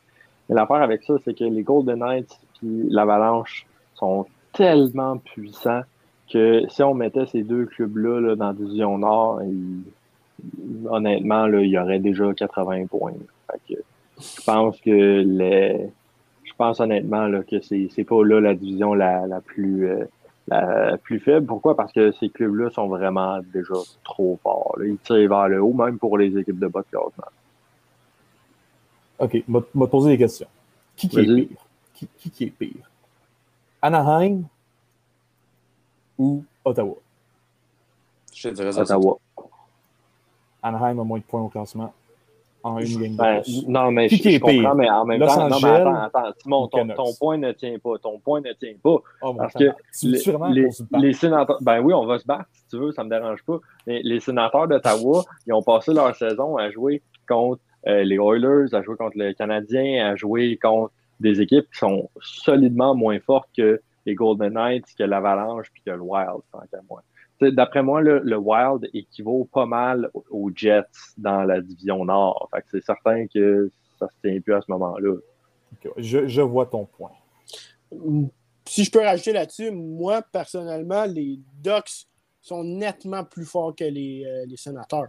Mais 0.48 0.54
l'affaire 0.54 0.82
avec 0.82 1.02
ça, 1.04 1.14
c'est 1.24 1.34
que 1.36 1.44
les 1.44 1.62
Golden 1.62 1.98
Knights 1.98 2.38
puis 2.58 2.86
l'Avalanche 2.90 3.66
sont 3.94 4.26
tellement 4.52 5.16
puissants 5.18 5.82
que 6.30 6.62
si 6.68 6.82
on 6.82 6.94
mettait 6.94 7.26
ces 7.26 7.42
deux 7.42 7.66
clubs-là 7.66 8.20
là, 8.20 8.36
dans 8.36 8.48
la 8.48 8.52
division 8.52 8.98
Nord, 8.98 9.40
honnêtement, 10.88 11.46
là, 11.46 11.60
il 11.60 11.70
y 11.70 11.78
aurait 11.78 11.98
déjà 11.98 12.32
80 12.32 12.86
points. 12.86 13.12
Fait 13.50 13.74
que 13.74 13.80
je 14.20 14.44
pense 14.44 14.80
que 14.80 15.22
les, 15.22 15.90
je 16.44 16.52
pense 16.56 16.80
honnêtement 16.80 17.26
là, 17.26 17.42
que 17.42 17.60
c'est 17.60 17.88
c'est 17.94 18.04
pas 18.04 18.24
là 18.24 18.40
la 18.40 18.54
division 18.54 18.94
la, 18.94 19.26
la 19.26 19.40
plus 19.40 19.88
euh, 19.88 20.04
la 20.48 20.96
plus 20.98 21.20
faible. 21.20 21.46
Pourquoi? 21.46 21.76
Parce 21.76 21.92
que 21.92 22.12
ces 22.12 22.28
clubs-là 22.28 22.70
sont 22.70 22.88
vraiment 22.88 23.40
déjà 23.52 23.74
trop 24.04 24.38
forts. 24.42 24.76
là. 24.78 24.86
Ils 24.86 24.98
tirent 24.98 25.28
vers 25.28 25.48
le 25.48 25.62
haut, 25.62 25.72
même 25.72 25.98
pour 25.98 26.18
les 26.18 26.36
équipes 26.36 26.58
de 26.58 26.68
bas 26.68 26.80
de 26.80 26.86
classement. 26.86 27.32
OK, 29.18 29.44
m'a 29.48 29.60
m'a 29.74 29.86
posé 29.86 30.10
des 30.10 30.18
questions. 30.18 30.48
Qui, 30.96 31.08
qui 31.08 31.20
est 31.20 31.24
pire? 31.24 31.58
Qui, 31.94 32.08
qui, 32.18 32.30
qui 32.30 32.44
est 32.44 32.50
pire? 32.50 32.90
Anaheim 33.80 34.42
ou 36.18 36.44
Ottawa? 36.64 36.94
Je 38.34 38.48
te 38.48 38.54
dirais 38.54 38.72
ça. 38.72 38.82
Ottawa. 38.82 39.18
Anaheim 40.62 40.98
a 41.00 41.04
moins 41.04 41.18
de 41.18 41.24
points 41.24 41.42
au 41.42 41.48
classement 41.48 41.92
en 42.64 42.78
une 42.78 43.00
game 43.00 43.16
Ben, 43.16 43.42
non, 43.66 43.90
mais 43.90 44.08
Qui 44.08 44.18
je, 44.18 44.30
je 44.30 44.38
comprends, 44.38 44.74
mais 44.74 44.88
en 44.88 45.04
même 45.04 45.20
Los 45.20 45.26
temps, 45.26 45.48
non, 45.48 45.58
mais 45.60 45.68
attends, 45.68 45.94
attends, 45.96 46.32
Simon, 46.38 46.68
ton, 46.68 47.12
point 47.18 47.36
ne 47.36 47.52
tient 47.52 47.76
pas. 47.78 47.98
Ton 47.98 48.18
point 48.20 48.40
ne 48.40 48.52
tient 48.52 48.74
pas. 48.82 48.98
Oh, 49.22 49.34
Parce 49.34 49.54
que 49.54 49.64
les, 50.04 50.20
les- 50.52 50.68
les 50.98 51.12
sénateurs, 51.12 51.58
ben 51.60 51.80
oui, 51.80 51.92
on 51.92 52.06
va 52.06 52.18
se 52.18 52.24
battre 52.24 52.46
si 52.52 52.62
tu 52.70 52.78
veux, 52.78 52.92
ça 52.92 53.02
me 53.04 53.10
dérange 53.10 53.42
pas. 53.42 53.58
Mais 53.86 54.00
les 54.04 54.20
sénateurs 54.20 54.68
d'Ottawa, 54.68 55.24
ils 55.46 55.52
ont 55.52 55.62
passé 55.62 55.92
leur 55.92 56.14
saison 56.14 56.56
à 56.56 56.70
jouer 56.70 57.02
contre 57.28 57.60
euh, 57.88 58.04
les 58.04 58.16
Oilers, 58.16 58.72
à 58.74 58.82
jouer 58.82 58.96
contre 58.96 59.18
les 59.18 59.34
Canadiens, 59.34 60.10
à 60.12 60.16
jouer 60.16 60.56
contre 60.62 60.92
des 61.18 61.40
équipes 61.40 61.66
qui 61.72 61.78
sont 61.78 62.08
solidement 62.20 62.94
moins 62.94 63.18
fortes 63.20 63.48
que 63.56 63.80
les 64.06 64.14
Golden 64.14 64.54
Knights, 64.54 64.94
que 64.96 65.04
l'Avalanche 65.04 65.70
puis 65.72 65.82
que 65.84 65.90
le 65.90 66.00
Wild, 66.00 66.42
tant 66.50 66.60
qu'à 66.70 66.80
moi. 66.88 67.02
D'après 67.40 67.82
moi, 67.82 68.00
le, 68.00 68.20
le 68.20 68.36
Wild 68.36 68.88
équivaut 68.94 69.48
pas 69.52 69.66
mal 69.66 70.10
aux 70.30 70.50
Jets 70.54 70.84
dans 71.16 71.42
la 71.42 71.60
division 71.60 72.04
Nord. 72.04 72.48
Fait 72.54 72.62
que 72.62 72.68
c'est 72.70 72.84
certain 72.84 73.26
que 73.26 73.70
ça 73.98 74.08
se 74.08 74.28
tient 74.28 74.40
plus 74.40 74.54
à 74.54 74.60
ce 74.60 74.70
moment-là. 74.70 75.16
Je, 75.96 76.26
je 76.28 76.42
vois 76.42 76.66
ton 76.66 76.84
point. 76.84 77.10
Si 78.66 78.84
je 78.84 78.90
peux 78.90 79.00
rajouter 79.00 79.32
là-dessus, 79.32 79.70
moi, 79.72 80.22
personnellement, 80.22 81.04
les 81.04 81.40
Ducks 81.60 82.06
sont 82.40 82.64
nettement 82.64 83.24
plus 83.24 83.44
forts 83.44 83.74
que 83.74 83.84
les, 83.84 84.24
euh, 84.24 84.44
les 84.46 84.56
sénateurs. 84.56 85.08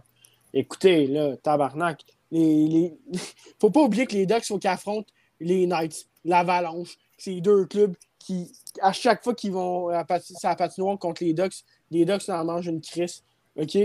Écoutez, 0.52 1.06
là, 1.06 1.36
tabarnak, 1.36 2.02
les, 2.30 2.66
les... 2.68 2.98
faut 3.60 3.70
pas 3.70 3.82
oublier 3.82 4.06
que 4.06 4.14
les 4.14 4.26
Ducks, 4.26 4.44
faut 4.44 4.58
qu'ils 4.58 4.70
affrontent 4.70 5.12
les 5.40 5.66
Knights, 5.66 6.06
l'Avalanche. 6.24 6.96
C'est 7.18 7.40
deux 7.40 7.66
clubs 7.66 7.94
qui, 8.24 8.50
à 8.80 8.92
chaque 8.92 9.22
fois 9.22 9.34
qu'ils 9.34 9.52
vont 9.52 9.88
à 9.88 10.04
la 10.42 10.54
patinoire 10.56 10.98
contre 10.98 11.22
les 11.24 11.34
Ducks, 11.34 11.62
les 11.90 12.04
Ducks 12.04 12.28
en 12.28 12.44
mangent 12.44 12.66
une 12.68 12.80
crise. 12.80 13.22
OK? 13.56 13.76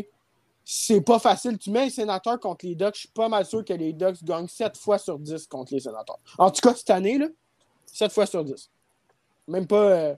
C'est 0.63 1.02
pas 1.02 1.19
facile. 1.19 1.58
Tu 1.58 1.71
mets 1.71 1.86
les 1.86 1.89
sénateurs 1.91 2.39
contre 2.39 2.65
les 2.65 2.75
Ducks, 2.75 2.93
je 2.95 2.99
suis 3.02 3.10
pas 3.10 3.28
mal 3.28 3.45
sûr 3.45 3.65
que 3.65 3.73
les 3.73 3.91
Ducks 3.91 4.23
gagnent 4.23 4.47
7 4.47 4.78
fois 4.78 4.97
sur 4.97 5.17
10 5.19 5.47
contre 5.47 5.73
les 5.73 5.80
sénateurs. 5.80 6.19
En 6.38 6.52
tout 6.52 6.62
cas, 6.62 6.73
cette 6.75 6.89
année, 6.91 7.17
là, 7.17 7.28
7 7.86 8.12
fois 8.12 8.25
sur 8.25 8.43
10. 8.45 8.69
Même 9.47 9.67
pas. 9.67 9.75
euh, 9.91 10.15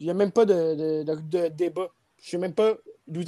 Il 0.00 0.04
n'y 0.06 0.10
a 0.10 0.14
même 0.14 0.32
pas 0.32 0.44
de, 0.44 1.02
de- 1.04 1.14
de- 1.20 1.48
débat. 1.48 1.88
Je 2.20 2.30
sais 2.30 2.38
même 2.38 2.52
pas 2.54 2.74
d'où 3.08 3.22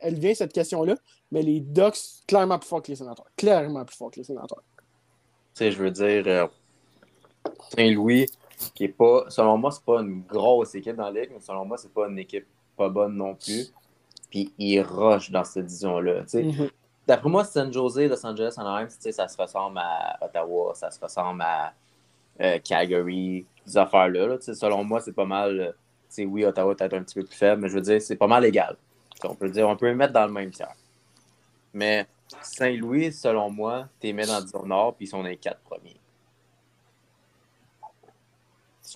elle 0.00 0.18
vient, 0.18 0.32
cette 0.34 0.52
question-là. 0.52 0.94
Mais 1.32 1.42
les 1.42 1.60
Ducks, 1.60 1.98
clairement 2.26 2.58
plus 2.58 2.68
forts 2.68 2.82
que 2.82 2.88
les 2.88 2.96
sénateurs. 2.96 3.26
Clairement 3.36 3.84
plus 3.84 3.96
forts 3.96 4.10
que 4.10 4.16
les 4.20 4.24
sénateurs. 4.24 4.62
Tu 4.76 5.58
sais, 5.64 5.72
je 5.72 5.78
veux 5.82 5.90
dire, 5.90 6.22
euh, 6.26 6.46
Saint-Louis, 7.76 8.26
qui 8.74 8.84
est 8.84 8.88
pas, 8.88 9.24
selon 9.28 9.56
moi, 9.56 9.70
c'est 9.70 9.84
pas 9.84 10.00
une 10.00 10.22
grosse 10.22 10.74
équipe 10.74 10.96
dans 10.96 11.10
la 11.10 11.20
ligue, 11.20 11.30
mais 11.32 11.40
selon 11.40 11.64
moi, 11.64 11.76
c'est 11.78 11.92
pas 11.92 12.08
une 12.08 12.18
équipe 12.18 12.46
pas 12.76 12.88
bonne 12.88 13.16
non 13.16 13.34
plus. 13.34 13.72
Puis 14.30 14.52
ils 14.58 14.80
rushent 14.80 15.30
dans 15.30 15.44
cette 15.44 15.66
division-là. 15.66 16.22
Mhm. 16.34 16.70
D'après 17.06 17.28
moi, 17.28 17.44
San 17.44 17.72
Jose, 17.72 17.98
Los 17.98 18.24
Angeles, 18.24 18.54
Anaheim, 18.58 18.88
ça 18.88 19.26
se 19.28 19.36
ressemble 19.36 19.78
à 19.78 20.18
Ottawa, 20.22 20.72
ça 20.74 20.90
se 20.90 21.00
ressemble 21.00 21.42
à 21.42 21.72
euh, 22.40 22.58
Calgary, 22.62 23.44
ces 23.66 23.76
affaires-là. 23.76 24.26
là. 24.28 24.36
Selon 24.40 24.84
moi, 24.84 25.00
c'est 25.00 25.12
pas 25.12 25.24
mal. 25.24 25.74
euh, 26.18 26.24
oui, 26.26 26.44
Ottawa 26.44 26.72
est 26.72 26.76
peut-être 26.76 26.94
un 26.94 27.02
petit 27.02 27.20
peu 27.20 27.24
plus 27.24 27.36
faible, 27.36 27.62
mais 27.62 27.68
je 27.68 27.74
veux 27.74 27.80
dire, 27.80 28.00
c'est 28.00 28.16
pas 28.16 28.26
mal 28.26 28.44
égal. 28.44 28.76
On 29.24 29.34
peut 29.34 29.50
dire, 29.50 29.68
on 29.68 29.76
peut 29.76 29.88
les 29.88 29.94
mettre 29.94 30.12
dans 30.12 30.26
le 30.26 30.32
même 30.32 30.50
tiers. 30.50 30.74
Mais 31.74 32.06
Saint-Louis, 32.42 33.12
selon 33.12 33.50
moi, 33.50 33.88
t'es 33.98 34.12
mets 34.12 34.26
dans 34.26 34.34
la 34.34 34.40
division 34.40 34.64
Nord, 34.64 34.94
puis 34.94 35.06
ils 35.06 35.08
sont 35.08 35.22
les 35.22 35.36
quatre 35.36 35.60
premiers. 35.60 35.99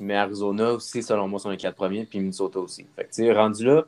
Mets 0.02 0.16
Arizona 0.16 0.72
aussi, 0.72 1.02
selon 1.02 1.28
moi, 1.28 1.38
sont 1.38 1.50
les 1.50 1.56
quatre 1.56 1.76
premiers, 1.76 2.04
puis 2.04 2.18
Minnesota 2.18 2.58
aussi. 2.58 2.86
Fait 2.96 3.04
que, 3.04 3.34
rendu 3.34 3.64
là, 3.64 3.84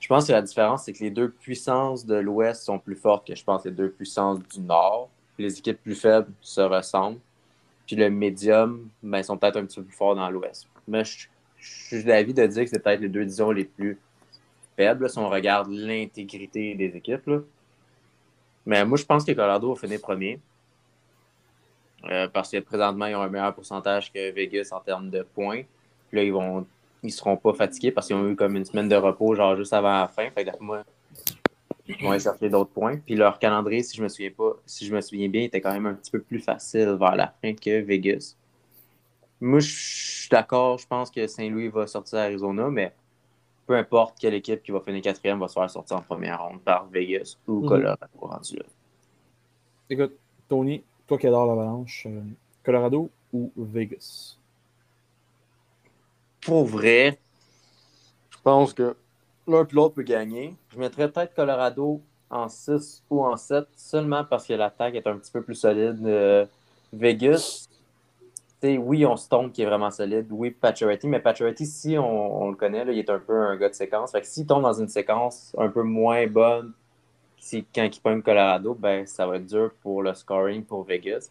je 0.00 0.08
pense 0.08 0.26
que 0.26 0.32
la 0.32 0.42
différence, 0.42 0.84
c'est 0.84 0.92
que 0.94 1.04
les 1.04 1.10
deux 1.10 1.30
puissances 1.30 2.06
de 2.06 2.16
l'Ouest 2.16 2.64
sont 2.64 2.78
plus 2.78 2.96
fortes 2.96 3.26
que, 3.26 3.34
je 3.34 3.44
pense, 3.44 3.64
les 3.64 3.70
deux 3.70 3.90
puissances 3.90 4.40
du 4.48 4.60
Nord. 4.60 5.10
Les 5.38 5.58
équipes 5.58 5.80
plus 5.82 5.94
faibles 5.94 6.32
se 6.40 6.60
ressemblent. 6.60 7.20
Puis 7.86 7.96
le 7.96 8.08
médium, 8.08 8.88
ben, 9.02 9.22
sont 9.22 9.36
peut-être 9.36 9.56
un 9.56 9.66
petit 9.66 9.80
peu 9.80 9.86
plus 9.86 9.96
forts 9.96 10.14
dans 10.14 10.30
l'Ouest. 10.30 10.66
Mais 10.88 11.04
je, 11.04 11.26
suis 11.58 12.04
d'avis 12.04 12.32
de 12.32 12.46
dire 12.46 12.64
que 12.64 12.70
c'est 12.70 12.82
peut-être 12.82 13.00
les 13.00 13.08
deux 13.08 13.24
divisions 13.24 13.50
les 13.50 13.64
plus 13.64 13.98
faibles, 14.76 15.10
si 15.10 15.18
on 15.18 15.28
regarde 15.28 15.68
l'intégrité 15.70 16.74
des 16.74 16.96
équipes. 16.96 17.26
là. 17.26 17.40
Mais 18.64 18.84
moi, 18.84 18.96
je 18.96 19.04
pense 19.04 19.24
que 19.24 19.32
Colorado 19.32 19.74
va 19.74 19.80
finir 19.80 20.00
premier. 20.00 20.40
Euh, 22.04 22.28
parce 22.28 22.50
que 22.50 22.58
présentement, 22.60 23.06
ils 23.06 23.14
ont 23.14 23.22
un 23.22 23.28
meilleur 23.28 23.54
pourcentage 23.54 24.12
que 24.12 24.30
Vegas 24.32 24.70
en 24.72 24.80
termes 24.80 25.10
de 25.10 25.22
points. 25.22 25.62
Puis 26.08 26.16
là, 26.16 26.22
ils 26.24 26.32
vont 26.32 26.66
ils 27.02 27.12
seront 27.12 27.36
pas 27.36 27.54
fatigués 27.54 27.92
parce 27.92 28.06
qu'ils 28.06 28.16
ont 28.16 28.28
eu 28.28 28.36
comme 28.36 28.56
une 28.56 28.64
semaine 28.64 28.88
de 28.88 28.96
repos, 28.96 29.34
genre 29.34 29.56
juste 29.56 29.72
avant 29.72 30.00
la 30.00 30.08
fin. 30.08 30.30
Fait 30.30 30.42
que 30.42 30.50
d'après 30.50 30.64
moi, 30.64 30.84
ils 31.86 31.96
vont 32.02 32.10
aller 32.10 32.20
chercher 32.20 32.50
d'autres 32.50 32.70
points. 32.70 32.98
Puis 32.98 33.14
leur 33.14 33.38
calendrier, 33.38 33.82
si 33.82 33.96
je 33.96 34.02
me 34.02 34.08
souviens 34.08 34.30
pas, 34.30 34.52
si 34.66 34.86
je 34.86 34.94
me 34.94 35.00
souviens 35.00 35.28
bien, 35.28 35.42
était 35.42 35.60
quand 35.60 35.72
même 35.72 35.86
un 35.86 35.94
petit 35.94 36.10
peu 36.10 36.20
plus 36.20 36.40
facile 36.40 36.96
vers 36.98 37.16
la 37.16 37.32
fin 37.42 37.54
que 37.54 37.80
Vegas. 37.80 38.36
Moi, 39.40 39.60
je 39.60 39.70
suis 39.70 40.28
d'accord, 40.28 40.76
je 40.76 40.86
pense 40.86 41.10
que 41.10 41.26
Saint-Louis 41.26 41.68
va 41.68 41.86
sortir 41.86 42.18
d'Arizona, 42.18 42.68
mais 42.68 42.92
peu 43.66 43.74
importe 43.76 44.18
quelle 44.18 44.34
équipe 44.34 44.62
qui 44.62 44.70
va 44.70 44.80
finir 44.80 45.00
quatrième 45.00 45.40
va 45.40 45.48
se 45.48 45.54
faire 45.54 45.70
sortir 45.70 45.96
en 45.96 46.02
première 46.02 46.42
ronde 46.42 46.60
par 46.60 46.86
Vegas 46.88 47.36
ou 47.46 47.60
Mhm. 47.62 47.68
Colorado 47.68 48.06
rendu 48.20 48.56
là. 48.56 48.64
Écoute, 49.88 50.12
Tony, 50.48 50.84
toi 51.10 51.18
qui 51.18 51.26
adore 51.26 51.46
l'avalanche, 51.46 52.06
euh, 52.06 52.22
Colorado 52.62 53.10
ou 53.32 53.50
Vegas? 53.56 54.36
pour 56.40 56.64
vrai, 56.64 57.18
je 58.30 58.38
pense 58.44 58.72
que 58.72 58.96
l'un 59.48 59.64
puis 59.64 59.76
l'autre 59.76 59.96
peut 59.96 60.02
gagner. 60.02 60.54
Je 60.72 60.78
mettrais 60.78 61.10
peut-être 61.10 61.34
Colorado 61.34 62.00
en 62.30 62.48
6 62.48 63.02
ou 63.10 63.24
en 63.24 63.36
7, 63.36 63.66
seulement 63.76 64.24
parce 64.24 64.46
que 64.46 64.52
l'attaque 64.54 64.94
est 64.94 65.06
un 65.08 65.18
petit 65.18 65.32
peu 65.32 65.42
plus 65.42 65.56
solide. 65.56 66.00
Euh, 66.06 66.46
Vegas, 66.92 67.68
oui, 68.62 69.04
on 69.04 69.16
Stone 69.16 69.50
qui 69.50 69.62
est 69.62 69.66
vraiment 69.66 69.90
solide. 69.90 70.28
Oui, 70.30 70.52
Pacioretty, 70.52 71.08
mais 71.08 71.18
Pacioretty, 71.18 71.66
si 71.66 71.98
on, 71.98 72.50
le 72.50 72.56
connaît, 72.56 72.84
il 72.86 72.98
est 73.00 73.10
un 73.10 73.18
peu 73.18 73.36
un 73.36 73.56
gars 73.56 73.68
de 73.68 73.74
séquence. 73.74 74.12
Fait 74.12 74.20
que 74.20 74.28
s'il 74.28 74.46
tombe 74.46 74.62
dans 74.62 74.72
une 74.72 74.88
séquence 74.88 75.54
un 75.58 75.68
peu 75.68 75.82
moins 75.82 76.24
bonne 76.28 76.72
si, 77.40 77.64
quand 77.74 77.84
il 77.84 78.00
pogne 78.00 78.22
Colorado, 78.22 78.74
ben, 78.74 79.06
ça 79.06 79.26
va 79.26 79.36
être 79.36 79.46
dur 79.46 79.72
pour 79.82 80.02
le 80.02 80.14
scoring 80.14 80.62
pour 80.62 80.84
Vegas. 80.84 81.30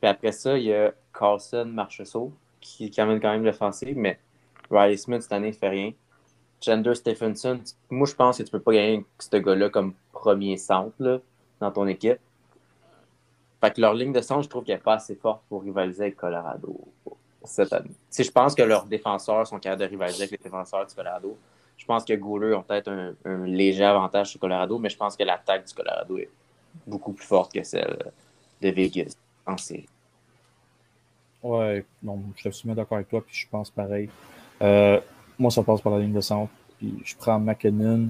Puis 0.00 0.10
après 0.10 0.32
ça, 0.32 0.58
il 0.58 0.64
y 0.64 0.74
a 0.74 0.92
Carlson 1.16 1.66
Marchessault 1.66 2.32
qui, 2.60 2.92
amène 3.00 3.20
quand 3.20 3.30
même 3.30 3.44
l'offensive, 3.44 3.96
mais 3.96 4.18
Riley 4.70 4.96
Smith, 4.96 5.22
cette 5.22 5.32
année, 5.32 5.48
ne 5.48 5.52
fait 5.52 5.68
rien. 5.68 5.92
Chandler 6.60 6.96
Stephenson, 6.96 7.60
moi, 7.90 8.06
je 8.06 8.14
pense 8.14 8.38
que 8.38 8.42
tu 8.42 8.50
peux 8.50 8.60
pas 8.60 8.72
gagner 8.72 9.06
ce 9.18 9.36
gars-là 9.36 9.70
comme 9.70 9.94
premier 10.12 10.56
centre 10.56 10.94
là, 10.98 11.20
dans 11.60 11.70
ton 11.70 11.86
équipe. 11.86 12.18
Fait 13.60 13.72
que 13.72 13.80
leur 13.80 13.94
ligne 13.94 14.12
de 14.12 14.20
centre, 14.20 14.42
je 14.42 14.48
trouve 14.48 14.64
qu'elle 14.64 14.76
n'est 14.76 14.82
pas 14.82 14.94
assez 14.94 15.14
forte 15.14 15.42
pour 15.48 15.62
rivaliser 15.62 16.04
avec 16.04 16.16
Colorado 16.16 16.78
cette 17.44 17.72
année. 17.72 17.94
Sais, 18.10 18.24
je 18.24 18.32
pense 18.32 18.54
que 18.54 18.62
leurs 18.62 18.86
défenseurs 18.86 19.46
sont 19.46 19.60
capables 19.60 19.82
de 19.82 19.86
rivaliser 19.86 20.24
avec 20.24 20.32
les 20.32 20.38
défenseurs 20.38 20.84
du 20.86 20.94
Colorado. 20.94 21.38
Je 21.76 21.84
pense 21.84 22.04
que 22.04 22.14
Gouler 22.14 22.54
ont 22.54 22.62
peut-être 22.62 22.88
un, 22.88 23.14
un 23.24 23.46
léger 23.46 23.84
avantage 23.84 24.30
sur 24.30 24.40
Colorado, 24.40 24.78
mais 24.78 24.88
je 24.88 24.96
pense 24.96 25.16
que 25.16 25.22
l'attaque 25.22 25.66
du 25.66 25.74
Colorado 25.74 26.18
est 26.18 26.30
beaucoup 26.86 27.12
plus 27.12 27.26
forte 27.26 27.52
que 27.52 27.62
celle 27.62 28.12
de 28.62 28.68
Vegas 28.70 29.14
en 29.46 29.56
série. 29.56 29.86
Ouais, 31.42 31.84
non, 32.02 32.20
je 32.34 32.40
suis 32.40 32.48
absolument 32.48 32.74
d'accord 32.74 32.96
avec 32.96 33.08
toi, 33.08 33.22
puis 33.24 33.36
je 33.36 33.46
pense 33.48 33.70
pareil. 33.70 34.08
Euh, 34.62 35.00
moi, 35.38 35.50
ça 35.50 35.62
passe 35.62 35.80
par 35.80 35.92
la 35.92 36.00
ligne 36.00 36.12
de 36.12 36.20
centre, 36.20 36.50
puis 36.78 36.94
je 37.04 37.14
prends 37.16 37.38
McKinnon, 37.38 38.08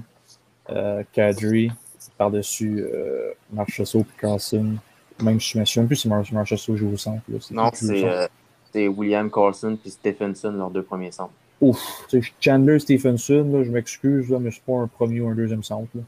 euh, 0.69 1.03
Kadri, 1.11 1.71
par-dessus 2.17 2.81
euh, 2.81 3.33
Marchessault 3.51 4.03
puis 4.03 4.17
Carlson. 4.19 4.75
Même 5.21 5.39
si 5.39 5.53
je 5.53 5.59
me 5.59 5.65
souviens 5.65 5.87
plus 5.87 5.95
si 5.95 6.07
Mar 6.07 6.23
Marchessault 6.31 6.75
joue 6.75 6.93
au 6.93 6.97
centre. 6.97 7.23
Là. 7.27 7.37
Non, 7.51 7.71
euh, 7.83 8.27
c'est 8.71 8.87
William 8.87 9.31
Carlson 9.31 9.77
puis 9.81 9.89
Stephenson, 9.89 10.51
leurs 10.51 10.69
deux 10.69 10.83
premiers 10.83 11.11
centres. 11.11 11.33
Ouf, 11.59 12.05
tu 12.09 12.21
sais, 12.21 12.31
Chandler 12.39 12.79
Stephenson, 12.79 13.49
là, 13.51 13.63
je 13.63 13.71
m'excuse, 13.71 14.29
mais 14.29 14.51
c'est 14.51 14.61
pas 14.63 14.77
un 14.77 14.87
premier 14.87 15.21
ou 15.21 15.27
un 15.29 15.35
deuxième 15.35 15.63
centre. 15.63 15.89
Là, 15.95 16.01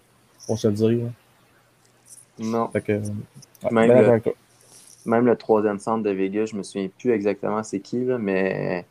pour 0.45 0.59
se 0.59 0.67
le 0.67 0.73
dire. 0.73 0.89
là. 1.05 1.09
Non. 2.39 2.67
Fait 2.69 2.81
que, 2.81 2.91
ouais, 2.93 3.71
Même 3.71 3.87
ben 3.89 4.13
le- 4.13 4.21
toi. 4.21 4.33
Même 5.05 5.25
le 5.25 5.35
troisième 5.35 5.79
centre 5.79 6.03
de 6.03 6.11
Vegas, 6.11 6.47
je 6.47 6.55
me 6.55 6.63
souviens 6.63 6.89
plus 6.99 7.11
exactement 7.11 7.63
c'est 7.63 7.79
qui, 7.79 8.03
là, 8.05 8.17
mais 8.17 8.85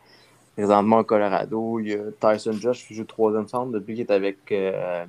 présentement 0.57 0.99
au 0.99 1.05
Colorado, 1.05 1.79
il 1.79 1.89
y 1.89 1.95
a 1.95 2.01
Tyson 2.19 2.53
Josh 2.53 2.87
qui 2.87 2.95
joue 2.95 3.05
troisième 3.05 3.47
centre 3.47 3.71
depuis 3.71 3.95
qu'il 3.95 4.03
est 4.03 4.11
avec 4.11 4.39
euh, 4.51 5.05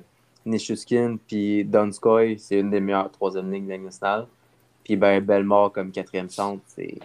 Nishuskin 0.46 1.16
puis 1.26 1.64
Donskoy, 1.64 2.38
c'est 2.38 2.60
une 2.60 2.70
des 2.70 2.80
meilleures 2.80 3.10
troisième 3.10 3.50
lignes 3.52 3.64
de 3.64 3.70
la 3.70 3.76
Ligue 3.76 3.86
nationale. 3.86 4.26
Puis 4.84 4.96
ben, 4.96 5.20
Belmore 5.22 5.72
comme 5.72 5.90
quatrième 5.90 6.30
centre, 6.30 6.62
c'est 6.66 6.98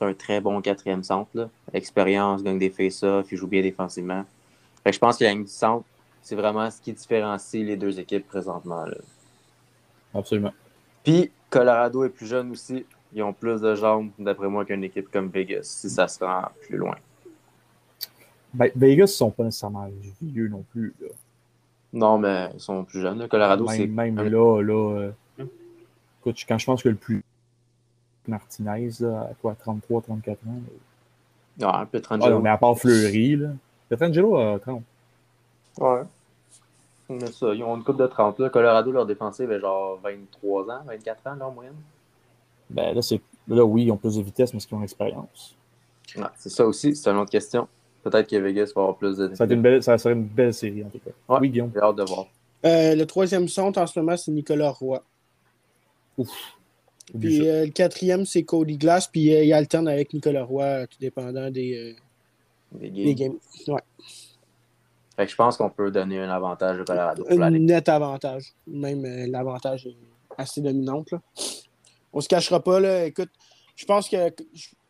un 0.00 0.14
très 0.14 0.40
bon 0.40 0.60
quatrième 0.60 1.02
centre. 1.02 1.30
Là. 1.34 1.48
Expérience, 1.72 2.42
gagne 2.42 2.58
des 2.58 2.70
face-offs, 2.70 3.26
il 3.30 3.36
joue 3.36 3.46
bien 3.46 3.62
défensivement. 3.62 4.24
Fait 4.84 4.90
que 4.90 4.94
je 4.94 5.00
pense 5.00 5.18
que 5.18 5.24
la 5.24 5.30
ligne 5.30 5.44
du 5.44 5.50
centre, 5.50 5.84
c'est 6.22 6.36
vraiment 6.36 6.70
ce 6.70 6.80
qui 6.80 6.92
différencie 6.92 7.64
les 7.64 7.76
deux 7.76 7.98
équipes 7.98 8.26
présentement. 8.26 8.84
Là. 8.84 8.96
Absolument. 10.14 10.52
Puis 11.04 11.30
Colorado 11.50 12.04
est 12.04 12.10
plus 12.10 12.26
jeune 12.26 12.50
aussi. 12.52 12.84
Ils 13.14 13.22
ont 13.22 13.32
plus 13.32 13.60
de 13.60 13.74
jambes, 13.74 14.10
d'après 14.18 14.48
moi, 14.48 14.64
qu'une 14.64 14.84
équipe 14.84 15.10
comme 15.10 15.28
Vegas, 15.28 15.62
si 15.62 15.88
ça 15.88 16.06
se 16.08 16.22
rend 16.22 16.48
plus 16.66 16.76
loin. 16.76 16.96
Ben, 18.52 18.70
Vegas, 18.76 19.04
ils 19.04 19.08
sont 19.08 19.30
pas 19.30 19.44
nécessairement 19.44 19.88
vieux 20.20 20.48
non 20.48 20.64
plus. 20.70 20.94
Là. 21.00 21.08
Non, 21.92 22.18
mais 22.18 22.50
ils 22.54 22.60
sont 22.60 22.84
plus 22.84 23.00
jeunes. 23.00 23.26
Colorado, 23.28 23.66
c'est. 23.68 23.86
Même, 23.86 24.14
même 24.14 24.28
là, 24.28 24.60
là, 24.60 25.12
euh, 25.38 25.44
écoute, 26.20 26.44
quand 26.46 26.58
je 26.58 26.66
pense 26.66 26.82
que 26.82 26.88
le 26.88 26.96
plus 26.96 27.24
Martinez, 28.28 28.90
là, 29.00 29.28
à 29.30 29.34
quoi, 29.40 29.54
33, 29.54 30.02
34 30.02 30.38
ans. 30.46 30.60
Non, 31.58 31.68
un 31.74 31.86
peu 31.86 32.00
Ah, 32.08 32.16
non, 32.16 32.40
mais 32.40 32.50
à 32.50 32.56
part 32.56 32.78
Fleury, 32.78 33.36
là. 33.36 33.48
Petrangelo 33.88 34.36
a 34.36 34.58
30. 34.58 34.82
Ouais. 35.80 36.02
Mais 37.08 37.26
ça, 37.32 37.54
ils 37.54 37.62
ont 37.64 37.76
une 37.76 37.82
coupe 37.82 37.98
de 37.98 38.06
30. 38.06 38.38
Là. 38.38 38.50
Colorado, 38.50 38.92
leur 38.92 39.06
défensive 39.06 39.50
est 39.50 39.60
genre 39.60 39.98
23 40.02 40.70
ans, 40.70 40.80
24 40.86 41.26
ans, 41.26 41.34
leur 41.34 41.52
moyenne. 41.52 41.74
Ben 42.70 42.94
là, 42.94 43.02
c'est. 43.02 43.20
Là, 43.48 43.64
oui, 43.64 43.84
ils 43.84 43.90
ont 43.90 43.96
plus 43.96 44.16
de 44.16 44.22
vitesse, 44.22 44.52
mais 44.52 44.58
est-ce 44.58 44.66
qu'ils 44.66 44.76
ont 44.76 44.80
l'expérience? 44.80 45.56
Ouais, 46.16 46.24
c'est 46.36 46.50
ça 46.50 46.66
aussi, 46.66 46.94
c'est 46.94 47.08
une 47.10 47.16
autre 47.16 47.30
question. 47.30 47.66
Peut-être 48.02 48.28
que 48.28 48.36
Vegas 48.36 48.72
va 48.76 48.82
avoir 48.82 48.96
plus 48.96 49.16
de. 49.16 49.34
Ça, 49.34 49.44
va 49.44 49.44
être 49.46 49.56
une 49.56 49.62
belle, 49.62 49.82
ça 49.82 49.96
serait 49.96 50.14
une 50.14 50.24
belle 50.24 50.52
série, 50.52 50.84
en 50.84 50.88
tout 50.90 50.98
cas. 50.98 51.10
Ouais. 51.28 51.38
Oui, 51.40 51.50
Guillaume. 51.50 51.70
J'ai 51.74 51.80
hâte 51.80 51.96
de 51.96 52.02
voir. 52.04 52.26
Euh, 52.66 52.94
le 52.94 53.06
troisième 53.06 53.48
centre 53.48 53.80
en 53.80 53.86
ce 53.86 53.98
moment, 53.98 54.16
c'est 54.16 54.30
Nicolas 54.30 54.70
Roy. 54.70 55.02
Ouf. 56.18 56.57
Puis 57.18 57.48
euh, 57.48 57.64
le 57.66 57.70
quatrième, 57.70 58.26
c'est 58.26 58.42
Cody 58.42 58.76
Glass. 58.76 59.06
Puis 59.06 59.34
euh, 59.34 59.44
il 59.44 59.52
alterne 59.52 59.88
avec 59.88 60.12
Nicolas 60.12 60.44
Roy, 60.44 60.64
euh, 60.64 60.86
tout 60.86 60.98
dépendant 61.00 61.50
des, 61.50 61.94
euh, 62.74 62.78
des 62.78 63.14
games. 63.14 63.14
games. 63.66 63.74
Ouais. 63.74 63.80
Fait 65.16 65.24
que 65.24 65.30
je 65.30 65.36
pense 65.36 65.56
qu'on 65.56 65.70
peut 65.70 65.90
donner 65.90 66.18
un 66.18 66.30
avantage 66.30 66.80
au 66.80 66.84
Colorado. 66.84 67.24
pour 67.24 67.42
Un 67.42 67.50
net 67.50 67.88
avantage. 67.88 68.52
Même 68.66 69.04
euh, 69.04 69.26
l'avantage 69.26 69.86
est 69.86 69.96
assez 70.36 70.60
dominante. 70.60 71.10
Là. 71.10 71.20
On 72.12 72.20
se 72.20 72.28
cachera 72.28 72.62
pas. 72.62 72.78
Là. 72.78 73.06
Écoute, 73.06 73.30
je 73.74 73.84
pense 73.84 74.08
que 74.08 74.16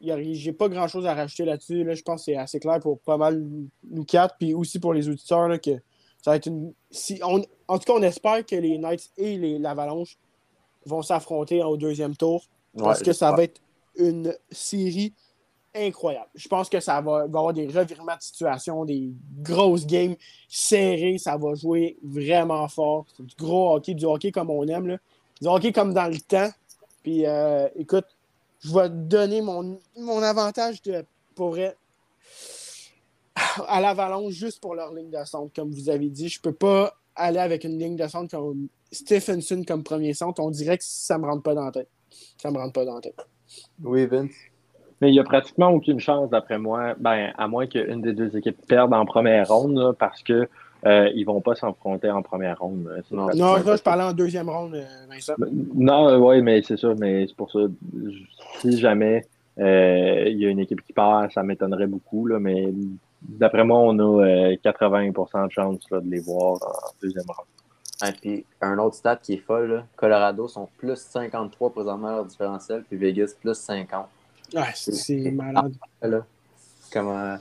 j'ai 0.00 0.52
pas 0.52 0.68
grand 0.68 0.88
chose 0.88 1.06
à 1.06 1.14
rajouter 1.14 1.44
là-dessus. 1.44 1.84
Là. 1.84 1.94
Je 1.94 2.02
pense 2.02 2.22
que 2.22 2.24
c'est 2.26 2.36
assez 2.36 2.58
clair 2.60 2.80
pour 2.80 2.98
pas 3.00 3.16
mal 3.16 3.42
nous 3.90 4.04
quatre. 4.04 4.36
Puis 4.38 4.54
aussi 4.54 4.78
pour 4.78 4.92
les 4.92 5.08
auditeurs 5.08 5.48
là, 5.48 5.58
que 5.58 5.70
ça 6.22 6.32
va 6.32 6.36
être 6.36 6.46
une. 6.46 6.72
Si 6.90 7.20
on... 7.24 7.42
En 7.68 7.78
tout 7.78 7.84
cas, 7.84 7.98
on 7.98 8.02
espère 8.02 8.44
que 8.44 8.56
les 8.56 8.76
Knights 8.78 9.10
et 9.16 9.36
les- 9.38 9.58
l'Avalanche 9.58 10.16
vont 10.86 11.02
s'affronter 11.02 11.62
au 11.62 11.76
deuxième 11.76 12.16
tour. 12.16 12.44
Parce 12.76 13.00
Ouais, 13.00 13.06
que 13.06 13.12
ça 13.12 13.32
va 13.32 13.44
être 13.44 13.60
une 13.96 14.34
série 14.50 15.12
incroyable. 15.74 16.28
Je 16.34 16.48
pense 16.48 16.68
que 16.68 16.80
ça 16.80 17.00
va, 17.00 17.22
avoir 17.22 17.52
des 17.52 17.66
revirements 17.66 18.16
de 18.16 18.22
situation, 18.22 18.84
des 18.84 19.10
grosses 19.42 19.86
games 19.86 20.16
serrées. 20.48 21.18
Ça 21.18 21.36
va 21.36 21.54
jouer 21.54 21.96
vraiment 22.02 22.66
fort. 22.68 23.06
C'est 23.16 23.26
du 23.26 23.34
gros 23.36 23.74
hockey, 23.74 23.94
du 23.94 24.04
hockey 24.04 24.30
comme 24.30 24.50
on 24.50 24.66
aime. 24.66 24.86
Là. 24.86 24.96
Du 25.40 25.48
hockey 25.48 25.72
comme 25.72 25.92
dans 25.92 26.08
le 26.08 26.20
temps. 26.20 26.50
Puis 27.02 27.26
euh, 27.26 27.68
écoute, 27.76 28.06
je 28.60 28.74
vais 28.74 28.88
te 28.88 28.94
donner 28.94 29.40
mon, 29.40 29.78
mon 29.96 30.22
avantage 30.22 30.82
de, 30.82 31.04
pour 31.34 31.56
à 33.68 33.80
l'Avalanche 33.80 34.32
juste 34.32 34.60
pour 34.60 34.74
leur 34.74 34.92
ligne 34.92 35.10
de 35.10 35.24
centre, 35.24 35.52
comme 35.54 35.70
vous 35.70 35.88
avez 35.88 36.08
dit. 36.08 36.28
Je 36.28 36.40
peux 36.40 36.52
pas 36.52 36.94
aller 37.18 37.38
avec 37.38 37.64
une 37.64 37.78
ligne 37.78 37.96
de 37.96 38.06
centre 38.06 38.36
comme 38.36 38.68
Stephenson 38.90 39.62
comme 39.66 39.82
premier 39.82 40.14
centre. 40.14 40.42
On 40.42 40.50
dirait 40.50 40.78
que 40.78 40.84
ça 40.84 41.18
me 41.18 41.26
rentre 41.26 41.42
pas 41.42 41.54
dans 41.54 41.64
la 41.64 41.72
tête. 41.72 41.88
Ça 42.40 42.50
me 42.50 42.56
rentre 42.56 42.72
pas 42.72 42.84
dans 42.84 42.94
la 42.94 43.00
tête. 43.00 43.26
Oui, 43.82 44.06
Vince. 44.06 44.30
Mais 45.00 45.10
il 45.10 45.12
n'y 45.12 45.20
a 45.20 45.24
pratiquement 45.24 45.68
aucune 45.70 46.00
chance, 46.00 46.28
d'après 46.30 46.58
moi, 46.58 46.94
ben, 46.98 47.32
à 47.38 47.46
moins 47.46 47.66
qu'une 47.66 48.02
des 48.02 48.12
deux 48.12 48.36
équipes 48.36 48.58
perde 48.66 48.92
en 48.92 49.04
première 49.04 49.48
ronde, 49.48 49.76
là, 49.76 49.92
parce 49.92 50.22
que 50.22 50.48
euh, 50.86 51.10
ils 51.14 51.24
vont 51.24 51.40
pas 51.40 51.54
s'affronter 51.54 52.10
en 52.10 52.22
première 52.22 52.58
ronde. 52.58 52.88
Non. 53.10 53.28
Non, 53.34 53.56
là, 53.56 53.76
je 53.76 53.82
parlais 53.82 54.04
en 54.04 54.12
deuxième 54.12 54.48
ronde, 54.48 54.74
euh, 54.74 54.84
Vincent. 55.08 55.34
Non, 55.74 56.16
oui, 56.24 56.42
mais 56.42 56.62
c'est 56.62 56.76
ça, 56.76 56.94
mais 56.98 57.26
c'est 57.26 57.36
pour 57.36 57.50
ça. 57.50 57.60
Si 58.60 58.76
jamais 58.78 59.24
euh, 59.58 60.24
il 60.28 60.38
y 60.38 60.46
a 60.46 60.48
une 60.48 60.60
équipe 60.60 60.82
qui 60.82 60.92
part, 60.92 61.30
ça 61.32 61.42
m'étonnerait 61.42 61.86
beaucoup, 61.86 62.26
là, 62.26 62.38
mais 62.38 62.72
d'après 63.22 63.64
moi, 63.64 63.78
on 63.80 63.98
a 63.98 64.24
euh, 64.26 64.56
80% 64.64 65.46
de 65.46 65.52
chance 65.52 65.90
là, 65.90 66.00
de 66.00 66.08
les 66.10 66.20
voir 66.20 66.54
en 66.62 66.90
deuxième 67.02 67.24
ronde. 67.28 67.46
Et 68.06 68.12
puis, 68.12 68.46
un 68.60 68.78
autre 68.78 68.94
stat 68.96 69.16
qui 69.16 69.34
est 69.34 69.38
folle, 69.38 69.72
là. 69.72 69.86
Colorado 69.96 70.46
sont 70.46 70.68
plus 70.78 70.96
53 70.96 71.70
présentement 71.72 72.10
leur 72.10 72.24
différentiel, 72.24 72.84
puis 72.84 72.96
Vegas 72.96 73.32
plus 73.40 73.54
50. 73.56 74.06
Ah, 74.54 74.68
c'est- 74.74 75.30
malade. 75.32 75.74
Là. 76.00 76.24
Comment. 76.92 77.38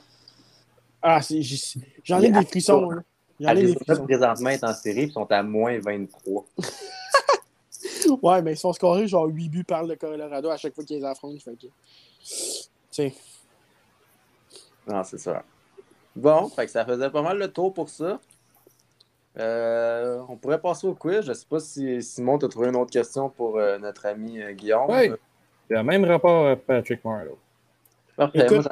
Ah, 1.02 1.22
c'est- 1.22 1.42
j'ai- 1.44 1.80
j'en 2.04 2.20
ai 2.22 2.32
des 2.32 2.44
frissons. 2.46 2.90
là. 2.90 3.02
J'en 3.40 3.50
ai 3.52 3.54
des 3.54 3.60
Arizona, 3.62 3.80
frissons. 3.86 4.04
présentement, 4.06 4.50
est 4.50 4.64
en 4.64 4.74
série, 4.74 5.04
puis 5.06 5.12
sont 5.14 5.32
à 5.32 5.44
moins 5.44 5.80
23. 5.80 6.46
Ouais, 8.22 8.42
mais 8.42 8.54
ils 8.54 8.58
sont 8.58 8.72
scorés 8.74 9.08
genre 9.08 9.26
8 9.28 9.50
buts 9.50 9.64
par 9.64 9.84
le 9.84 9.96
Colorado 9.96 10.50
à 10.50 10.58
chaque 10.58 10.74
fois 10.74 10.84
qu'ils 10.84 10.98
les 10.98 11.04
affrontent. 11.06 11.38
Fait 11.40 11.56
que... 11.56 11.68
Tiens. 12.90 13.12
Non, 14.88 15.04
c'est 15.04 15.18
ça. 15.20 15.44
Bon, 16.18 16.50
fait 16.50 16.66
que 16.66 16.72
ça 16.72 16.84
faisait 16.84 17.10
pas 17.10 17.22
mal 17.22 17.38
le 17.38 17.48
tour 17.48 17.74
pour 17.74 17.90
ça. 17.90 18.20
Euh, 19.38 20.20
on 20.30 20.36
pourrait 20.36 20.60
passer 20.60 20.88
au 20.88 20.96
quiz. 20.96 21.22
Je 21.22 21.34
sais 21.34 21.46
pas 21.48 21.60
si 21.60 22.02
Simon 22.02 22.40
t'a 22.40 22.48
trouvé 22.48 22.70
une 22.70 22.76
autre 22.76 22.92
question 22.92 23.30
pour 23.30 23.58
euh, 23.58 23.78
notre 23.78 24.08
ami 24.08 24.42
euh, 24.42 24.52
Guillaume. 24.54 24.90
Y 25.70 25.76
a 25.76 25.84
même 25.84 26.06
rapport 26.06 26.48
à 26.48 26.56
Patrick 26.56 27.06
Marlowe. 27.06 27.38
Parfait. 28.16 28.46
Écoute, 28.46 28.68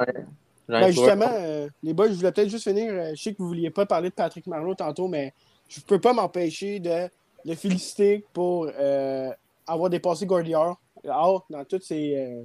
Moi, 0.68 0.80
Ben, 0.80 0.90
justement, 0.90 1.30
euh, 1.30 1.68
les 1.82 1.94
boys, 1.94 2.08
je 2.08 2.14
voulais 2.14 2.32
peut-être 2.32 2.48
juste 2.48 2.64
finir. 2.64 2.92
je 3.14 3.22
sais 3.22 3.32
que 3.32 3.38
vous 3.38 3.48
vouliez 3.48 3.70
pas 3.70 3.86
parler 3.86 4.08
de 4.08 4.14
Patrick 4.14 4.46
Marleau 4.48 4.74
tantôt, 4.74 5.06
mais 5.06 5.32
je 5.68 5.80
peux 5.80 6.00
pas 6.00 6.12
m'empêcher 6.12 6.80
de 6.80 7.08
le 7.44 7.54
féliciter 7.54 8.24
pour 8.32 8.68
euh, 8.76 9.30
avoir 9.66 9.88
dépassé 9.88 10.26
Gordier. 10.26 10.56
Ah, 11.08 11.34
dans 11.48 11.64
toutes 11.64 11.84
ses, 11.84 12.16
euh, 12.16 12.42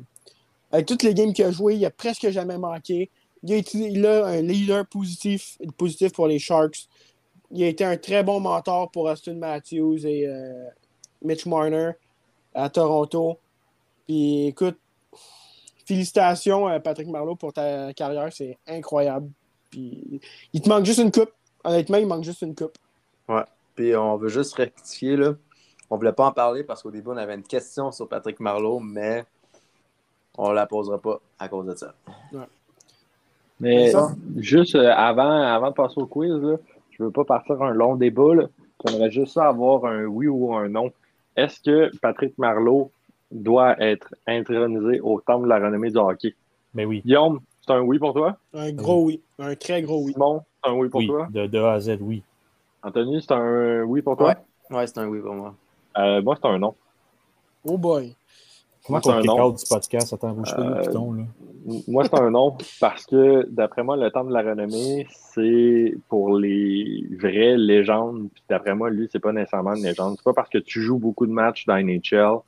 avec 0.71 0.85
toutes 0.85 1.01
les 1.01 1.15
games 1.15 1.33
qu'il 1.33 1.45
a 1.45 1.51
joué, 1.51 1.75
il 1.75 1.85
a 1.85 1.89
presque 1.89 2.29
jamais 2.29 2.57
manqué. 2.57 3.09
Il 3.43 3.53
a 3.53 3.57
été 3.57 4.05
un 4.05 4.41
leader 4.41 4.85
positif, 4.85 5.57
positif 5.77 6.13
pour 6.13 6.27
les 6.27 6.39
Sharks. 6.39 6.87
Il 7.51 7.63
a 7.63 7.67
été 7.67 7.83
un 7.83 7.97
très 7.97 8.23
bon 8.23 8.39
mentor 8.39 8.91
pour 8.91 9.05
Austin 9.05 9.35
Matthews 9.35 10.05
et 10.05 10.27
euh, 10.27 10.67
Mitch 11.21 11.45
Marner 11.45 11.91
à 12.53 12.69
Toronto. 12.69 13.39
Puis 14.07 14.47
écoute, 14.47 14.77
félicitations 15.85 16.69
euh, 16.69 16.79
Patrick 16.79 17.07
Marleau 17.07 17.35
pour 17.35 17.51
ta 17.51 17.93
carrière, 17.93 18.31
c'est 18.31 18.57
incroyable. 18.67 19.29
Puis 19.69 20.21
il 20.53 20.61
te 20.61 20.69
manque 20.69 20.85
juste 20.85 20.99
une 20.99 21.11
coupe. 21.11 21.31
Honnêtement, 21.63 21.97
il 21.97 22.07
manque 22.07 22.23
juste 22.23 22.41
une 22.41 22.55
coupe. 22.55 22.77
Puis 23.75 23.95
on 23.95 24.17
veut 24.17 24.29
juste 24.29 24.53
rectifier, 24.55 25.15
là. 25.15 25.33
On 25.89 25.97
voulait 25.97 26.13
pas 26.13 26.25
en 26.25 26.31
parler 26.31 26.63
parce 26.63 26.83
qu'au 26.83 26.91
début, 26.91 27.09
on 27.09 27.17
avait 27.17 27.35
une 27.35 27.43
question 27.43 27.91
sur 27.91 28.07
Patrick 28.07 28.39
Marleau, 28.39 28.79
mais 28.79 29.25
on 30.37 30.51
la 30.51 30.65
posera 30.65 30.99
pas 30.99 31.19
à 31.37 31.49
cause 31.49 31.65
de 31.65 31.75
ça. 31.75 31.93
Mais 33.61 33.91
Ça. 33.91 34.09
juste 34.37 34.75
euh, 34.75 34.91
avant, 34.93 35.29
avant 35.31 35.69
de 35.69 35.75
passer 35.75 36.01
au 36.01 36.07
quiz, 36.07 36.31
là, 36.33 36.57
je 36.91 37.03
veux 37.03 37.11
pas 37.11 37.23
partir 37.23 37.61
un 37.61 37.71
long 37.73 37.95
débat. 37.95 38.33
là. 38.35 38.43
J'aimerais 38.85 39.11
juste 39.11 39.33
ça 39.33 39.47
avoir 39.47 39.85
un 39.85 40.05
oui 40.05 40.27
ou 40.27 40.53
un 40.55 40.67
non. 40.67 40.91
Est-ce 41.37 41.61
que 41.61 41.95
Patrick 42.01 42.37
Marleau 42.37 42.91
doit 43.31 43.79
être 43.79 44.13
intronisé 44.27 44.99
au 44.99 45.21
temple 45.21 45.43
de 45.43 45.49
la 45.49 45.59
renommée 45.59 45.91
du 45.91 45.97
hockey? 45.97 46.35
Mais 46.73 46.85
oui. 46.85 47.01
Guillaume, 47.05 47.39
c'est 47.65 47.71
un 47.73 47.81
oui 47.81 47.99
pour 47.99 48.13
toi? 48.13 48.35
Un 48.53 48.71
gros 48.71 49.05
oui. 49.05 49.21
Un 49.39 49.55
très 49.55 49.81
gros 49.83 50.03
oui. 50.03 50.13
Simon, 50.13 50.41
c'est 50.63 50.69
un 50.71 50.73
oui 50.73 50.89
pour 50.89 50.99
Oui, 50.99 51.07
toi? 51.07 51.27
de, 51.31 51.45
de 51.45 51.59
A 51.59 51.73
à 51.73 51.79
Z, 51.79 51.97
oui. 52.01 52.23
Anthony, 52.83 53.21
c'est 53.21 53.31
un 53.33 53.83
oui 53.83 54.01
pour 54.01 54.17
toi? 54.17 54.33
Ouais, 54.71 54.87
c'est 54.87 54.97
un 54.97 55.07
oui 55.07 55.19
pour 55.19 55.33
moi. 55.35 55.53
Euh, 55.99 56.21
moi, 56.21 56.35
c'est 56.41 56.47
un 56.47 56.57
non. 56.57 56.73
Oh 57.63 57.77
boy. 57.77 58.15
Comment 58.85 58.99
non. 59.23 59.47
out 59.47 59.57
du 59.57 59.65
podcast? 59.69 60.13
Attends, 60.13 60.33
bouge 60.33 60.55
pas 60.55 60.61
Euh, 60.61 60.75
le 60.75 60.81
piton, 60.81 61.13
là. 61.13 61.23
Moi, 61.87 62.03
c'est 62.05 62.19
un 62.19 62.31
non 62.31 62.57
parce 62.79 63.05
que, 63.05 63.45
d'après 63.49 63.83
moi, 63.83 63.95
le 63.95 64.09
temps 64.09 64.23
de 64.23 64.33
la 64.33 64.41
renommée, 64.41 65.05
c'est 65.11 65.95
pour 66.09 66.35
les 66.35 67.05
vraies 67.19 67.55
légendes. 67.55 68.29
Puis 68.33 68.43
d'après 68.49 68.73
moi, 68.73 68.89
lui, 68.89 69.07
c'est 69.11 69.19
pas 69.19 69.31
nécessairement 69.31 69.75
une 69.75 69.83
légende. 69.83 70.15
C'est 70.17 70.23
pas 70.23 70.33
parce 70.33 70.49
que 70.49 70.57
tu 70.57 70.81
joues 70.81 70.97
beaucoup 70.97 71.27
de 71.27 71.31
matchs 71.31 71.65
dans 71.67 71.77
NHL. 71.77 72.39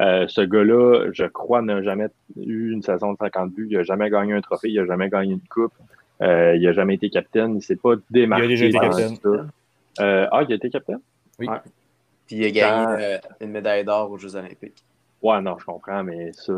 Euh, 0.00 0.24
ce 0.26 0.40
gars-là, 0.40 1.10
je 1.12 1.24
crois, 1.24 1.60
n'a 1.60 1.82
jamais 1.82 2.06
eu 2.36 2.72
une 2.72 2.82
saison 2.82 3.12
de 3.12 3.18
50 3.18 3.52
buts. 3.52 3.68
Il 3.70 3.76
a 3.76 3.82
jamais 3.82 4.08
gagné 4.08 4.32
un 4.32 4.40
trophée. 4.40 4.70
Il 4.70 4.78
a 4.78 4.86
jamais 4.86 5.10
gagné 5.10 5.34
une 5.34 5.48
coupe. 5.48 5.74
Euh, 6.22 6.56
il 6.56 6.66
a 6.66 6.72
jamais 6.72 6.94
été 6.94 7.10
capitaine. 7.10 7.56
Il 7.56 7.62
s'est 7.62 7.76
pas 7.76 7.94
démarqué. 8.10 8.44
Il 8.44 8.46
a 8.46 8.48
déjà 8.48 8.66
été 8.66 8.78
capitaine. 8.78 9.16
ça. 9.16 9.46
Euh, 10.00 10.26
ah, 10.32 10.42
il 10.42 10.52
a 10.52 10.56
été 10.56 10.70
capitaine? 10.70 11.00
Puis 11.36 11.48
il 12.30 12.44
a 12.46 12.50
gagné 12.50 13.18
une 13.42 13.50
médaille 13.50 13.84
d'or 13.84 14.10
aux 14.10 14.16
Jeux 14.16 14.34
Olympiques. 14.34 14.82
Ouais, 15.24 15.40
non, 15.40 15.56
je 15.58 15.64
comprends, 15.64 16.04
mais 16.04 16.32
ça, 16.34 16.52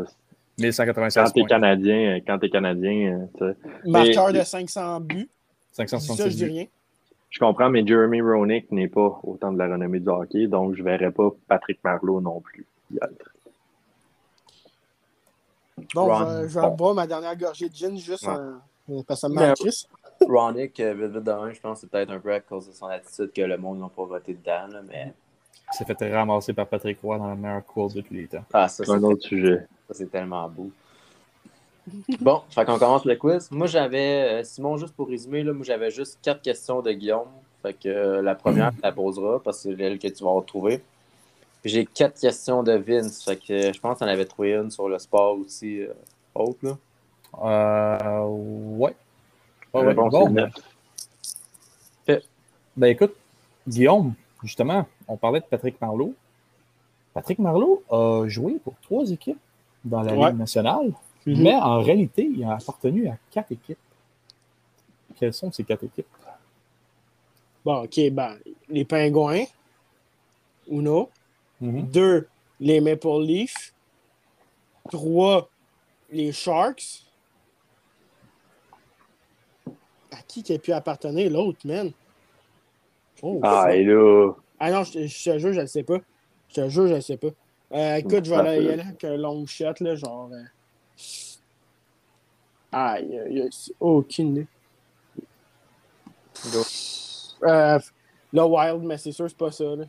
1196 0.59 1.23
quand 1.23 1.31
t'es 1.31 1.39
points. 1.41 1.47
Canadien, 1.47 2.17
euh, 2.17 2.19
quand 2.27 2.37
t'es 2.37 2.49
Canadien, 2.49 3.21
euh, 3.21 3.25
tu 3.37 3.45
sais. 3.61 3.89
Marqueur 3.89 4.27
Mais- 4.33 4.39
de 4.39 4.43
500 4.43 4.99
buts. 4.99 5.15
Je 5.15 5.23
dis 5.23 5.27
ça, 5.71 5.83
je 5.83 5.87
566 5.89 6.35
dis 6.35 6.45
rien. 6.45 6.65
Je 7.29 7.39
comprends, 7.39 7.69
mais 7.69 7.85
Jeremy 7.85 8.21
Roenick 8.21 8.71
n'est 8.71 8.87
pas 8.87 9.19
autant 9.23 9.51
de 9.51 9.57
la 9.57 9.67
renommée 9.67 9.99
du 9.99 10.07
hockey, 10.09 10.47
donc 10.47 10.75
je 10.75 10.79
ne 10.79 10.85
verrais 10.85 11.11
pas 11.11 11.29
Patrick 11.47 11.79
Marleau 11.83 12.19
non 12.21 12.39
plus 12.41 12.65
y 12.91 12.97
être. 12.97 13.31
Bon, 15.93 16.05
Ron. 16.05 16.19
je 16.19 16.41
vais- 16.43 16.49
je 16.49 16.59
vais 16.59 16.69
boire 16.71 16.93
ma 16.95 17.05
dernière 17.07 17.35
gorgée 17.37 17.69
de 17.69 17.75
gin 17.75 17.95
juste 17.97 18.25
Ouais. 18.27 18.33
en- 18.33 19.03
parce 19.03 19.21
que 19.21 19.27
ça 19.27 19.29
me 19.29 19.35
Mais- 19.35 19.47
manque 19.47 19.57
Chris. 19.57 19.87
Ronick, 20.21 20.79
euh, 20.79 20.93
vite, 20.93 21.11
vite 21.13 21.23
de 21.23 21.53
je 21.53 21.59
pense 21.61 21.77
que 21.77 21.81
c'est 21.81 21.89
peut-être 21.91 22.09
un 22.11 22.19
peu 22.19 22.33
à 22.33 22.39
cause 22.39 22.67
de 22.67 22.73
son 22.73 22.87
attitude 22.87 23.31
que 23.31 23.41
le 23.41 23.57
monde 23.57 23.79
n'a 23.79 23.89
pas 23.89 24.03
voté 24.05 24.33
dedans. 24.33 24.67
Là, 24.71 24.81
mais 24.87 25.13
Il 25.73 25.77
s'est 25.77 25.85
fait 25.85 26.13
ramasser 26.13 26.53
par 26.53 26.65
Patrick 26.67 26.99
Roy 27.01 27.17
dans 27.17 27.27
la 27.27 27.35
meilleure 27.35 27.65
course 27.65 27.93
de 27.93 28.01
tous 28.01 28.13
les 28.13 28.27
temps. 28.27 28.43
ah, 28.53 28.67
ça, 28.67 28.83
C'est 28.85 28.91
un 28.91 29.03
autre 29.03 29.27
sujet. 29.27 29.67
Ça, 29.87 29.93
c'est 29.93 30.09
tellement 30.11 30.47
beau. 30.49 30.69
Bon, 32.19 32.41
fait 32.49 32.65
qu'on 32.65 32.77
commence 32.79 33.05
le 33.05 33.15
quiz. 33.15 33.49
Moi, 33.51 33.67
j'avais, 33.67 34.41
euh, 34.41 34.43
Simon, 34.43 34.77
juste 34.77 34.93
pour 34.93 35.07
résumer, 35.07 35.43
là, 35.43 35.53
moi, 35.53 35.63
j'avais 35.65 35.89
juste 35.91 36.19
quatre 36.21 36.41
questions 36.41 36.81
de 36.81 36.91
Guillaume. 36.91 37.27
Fait 37.61 37.73
que 37.73 37.87
euh, 37.89 38.21
la 38.21 38.35
première, 38.35 38.71
tu 38.71 38.81
la 38.83 38.91
poseras 38.91 39.39
parce 39.39 39.63
que 39.63 39.75
c'est 39.75 39.83
elle 39.83 39.97
que 39.99 40.07
tu 40.07 40.23
vas 40.23 40.31
retrouver. 40.31 40.81
j'ai 41.63 41.85
quatre 41.85 42.19
questions 42.19 42.61
de 42.63 42.73
Vince. 42.73 43.23
Fait 43.23 43.37
que 43.37 43.73
je 43.73 43.79
pense 43.79 43.99
qu'on 43.99 44.07
avait 44.07 44.25
trouvé 44.25 44.53
une 44.55 44.69
sur 44.71 44.87
le 44.89 44.99
sport 44.99 45.37
aussi. 45.39 45.81
Euh, 45.81 45.93
autre, 46.35 46.59
là. 46.63 46.77
Euh, 47.43 48.25
ouais. 48.27 48.95
La 49.73 49.81
Ouais, 49.81 49.93
Bon, 49.93 50.29
neuf. 50.29 50.53
ben 52.75 52.87
écoute, 52.87 53.13
Guillaume, 53.67 54.13
justement, 54.43 54.85
on 55.07 55.17
parlait 55.17 55.39
de 55.39 55.45
Patrick 55.45 55.79
Marleau. 55.81 56.13
Patrick 57.13 57.39
Marleau 57.39 57.83
a 57.89 58.25
joué 58.27 58.59
pour 58.63 58.75
trois 58.81 59.09
équipes 59.09 59.39
dans 59.83 60.01
la 60.01 60.13
Ouais. 60.13 60.27
Ligue 60.29 60.39
nationale, 60.39 60.91
Mhm. 61.25 61.41
mais 61.41 61.55
en 61.55 61.79
réalité, 61.81 62.23
il 62.31 62.43
a 62.43 62.53
appartenu 62.55 63.07
à 63.07 63.17
quatre 63.31 63.51
équipes. 63.51 63.77
Quelles 65.15 65.33
sont 65.33 65.51
ces 65.51 65.63
quatre 65.63 65.83
équipes? 65.83 66.05
Bon, 67.65 67.83
OK, 67.83 67.99
ben, 68.11 68.37
les 68.69 68.85
Pingouins. 68.85 69.43
Uno. 70.69 71.09
Mhm. 71.59 71.81
Deux, 71.87 72.27
les 72.59 72.79
Maple 72.81 73.21
Leafs. 73.21 73.73
Trois, 74.89 75.49
les 76.11 76.31
Sharks. 76.31 77.03
À 80.11 80.17
qui 80.27 80.43
qui 80.43 80.53
a 80.53 80.59
pu 80.59 80.71
appartenir 80.71 81.29
l'autre, 81.31 81.59
man? 81.65 81.91
Oh, 83.21 83.39
Ah, 83.43 83.73
et 83.75 83.83
là. 83.83 84.31
Ah 84.59 84.71
non, 84.71 84.83
je, 84.83 85.05
je 85.07 85.23
te 85.31 85.37
jure, 85.39 85.53
je 85.53 85.61
ne 85.61 85.65
sais 85.65 85.83
pas. 85.83 85.97
Je 86.49 86.55
te 86.55 86.69
jure, 86.69 86.87
je 86.87 86.93
ne 86.95 86.99
sais 86.99 87.17
pas. 87.17 87.27
Euh, 87.73 87.95
écoute, 87.95 88.25
je 88.25 88.29
vais 88.31 88.37
aller 88.37 88.63
y 88.63 88.69
aller 88.69 88.81
avec 88.81 89.03
un 89.03 89.17
long 89.17 89.45
shot, 89.45 89.73
là, 89.81 89.95
genre. 89.95 90.29
euh, 90.33 90.43
Aïe, 92.71 93.19
aïe, 93.19 93.41
aïe, 93.41 93.49
c'est 93.51 93.73
aucune 93.79 94.29
idée. 94.31 94.47
Go. 96.51 96.61
Euh, 97.43 97.79
le 98.33 98.43
Wild, 98.43 98.83
mais 98.83 98.97
c'est 98.97 99.11
sûr, 99.11 99.29
c'est 99.29 99.37
pas 99.37 99.51
ça, 99.51 99.63
là. 99.63 99.85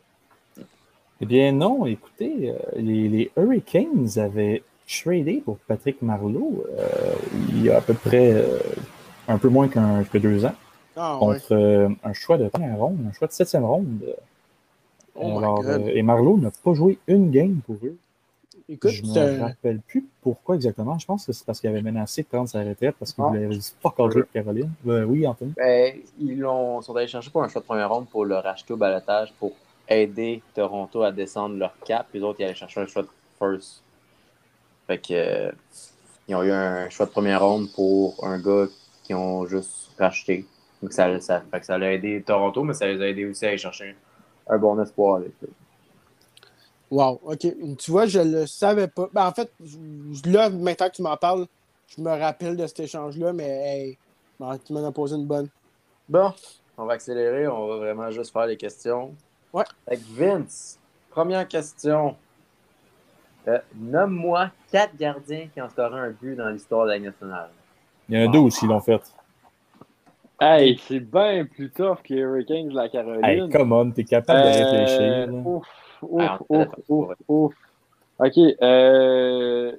Eh 1.20 1.26
bien, 1.26 1.50
non, 1.52 1.84
écoutez, 1.86 2.50
euh, 2.50 2.58
les, 2.76 3.08
les 3.08 3.30
Hurricanes 3.36 4.08
avaient 4.18 4.62
tradé 4.86 5.42
pour 5.44 5.58
Patrick 5.58 6.00
Marleau 6.00 6.64
euh, 6.78 7.14
il 7.50 7.64
y 7.64 7.70
a 7.70 7.78
à 7.78 7.80
peu 7.80 7.92
près 7.94 8.32
euh, 8.32 8.58
un 9.26 9.36
peu 9.36 9.48
moins 9.48 9.68
qu'un 9.68 10.04
que 10.04 10.16
deux 10.16 10.44
ans 10.46 10.54
Ah, 10.96 11.14
ouais. 11.16 11.34
contre 11.34 11.52
euh, 11.54 11.88
un 12.04 12.12
choix 12.12 12.38
de 12.38 12.48
première 12.48 12.78
ronde, 12.78 12.98
un 13.08 13.12
choix 13.12 13.26
de 13.26 13.32
septième 13.32 13.64
ronde. 13.64 14.14
Oh 15.20 15.38
Alors, 15.38 15.60
euh, 15.66 15.78
et 15.78 16.02
Marleau 16.02 16.36
n'a 16.38 16.50
pas 16.62 16.74
joué 16.74 16.98
une 17.06 17.30
game 17.30 17.60
pour 17.66 17.76
eux. 17.84 17.96
Écoute, 18.70 18.90
je 18.90 19.02
me 19.02 19.40
rappelle 19.40 19.80
plus 19.80 20.04
pourquoi 20.20 20.54
exactement. 20.56 20.98
Je 20.98 21.06
pense 21.06 21.24
que 21.24 21.32
c'est 21.32 21.44
parce 21.46 21.58
qu'il 21.60 21.70
avait 21.70 21.80
menacé 21.80 22.22
de 22.22 22.26
prendre 22.28 22.48
sa 22.48 22.62
retraite 22.62 22.94
parce 22.98 23.14
qu'il 23.14 23.24
Ah. 23.24 23.28
voulait 23.28 23.48
pas 23.82 23.88
encore 23.88 24.10
jouer 24.10 24.22
pour 24.24 24.32
Caroline. 24.32 24.70
Euh, 24.86 25.04
oui, 25.04 25.26
Anthony. 25.26 25.52
Ben, 25.56 25.94
ils 26.20 26.38
l'ont, 26.38 26.82
sont 26.82 26.94
allés 26.94 27.06
chercher 27.08 27.30
pour 27.30 27.42
un 27.42 27.48
choix 27.48 27.62
de 27.62 27.66
première 27.66 27.88
ronde 27.90 28.08
pour 28.08 28.26
le 28.26 28.36
racheter 28.36 28.74
au 28.74 28.76
balotage 28.76 29.32
pour 29.38 29.52
aider 29.88 30.42
Toronto 30.54 31.02
à 31.02 31.12
descendre 31.12 31.56
leur 31.56 31.74
cap. 31.86 32.06
Puis 32.10 32.18
les 32.18 32.24
autres, 32.26 32.40
ils 32.40 32.44
allaient 32.44 32.54
chercher 32.54 32.80
un 32.82 32.86
choix 32.86 33.02
de 33.02 33.08
first. 33.38 33.82
Fait 34.86 34.98
que, 34.98 35.14
euh, 35.14 35.50
ils 36.28 36.34
ont 36.36 36.42
eu 36.42 36.50
un 36.52 36.90
choix 36.90 37.06
de 37.06 37.10
première 37.10 37.42
ronde 37.42 37.68
pour 37.74 38.22
un 38.22 38.38
gars 38.38 38.66
qui 39.02 39.14
ont 39.14 39.46
juste 39.46 39.92
racheté. 39.98 40.44
Donc 40.82 40.92
ça, 40.92 41.18
ça, 41.20 41.42
fait 41.50 41.60
que 41.60 41.64
ça 41.66 41.76
a 41.76 41.80
aidé 41.90 42.22
Toronto, 42.24 42.62
mais 42.64 42.74
ça 42.74 42.86
les 42.86 43.00
a 43.00 43.08
aidés 43.08 43.24
aussi 43.24 43.46
à 43.46 43.48
aller 43.48 43.56
chercher 43.58 43.96
un 44.48 44.58
bon 44.58 44.80
espoir 44.80 45.16
avec 45.16 45.32
eux. 45.42 45.50
Wow, 46.90 47.20
OK. 47.22 47.46
Tu 47.78 47.90
vois, 47.90 48.06
je 48.06 48.20
le 48.20 48.46
savais 48.46 48.88
pas. 48.88 49.08
Ben, 49.12 49.26
en 49.26 49.32
fait, 49.32 49.52
là, 50.24 50.48
maintenant 50.48 50.88
que 50.88 50.94
tu 50.94 51.02
m'en 51.02 51.16
parles, 51.16 51.46
je 51.86 52.02
me 52.02 52.10
rappelle 52.10 52.56
de 52.56 52.66
cet 52.66 52.80
échange-là, 52.80 53.32
mais 53.32 53.48
hey, 53.48 53.98
ben, 54.40 54.58
tu 54.64 54.72
m'en 54.72 54.86
as 54.86 54.92
posé 54.92 55.16
une 55.16 55.26
bonne. 55.26 55.48
Bon, 56.08 56.32
on 56.78 56.86
va 56.86 56.94
accélérer, 56.94 57.46
on 57.46 57.66
va 57.66 57.76
vraiment 57.76 58.10
juste 58.10 58.32
faire 58.32 58.46
les 58.46 58.56
questions. 58.56 59.14
Ouais. 59.52 59.64
Que 59.86 59.96
Vince, 60.16 60.78
première 61.10 61.46
question. 61.46 62.16
Euh, 63.46 63.58
Nomme-moi 63.74 64.50
quatre 64.70 64.96
gardiens 64.96 65.48
qui 65.52 65.60
ont 65.60 65.68
scoré 65.68 65.98
un 65.98 66.10
but 66.10 66.36
dans 66.36 66.48
l'histoire 66.48 66.86
de 66.86 66.92
la 66.92 66.98
nationale. 66.98 67.50
Il 68.08 68.18
y 68.18 68.24
en 68.24 68.28
a 68.28 68.32
deux 68.32 68.38
aussi 68.38 68.60
qui 68.60 68.66
l'ont 68.66 68.80
fait. 68.80 69.00
Hey, 70.40 70.78
c'est 70.86 71.00
bien 71.00 71.44
plus 71.46 71.70
tough 71.70 71.98
que 72.04 72.14
les 72.14 72.20
Hurricanes 72.20 72.68
de 72.68 72.74
la 72.76 72.88
Caroline. 72.88 73.24
Hey, 73.24 73.48
come 73.50 73.72
on, 73.72 73.90
t'es 73.90 74.04
capable 74.04 74.40
de 74.40 74.46
réfléchir. 74.46 75.00
Euh, 75.00 75.26
ouf, 75.44 75.66
ouf, 76.02 76.22
Ah, 76.22 76.38
ouf, 76.48 76.68
ouf, 76.88 77.08
ouais. 77.08 77.14
ouf. 77.26 77.54
OK. 78.20 78.38
Euh... 78.62 79.72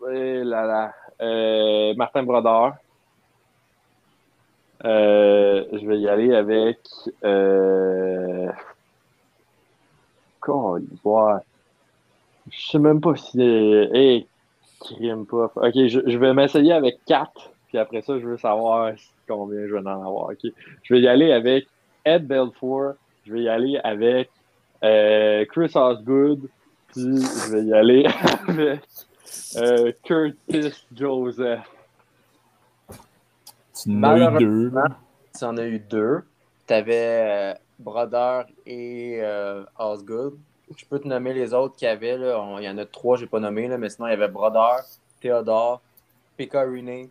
ouais, 0.00 0.44
là, 0.44 0.64
là. 0.66 0.92
Euh, 1.20 1.94
Martin 1.96 2.22
Brodeur. 2.22 2.74
Euh, 4.86 5.64
je 5.72 5.86
vais 5.86 5.98
y 5.98 6.08
aller 6.08 6.34
avec... 6.34 6.78
Euh... 7.22 8.50
Caliboire. 10.42 11.40
Je 12.50 12.70
sais 12.70 12.78
même 12.78 13.02
pas 13.02 13.16
si... 13.16 13.40
Hey, 13.40 14.26
crime 14.80 15.26
pas. 15.26 15.52
OK, 15.56 15.72
je, 15.74 16.00
je 16.06 16.18
vais 16.18 16.32
m'essayer 16.32 16.72
avec 16.72 17.04
4. 17.06 17.50
Puis 17.74 17.80
après 17.80 18.02
ça, 18.02 18.16
je 18.20 18.24
veux 18.24 18.38
savoir 18.38 18.92
combien 19.26 19.66
je 19.66 19.72
vais 19.74 19.80
en 19.80 19.86
avoir. 19.86 20.26
OK? 20.30 20.38
Je 20.84 20.94
vais 20.94 21.00
y 21.00 21.08
aller 21.08 21.32
avec 21.32 21.66
Ed 22.04 22.24
Belfour. 22.24 22.92
Je 23.26 23.32
vais 23.32 23.42
y 23.42 23.48
aller 23.48 23.80
avec 23.82 24.30
euh, 24.84 25.44
Chris 25.46 25.72
Osgood. 25.74 26.48
Puis 26.92 27.02
je 27.16 27.52
vais 27.52 27.64
y 27.64 27.74
aller 27.74 28.06
avec 28.46 28.80
euh, 29.56 29.90
Curtis 30.04 30.84
Joseph. 30.94 31.68
Tu 33.82 33.90
en 33.90 34.04
as 34.04 34.18
eu 34.18 34.38
deux. 34.38 34.70
Tu 35.36 35.44
en 35.44 35.56
as 35.56 35.66
eu 35.66 35.78
deux. 35.80 36.22
Tu 36.68 36.74
avais 36.74 37.56
Brodeur 37.80 38.46
et 38.66 39.18
euh, 39.20 39.64
Osgood. 39.80 40.38
Je 40.78 40.84
peux 40.84 41.00
te 41.00 41.08
nommer 41.08 41.34
les 41.34 41.52
autres 41.52 41.74
qu'il 41.74 41.86
y 41.86 41.90
avait. 41.90 42.16
Là. 42.18 42.40
On- 42.40 42.58
il 42.60 42.66
y 42.66 42.68
en 42.68 42.78
a 42.78 42.84
trois, 42.86 43.16
je 43.16 43.22
n'ai 43.22 43.28
pas 43.28 43.40
nommé, 43.40 43.66
là, 43.66 43.78
mais 43.78 43.88
sinon, 43.88 44.06
il 44.06 44.10
y 44.12 44.14
avait 44.14 44.28
Brodeur, 44.28 44.76
Theodore, 45.20 45.80
Picarini, 46.36 47.10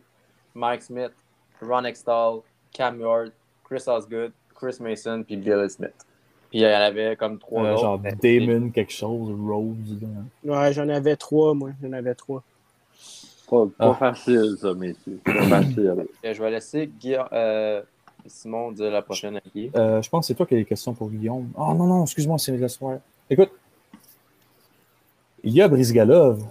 Mike 0.54 0.82
Smith, 0.82 1.12
Ron 1.60 1.84
Extall, 1.84 2.40
Cam 2.72 3.00
York, 3.00 3.32
Chris 3.64 3.82
Osgood, 3.86 4.32
Chris 4.54 4.76
Mason, 4.80 5.22
puis 5.26 5.36
Billy 5.36 5.68
Smith. 5.70 5.94
Puis 6.50 6.60
il 6.60 6.62
y 6.62 6.66
en 6.66 6.80
avait 6.80 7.16
comme 7.16 7.38
trois 7.38 7.62
Euh, 7.64 7.72
autres. 7.72 7.80
genre 7.82 8.00
mais- 8.00 8.12
Damon 8.14 8.70
quelque 8.70 8.92
chose, 8.92 9.30
Rose. 9.48 9.98
Ouais, 10.44 10.72
j'en 10.72 10.88
avais 10.88 11.16
trois, 11.16 11.54
moi. 11.54 11.70
J'en 11.82 11.92
avais 11.92 12.14
trois. 12.14 12.42
Pas, 13.48 13.66
pas 13.76 13.90
Ah. 13.90 13.94
facile, 13.94 14.56
ça, 14.60 14.72
messieurs. 14.74 15.20
Pas 15.24 15.32
facile. 15.48 16.06
Je 16.22 16.42
vais 16.42 16.50
laisser 16.50 16.86
Guilla- 17.00 17.28
euh, 17.32 17.82
Simon 18.26 18.72
dire 18.72 18.90
la 18.90 19.02
prochaine. 19.02 19.38
Euh, 19.76 20.00
je 20.00 20.08
pense 20.08 20.24
que 20.24 20.26
c'est 20.28 20.34
toi 20.34 20.46
qui 20.46 20.54
as 20.54 20.58
les 20.58 20.64
questions 20.64 20.94
pour 20.94 21.10
Guillaume. 21.10 21.50
Oh 21.56 21.74
non, 21.74 21.84
non, 21.86 22.04
excuse-moi, 22.04 22.38
c'est 22.38 22.56
le 22.56 22.68
soir. 22.68 22.98
Écoute, 23.28 23.50
il 25.42 25.52
y 25.52 25.60
a 25.60 25.68
Brizgalov. 25.68 26.42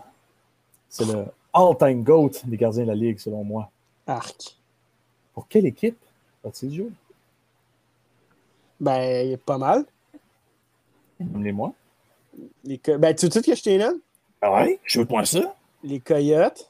C'est 0.90 1.06
le 1.06 1.26
all-time 1.52 2.04
GOAT 2.04 2.32
des 2.46 2.58
gardiens 2.58 2.84
de 2.84 2.90
la 2.90 2.96
Ligue, 2.96 3.18
selon 3.18 3.44
moi. 3.44 3.72
Arc. 4.08 4.58
Pour 5.34 5.48
quelle 5.48 5.66
équipe 5.66 5.98
a-t-il 6.46 6.74
joué? 6.76 6.92
Ben, 8.80 9.26
il 9.26 9.32
y 9.32 9.34
a 9.34 9.38
pas 9.38 9.58
mal. 9.58 9.86
Nommez-moi. 11.20 11.74
Les 12.64 12.78
co- 12.80 12.98
Ben, 12.98 13.16
tu 13.16 13.30
sais 13.30 13.42
que 13.42 13.56
je 13.56 13.64
t'ai 13.64 13.78
nomme? 13.78 14.00
Ah 14.42 14.52
ouais? 14.54 14.80
Je 14.84 15.00
veux 15.00 15.06
point 15.06 15.26
ça. 15.26 15.56
Les 15.84 16.00
Coyotes. 16.00 16.70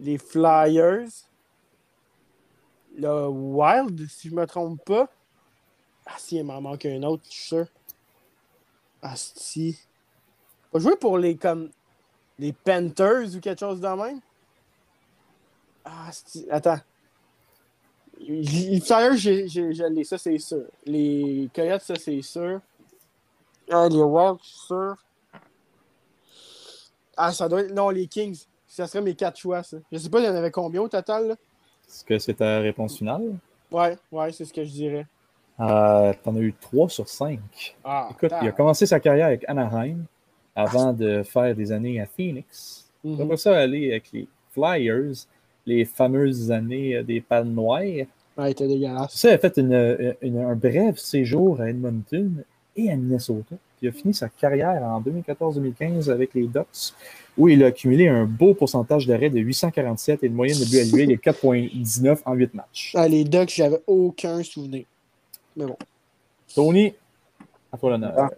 Les 0.00 0.18
Flyers. 0.18 1.08
Le 2.96 3.28
Wild, 3.28 4.08
si 4.08 4.28
je 4.30 4.34
me 4.34 4.46
trompe 4.46 4.84
pas. 4.84 5.08
Ah, 6.06 6.14
si, 6.18 6.36
il 6.36 6.44
m'en 6.44 6.60
manque 6.60 6.86
un 6.86 7.02
autre, 7.04 7.22
je 7.26 7.30
suis 7.30 7.44
sûr. 7.46 7.66
Ah, 9.02 9.14
si. 9.16 9.78
Pas 10.72 10.78
joué 10.80 10.96
pour 10.96 11.18
les 11.18 11.36
comme 11.36 11.70
les 12.38 12.52
Panthers 12.52 13.34
ou 13.36 13.40
quelque 13.40 13.60
chose 13.60 13.80
de 13.80 13.88
même? 13.88 14.20
Ah. 15.84 16.10
Attends. 16.50 16.78
Les 18.20 18.80
Flyers, 18.80 19.16
je 19.16 19.86
l'ai, 19.88 20.04
ça 20.04 20.18
c'est 20.18 20.38
sûr. 20.38 20.64
Les 20.84 21.48
Coyotes, 21.54 21.82
ça 21.82 21.94
c'est 21.96 22.20
sûr. 22.22 22.60
Ah, 23.70 23.88
les 23.88 24.02
Wild, 24.02 24.38
sûr. 24.42 24.96
Ah, 27.16 27.32
ça 27.32 27.48
doit 27.48 27.62
être. 27.62 27.72
Non, 27.72 27.90
les 27.90 28.06
Kings. 28.06 28.38
Ça 28.66 28.86
serait 28.86 29.02
mes 29.02 29.14
quatre 29.14 29.38
choix, 29.38 29.62
ça. 29.62 29.78
Je 29.90 29.98
sais 29.98 30.08
pas, 30.08 30.20
il 30.20 30.26
y 30.26 30.28
en 30.28 30.34
avait 30.34 30.50
combien 30.50 30.80
au 30.82 30.88
total, 30.88 31.28
là? 31.28 31.34
Est-ce 31.88 32.04
que 32.04 32.18
c'est 32.18 32.34
ta 32.34 32.60
réponse 32.60 32.98
finale? 32.98 33.36
Ouais, 33.70 33.96
ouais, 34.12 34.32
c'est 34.32 34.44
ce 34.44 34.52
que 34.52 34.64
je 34.64 34.70
dirais. 34.70 35.06
Euh, 35.58 36.12
T'en 36.22 36.36
as 36.36 36.40
eu 36.40 36.54
3 36.54 36.88
sur 36.88 37.08
5. 37.08 37.40
Ah, 37.84 38.08
Écoute, 38.12 38.32
il 38.42 38.48
a 38.48 38.52
commencé 38.52 38.86
sa 38.86 39.00
carrière 39.00 39.26
avec 39.26 39.44
Anaheim 39.48 40.04
avant 40.54 40.92
de 40.92 41.22
faire 41.22 41.54
des 41.54 41.72
années 41.72 42.00
à 42.00 42.06
Phoenix. 42.06 42.88
Mhm. 43.04 43.20
Après 43.20 43.36
ça, 43.36 43.58
aller 43.58 43.90
avec 43.90 44.12
les 44.12 44.28
Flyers, 44.52 45.26
les 45.76 45.84
fameuses 45.84 46.50
années 46.50 46.96
euh, 46.96 47.02
des 47.02 47.20
Palmes 47.20 47.52
Noires. 47.52 47.80
Ouais, 47.80 48.06
il 48.38 48.48
était 48.50 48.66
dégueulasse. 48.68 49.12
Ça, 49.14 49.30
il 49.30 49.34
a 49.34 49.38
fait 49.38 49.56
une- 49.58 50.14
une- 50.22 50.38
un 50.38 50.54
bref 50.54 50.98
séjour 50.98 51.60
à 51.60 51.68
Edmonton 51.70 52.44
et 52.76 52.90
à 52.90 52.96
Minnesota. 52.96 53.56
Puis 53.76 53.86
il 53.86 53.88
a 53.88 53.92
fini 53.92 54.14
sa 54.14 54.28
carrière 54.28 54.82
en 54.82 55.00
2014-2015 55.00 56.10
avec 56.10 56.34
les 56.34 56.46
Ducks, 56.46 56.92
où 57.38 57.48
il 57.48 57.62
a 57.64 57.66
accumulé 57.68 58.08
un 58.08 58.24
beau 58.24 58.54
pourcentage 58.54 59.06
d'arrêt 59.06 59.30
de 59.30 59.38
847 59.40 60.22
et 60.22 60.26
une 60.26 60.34
moyenne 60.34 60.58
de 60.58 60.64
but 60.70 60.80
alloué 60.80 61.06
de 61.06 61.14
4,19 61.16 62.20
en 62.24 62.34
8 62.34 62.54
matchs. 62.54 62.92
Ah, 62.96 63.08
les 63.08 63.24
Ducks, 63.24 63.50
j'avais 63.54 63.80
aucun 63.86 64.42
souvenir. 64.42 64.84
Mais 65.56 65.66
bon. 65.66 65.76
Tony, 66.54 66.94
à 67.72 67.78
toi 67.78 67.90
l'honneur. 67.90 68.14
Ah. 68.16 68.28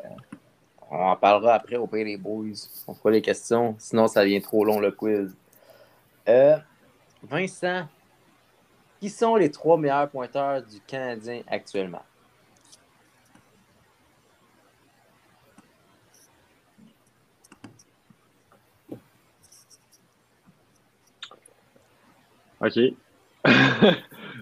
On 0.90 0.96
en 0.96 1.16
parlera 1.16 1.54
après 1.54 1.76
au 1.76 1.86
pays 1.86 2.04
des 2.04 2.16
boys. 2.18 2.44
On 2.86 2.92
fera 2.94 3.10
les 3.10 3.22
questions, 3.22 3.74
sinon 3.78 4.06
ça 4.08 4.22
devient 4.22 4.42
trop 4.42 4.64
long 4.64 4.78
le 4.78 4.90
quiz. 4.92 5.34
Euh, 6.28 6.56
Vincent, 7.22 7.86
qui 9.00 9.08
sont 9.08 9.36
les 9.36 9.50
trois 9.50 9.76
meilleurs 9.76 10.08
pointeurs 10.08 10.62
du 10.62 10.80
Canadien 10.80 11.42
actuellement? 11.48 12.02
OK. 22.60 22.78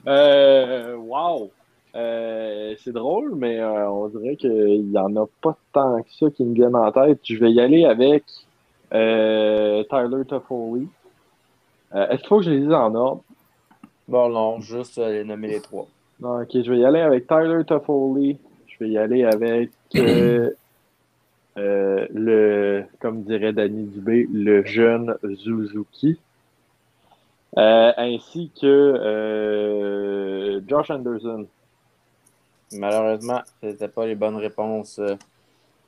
euh, 0.07 0.95
wow! 0.97 1.51
Euh, 1.97 2.75
c'est 2.79 2.93
drôle, 2.93 3.35
mais 3.35 3.59
euh, 3.59 3.91
on 3.91 4.09
dirait 4.09 4.37
qu'il 4.37 4.91
n'y 4.91 4.99
en 4.99 5.17
a 5.17 5.27
pas 5.41 5.57
tant 5.73 6.03
que 6.03 6.13
ça 6.13 6.31
qui 6.31 6.45
me 6.45 6.55
viennent 6.55 6.77
en 6.77 6.93
tête. 6.93 7.21
Je 7.25 7.37
vais 7.39 7.51
y 7.51 7.61
aller 7.61 7.85
avec 7.85 8.25
euh, 8.93 9.83
Tyler 9.85 10.25
Toffoli. 10.27 10.87
Est-ce 11.95 12.19
qu'il 12.19 12.29
faut 12.29 12.39
que 12.39 12.45
je 12.45 12.51
les 12.51 12.61
dise 12.61 12.73
en 12.73 12.95
ordre? 12.95 13.23
Bon, 14.07 14.29
non, 14.29 14.61
juste 14.61 14.99
les 14.99 15.25
nommer 15.25 15.49
les 15.49 15.61
trois. 15.61 15.87
Non, 16.21 16.43
ok, 16.43 16.51
je 16.53 16.71
vais 16.71 16.79
y 16.79 16.85
aller 16.85 17.01
avec 17.01 17.27
Tyler 17.27 17.65
Toffoli. 17.65 18.39
Je 18.67 18.77
vais 18.85 18.91
y 18.91 18.99
aller 18.99 19.25
avec 19.25 19.71
le, 21.57 22.85
comme 23.01 23.23
dirait 23.23 23.53
Danny 23.53 23.85
Dubé, 23.85 24.29
le 24.33 24.65
jeune 24.65 25.17
Suzuki. 25.37 26.19
ainsi 27.57 28.51
que 28.61 29.01
Josh 30.67 30.91
Anderson. 30.91 31.47
Malheureusement, 32.73 33.41
ce 33.61 33.67
n'était 33.67 33.89
pas 33.89 34.07
les 34.07 34.15
bonnes 34.15 34.37
réponses. 34.37 35.01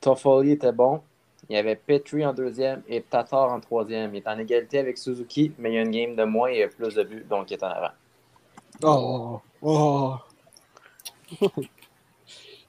Toffoli 0.01 0.51
était 0.51 0.73
bon. 0.73 1.01
Il 1.49 1.55
y 1.55 1.59
avait 1.59 1.75
Petri 1.75 2.25
en 2.25 2.33
deuxième 2.33 2.81
et 2.87 3.01
Tatar 3.01 3.51
en 3.51 3.59
troisième. 3.59 4.15
Il 4.15 4.19
est 4.19 4.27
en 4.27 4.37
égalité 4.39 4.79
avec 4.79 4.97
Suzuki, 4.97 5.51
mais 5.57 5.71
il 5.71 5.75
y 5.75 5.77
a 5.77 5.81
une 5.81 5.91
game 5.91 6.15
de 6.15 6.23
moins 6.23 6.49
et 6.49 6.67
plus 6.67 6.95
de 6.95 7.03
buts, 7.03 7.25
donc 7.29 7.51
il 7.51 7.55
est 7.55 7.63
en 7.63 7.67
avant. 7.67 7.91
Oh! 8.81 9.41
Oh! 9.61 10.15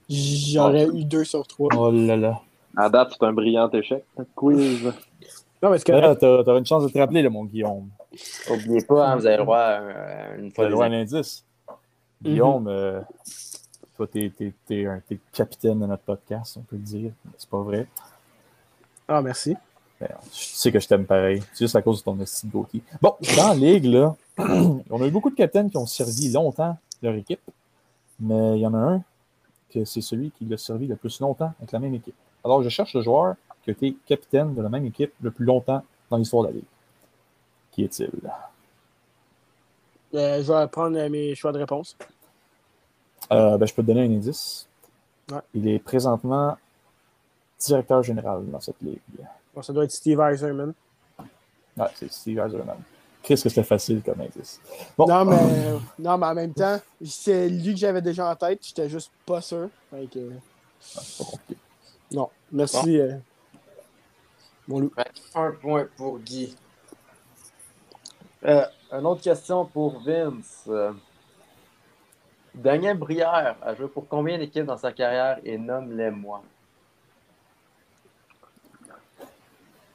J'aurais 0.09 0.87
eu 0.87 1.05
deux 1.05 1.25
sur 1.25 1.47
trois. 1.47 1.71
Oh 1.77 1.91
là 1.91 2.17
là. 2.17 2.41
À 2.77 2.91
date, 2.91 3.13
c'est 3.13 3.25
un 3.25 3.33
brillant 3.33 3.71
échec, 3.71 4.05
quiz. 4.35 4.93
Non, 5.63 5.71
mais 5.71 5.79
que. 5.79 6.43
T'as 6.43 6.59
une 6.59 6.67
chance 6.67 6.85
de 6.85 6.89
te 6.89 6.99
rappeler, 6.99 7.23
là, 7.23 7.31
mon 7.31 7.45
Guillaume. 7.45 7.89
N'oubliez 8.51 8.85
pas, 8.85 9.09
hein, 9.09 9.17
vous 9.17 9.27
avez 9.27 9.37
le 9.37 9.45
droit 9.45 9.59
à 9.59 10.35
une 10.37 10.51
fois. 10.51 10.57
Vous 10.57 10.61
avez 10.61 10.69
le 10.69 10.75
droit 10.75 10.85
à 10.85 10.89
un 10.89 10.93
indice. 10.93 11.45
Guillaume, 12.23 12.69
euh, 12.69 13.01
toi, 13.97 14.07
t'es 14.07 14.33
capitaine 15.33 15.81
de 15.81 15.87
notre 15.87 16.03
podcast, 16.03 16.57
on 16.59 16.63
peut 16.63 16.77
le 16.77 16.83
dire. 16.83 17.13
C'est 17.39 17.49
pas 17.49 17.61
vrai. 17.61 17.87
Ah, 19.09 19.21
merci. 19.23 19.57
Ben, 20.01 20.09
je 20.33 20.39
sais 20.39 20.73
que 20.73 20.81
je 20.81 20.89
t'aime 20.89 21.07
pareil. 21.07 21.43
C'est 21.53 21.65
juste 21.65 21.77
à 21.77 21.83
cause 21.83 22.01
de 22.01 22.05
ton 22.05 22.27
style 22.27 22.51
de 22.51 22.81
Bon, 23.01 23.17
dans 23.37 23.49
la 23.49 23.55
ligue, 23.55 23.85
là, 23.85 24.17
on 24.39 25.03
a 25.03 25.07
eu 25.07 25.11
beaucoup 25.11 25.31
de 25.31 25.35
capitaines 25.35 25.71
qui 25.71 25.77
ont 25.77 25.87
servi 25.87 26.31
longtemps 26.31 26.77
leur 27.03 27.15
équipe, 27.15 27.41
mais 28.19 28.59
il 28.59 28.63
y 28.63 28.67
en 28.67 28.75
a 28.75 28.79
un 28.79 29.03
que 29.71 29.85
c'est 29.85 30.01
celui 30.01 30.31
qui 30.31 30.45
l'a 30.45 30.57
servi 30.57 30.87
le 30.87 30.97
plus 30.97 31.21
longtemps 31.21 31.53
avec 31.59 31.73
la 31.73 31.79
même 31.79 31.95
équipe. 31.95 32.15
Alors, 32.45 32.63
je 32.63 32.69
cherche 32.69 32.95
le 32.95 33.03
joueur 33.03 33.35
qui 33.63 33.71
a 33.71 33.73
été 33.73 33.97
capitaine 34.07 34.55
de 34.55 34.63
la 34.63 34.69
même 34.69 34.85
équipe 34.85 35.13
le 35.21 35.31
plus 35.31 35.45
longtemps 35.45 35.83
dans 36.11 36.17
l'histoire 36.17 36.45
de 36.45 36.49
la 36.49 36.55
ligue. 36.55 36.65
Qui 37.73 37.85
est-il? 37.85 38.11
Euh, 40.15 40.43
je 40.43 40.53
vais 40.53 40.69
prendre 40.69 41.09
mes 41.09 41.35
choix 41.35 41.53
de 41.53 41.59
réponse. 41.59 41.97
Euh, 43.33 43.57
ben, 43.57 43.67
je 43.67 43.75
peux 43.75 43.83
te 43.83 43.87
donner 43.87 44.03
un 44.03 44.11
indice. 44.11 44.69
Il 45.55 45.67
est 45.67 45.79
présentement 45.79 46.57
directeur 47.65 48.03
général 48.03 48.45
dans 48.51 48.61
cette 48.61 48.81
ligue. 48.83 49.01
ça 49.63 49.73
doit 49.73 49.85
être 49.85 49.93
Steve 49.93 50.21
Eiserman. 50.21 50.73
Ouais, 51.77 51.87
c'est 51.95 52.11
Steve 52.11 52.39
Eiserman. 52.39 52.77
Qu'est-ce 53.23 53.45
que 53.45 53.49
c'était 53.49 53.65
facile 53.65 54.03
comme 54.03 54.21
indice? 54.21 54.61
Non, 54.99 55.25
mais, 55.25 55.37
non, 55.99 56.19
mais 56.19 56.27
en 56.27 56.35
même 56.35 56.53
temps, 56.53 56.79
c'est 57.05 57.49
lui 57.49 57.73
que 57.73 57.81
j'avais 57.81 58.03
déjà 58.03 58.31
en 58.31 58.37
tête. 58.37 58.61
J'étais 58.63 58.89
juste 58.89 59.11
pas 59.25 59.41
sûr. 59.41 59.71
Donc, 59.91 60.11
ah, 60.97 61.01
non, 62.13 62.29
merci. 62.53 63.01
Euh, 63.01 63.17
mon 64.69 64.81
loup. 64.81 64.93
Un 65.35 65.53
point 65.53 65.87
pour 65.97 66.19
Guy. 66.19 66.55
Euh, 68.45 68.67
une 68.93 69.07
autre 69.07 69.23
question 69.23 69.65
pour 69.65 70.01
Vince. 70.01 70.69
Daniel 72.55 72.97
Brière 72.97 73.57
a 73.63 73.75
joué 73.75 73.89
pour 73.89 74.07
combien 74.07 74.39
d'équipes 74.39 74.67
dans 74.67 74.77
sa 74.77 74.93
carrière 74.93 75.39
et 75.45 75.59
nomme-les-moi? 75.59 76.43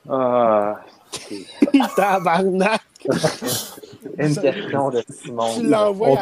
Ah, 0.08 0.82
tabarnak! 1.96 2.82
Une 4.18 4.36
question 4.36 4.90
de 4.90 5.02
Simon. 5.10 5.48
Tu 5.56 5.68
l'envoies. 5.68 6.18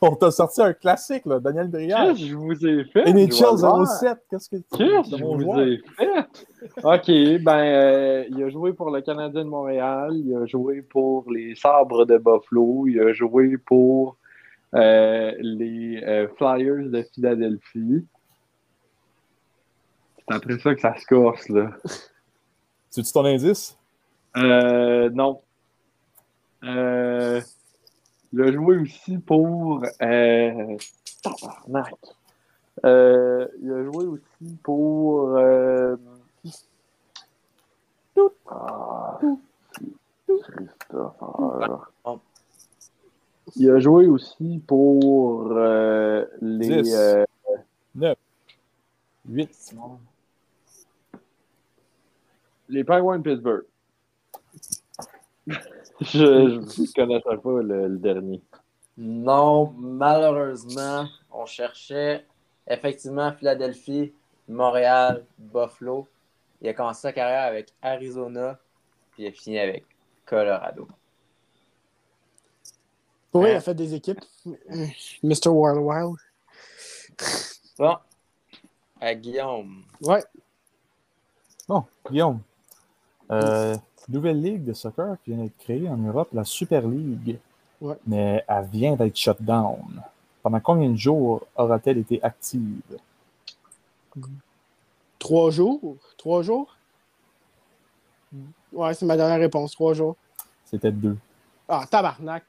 On 0.00 0.14
t'a 0.14 0.30
sorti 0.30 0.62
un 0.62 0.72
classique, 0.72 1.26
là, 1.26 1.38
Daniel 1.38 1.68
Brière. 1.68 2.08
Qu'est-ce 2.08 2.20
que 2.20 2.26
je 2.26 2.34
vous 2.34 2.66
ai 2.66 2.84
fait? 2.84 3.12
NHL 3.12 3.86
07, 3.86 4.18
qu'est-ce 4.30 4.50
que 4.50 4.56
tu 4.56 4.64
Qu'est-ce 4.76 5.10
que 5.10 5.16
je 5.16 5.24
vous 5.24 5.60
ai 5.60 5.80
fait? 5.96 6.18
OK, 6.82 7.42
ben, 7.42 7.58
euh, 7.58 8.24
il 8.30 8.42
a 8.42 8.50
joué 8.50 8.72
pour 8.72 8.90
le 8.90 9.00
Canadien 9.00 9.44
de 9.44 9.48
Montréal, 9.48 10.12
il 10.14 10.34
a 10.36 10.46
joué 10.46 10.82
pour 10.82 11.30
les 11.30 11.54
Sabres 11.54 12.04
de 12.04 12.18
Buffalo, 12.18 12.86
il 12.86 13.00
a 13.00 13.12
joué 13.12 13.56
pour 13.58 14.16
euh, 14.74 15.32
les 15.40 16.02
euh, 16.04 16.28
Flyers 16.36 16.90
de 16.90 17.04
Philadelphie. 17.14 18.06
C'est 20.28 20.34
après 20.34 20.58
ça 20.58 20.74
que 20.74 20.80
ça 20.80 20.94
se 20.96 21.06
corse, 21.06 21.48
là. 21.48 21.70
C'est-tu 22.90 23.12
ton 23.12 23.24
indice? 23.24 23.76
Euh, 24.36 25.10
non. 25.10 25.40
Euh, 26.64 27.40
il 28.32 28.42
a 28.42 28.52
joué 28.52 28.76
aussi 28.76 29.18
pour. 29.18 29.84
Euh, 30.02 30.76
tabarnak. 31.22 31.94
Euh, 32.84 33.48
il 33.62 33.72
a 33.72 33.84
joué 33.84 34.04
aussi 34.06 34.56
pour. 34.62 35.36
Euh, 35.36 35.96
ah, 38.50 39.18
Christopher. 40.26 41.90
Il 43.56 43.70
a 43.70 43.78
joué 43.80 44.06
aussi 44.06 44.62
pour 44.66 45.52
euh, 45.52 46.26
les. 46.40 46.82
10, 46.82 46.94
euh... 46.94 47.24
9, 47.94 48.16
8. 49.30 49.74
Les 52.68 52.84
Penguins 52.84 53.18
de 53.18 53.22
Pittsburgh. 53.22 53.64
je 56.00 56.24
ne 56.24 56.92
connaissais 56.94 57.36
pas 57.42 57.62
le, 57.62 57.96
dernier. 57.98 58.42
Non, 58.96 59.72
malheureusement, 59.78 61.06
on 61.32 61.46
cherchait 61.46 62.24
effectivement 62.66 63.32
Philadelphie, 63.32 64.12
Montréal, 64.48 65.24
Buffalo. 65.38 66.06
Il 66.60 66.68
a 66.68 66.74
commencé 66.74 67.02
sa 67.02 67.12
carrière 67.12 67.44
avec 67.44 67.72
Arizona, 67.80 68.58
puis 69.12 69.24
il 69.24 69.28
a 69.28 69.32
fini 69.32 69.58
avec 69.58 69.84
Colorado. 70.26 70.88
Oui, 73.32 73.50
il 73.50 73.56
a 73.56 73.60
fait 73.60 73.74
des 73.74 73.94
équipes. 73.94 74.20
Mr. 75.22 75.48
Wild 75.48 75.78
Wild. 75.78 76.16
Bon. 77.78 77.96
À 79.00 79.14
Guillaume. 79.14 79.84
Ouais. 80.00 80.24
Bon, 81.68 81.84
Guillaume. 82.10 82.40
Euh, 83.30 83.76
nouvelle 84.08 84.40
ligue 84.40 84.64
de 84.64 84.72
soccer 84.72 85.16
qui 85.22 85.32
vient 85.32 85.44
d'être 85.44 85.58
créée 85.58 85.88
en 85.88 85.96
Europe, 85.96 86.28
la 86.32 86.44
Super 86.44 86.86
League. 86.86 87.38
Ouais. 87.80 87.96
Mais 88.06 88.44
elle 88.48 88.64
vient 88.66 88.96
d'être 88.96 89.16
shut 89.16 89.40
down. 89.40 90.02
Pendant 90.42 90.60
combien 90.60 90.90
de 90.90 90.96
jours 90.96 91.46
aura-t-elle 91.56 91.98
été 91.98 92.22
active? 92.22 92.80
Trois 95.18 95.50
jours? 95.50 95.96
Trois 96.16 96.42
jours? 96.42 96.74
Ouais, 98.72 98.94
c'est 98.94 99.06
ma 99.06 99.16
dernière 99.16 99.38
réponse. 99.38 99.72
Trois 99.72 99.94
jours. 99.94 100.16
C'était 100.64 100.92
deux. 100.92 101.16
Ah, 101.68 101.84
tabarnak. 101.90 102.44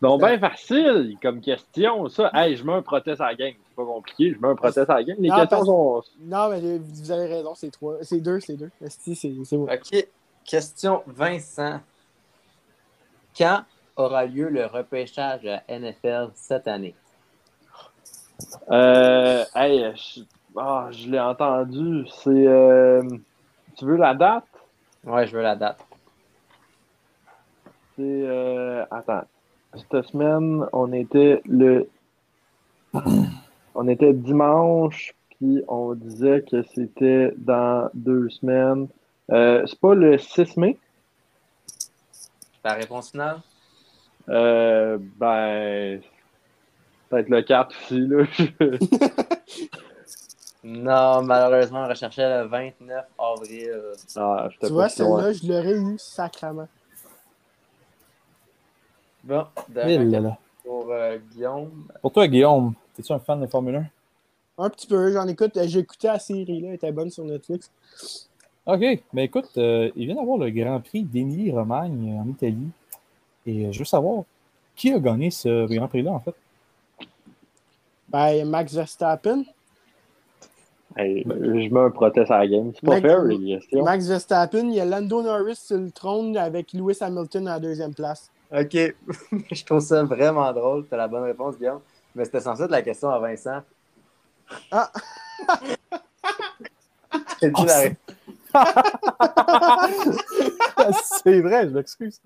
Donc, 0.00 0.20
bien 0.20 0.38
facile 0.38 1.16
comme 1.22 1.40
question, 1.40 2.08
ça. 2.08 2.30
Hey, 2.34 2.56
je 2.56 2.64
mets 2.64 2.74
un 2.74 2.82
protest 2.82 3.20
à 3.20 3.28
la 3.28 3.34
game. 3.34 3.54
C'est 3.76 3.82
pas 3.82 3.92
compliqué, 3.92 4.32
je 4.32 4.40
mets 4.40 4.48
un 4.48 4.54
protest 4.54 4.88
à 4.88 4.94
la 4.94 5.04
game. 5.04 5.16
Les 5.18 5.28
non, 5.28 5.36
questions 5.36 5.64
sont. 5.64 6.02
Non, 6.20 6.48
mais 6.48 6.78
vous 6.78 7.10
avez 7.10 7.26
raison, 7.26 7.54
c'est 7.54 7.70
trois. 7.70 7.96
C'est 8.02 8.20
deux, 8.20 8.40
c'est 8.40 8.56
deux. 8.56 8.70
C'est 8.88 9.56
bon. 9.56 9.64
OK. 9.64 10.08
Question 10.44 11.02
Vincent. 11.06 11.80
Quand 13.36 13.64
aura 13.96 14.24
lieu 14.24 14.48
le 14.48 14.64
repêchage 14.66 15.42
de 15.42 15.48
la 15.48 15.62
NFL 15.68 16.30
cette 16.34 16.66
année? 16.68 16.94
Euh, 18.70 19.44
hey, 19.54 19.92
je, 19.94 20.22
oh, 20.54 20.86
je 20.90 21.10
l'ai 21.10 21.20
entendu. 21.20 22.06
C'est. 22.22 22.30
Euh, 22.30 23.02
tu 23.76 23.84
veux 23.84 23.96
la 23.96 24.14
date? 24.14 24.44
Ouais, 25.04 25.26
je 25.26 25.36
veux 25.36 25.42
la 25.42 25.56
date. 25.56 25.84
C'est. 27.96 28.02
Euh, 28.02 28.86
attends 28.90 29.24
cette 29.76 30.06
semaine, 30.06 30.66
on 30.72 30.92
était 30.92 31.42
le. 31.44 31.88
On 33.78 33.88
était 33.88 34.14
dimanche, 34.14 35.14
puis 35.28 35.62
on 35.68 35.94
disait 35.94 36.42
que 36.50 36.62
c'était 36.74 37.32
dans 37.36 37.90
deux 37.92 38.30
semaines. 38.30 38.88
Euh, 39.30 39.64
c'est 39.66 39.78
pas 39.78 39.94
le 39.94 40.16
6 40.16 40.56
mai? 40.56 40.78
La 42.64 42.74
réponse 42.74 43.10
finale? 43.10 43.40
Euh, 44.30 44.98
ben, 45.18 46.00
peut-être 47.10 47.28
le 47.28 47.42
4 47.42 47.76
aussi, 47.76 48.00
là. 48.00 48.24
non, 50.64 51.22
malheureusement, 51.22 51.84
on 51.84 51.88
recherchait 51.88 52.42
le 52.42 52.48
29 52.48 53.04
avril. 53.18 53.82
Ah, 54.16 54.48
tu 54.58 54.72
vois, 54.72 54.88
celle-là, 54.88 55.32
je 55.32 55.46
l'aurais 55.46 55.76
eu 55.76 55.98
sacrement. 55.98 56.68
Bon, 59.22 59.44
là. 59.74 60.38
pour 60.64 60.90
euh, 60.90 61.18
Guillaume. 61.30 61.88
Pour 62.00 62.12
toi, 62.12 62.26
Guillaume, 62.26 62.74
es-tu 62.98 63.12
un 63.12 63.18
fan 63.18 63.40
de 63.40 63.46
Formule 63.46 63.76
1? 63.76 63.86
Un 64.58 64.70
petit 64.70 64.86
peu, 64.86 65.12
j'en 65.12 65.26
écoute. 65.28 65.58
J'ai 65.64 65.80
écouté 65.80 66.08
la 66.08 66.18
série, 66.18 66.60
là, 66.60 66.68
elle 66.68 66.74
était 66.74 66.92
bonne 66.92 67.10
sur 67.10 67.24
Netflix. 67.24 67.70
OK, 68.66 68.84
mais 69.12 69.24
écoute, 69.24 69.50
euh, 69.58 69.90
il 69.94 70.06
vient 70.06 70.16
d'avoir 70.16 70.38
le 70.38 70.50
Grand 70.50 70.80
Prix 70.80 71.04
d'Émilie-Romagne 71.04 72.18
en 72.20 72.28
Italie. 72.28 72.68
Et 73.46 73.72
je 73.72 73.78
veux 73.78 73.84
savoir, 73.84 74.24
qui 74.74 74.92
a 74.92 74.98
gagné 74.98 75.30
ce 75.30 75.66
Grand 75.72 75.88
Prix-là, 75.88 76.12
en 76.12 76.20
fait? 76.20 76.34
Ben, 78.08 78.48
Max 78.48 78.74
Verstappen. 78.74 79.44
Hey, 80.96 81.24
je 81.26 81.72
mets 81.72 81.80
un 81.80 81.90
protest 81.90 82.30
à 82.30 82.38
la 82.38 82.48
game. 82.48 82.72
C'est 82.74 82.86
pas 82.86 83.00
fair, 83.00 83.22
les 83.24 83.38
questions. 83.38 83.84
Max 83.84 84.06
Verstappen, 84.06 84.68
il 84.68 84.74
y 84.74 84.80
a 84.80 84.84
Lando 84.86 85.22
Norris 85.22 85.56
sur 85.56 85.76
le 85.76 85.90
trône 85.90 86.36
avec 86.36 86.72
Lewis 86.72 86.98
Hamilton 87.00 87.48
à 87.48 87.54
la 87.54 87.60
deuxième 87.60 87.94
place. 87.94 88.30
OK. 88.50 88.72
je 89.52 89.64
trouve 89.64 89.80
ça 89.80 90.02
vraiment 90.04 90.50
drôle. 90.52 90.86
T'as 90.88 90.96
la 90.96 91.08
bonne 91.08 91.24
réponse, 91.24 91.58
Guillaume. 91.58 91.80
Mais 92.16 92.24
c'était 92.24 92.40
censé 92.40 92.64
être 92.64 92.70
la 92.70 92.82
question 92.82 93.10
à 93.10 93.20
Vincent. 93.20 93.62
Ah! 94.72 94.90
C'est 97.38 97.52
la 97.52 97.90
c'est 101.02 101.40
vrai, 101.40 101.68
je 101.68 101.74
m'excuse. 101.74 102.22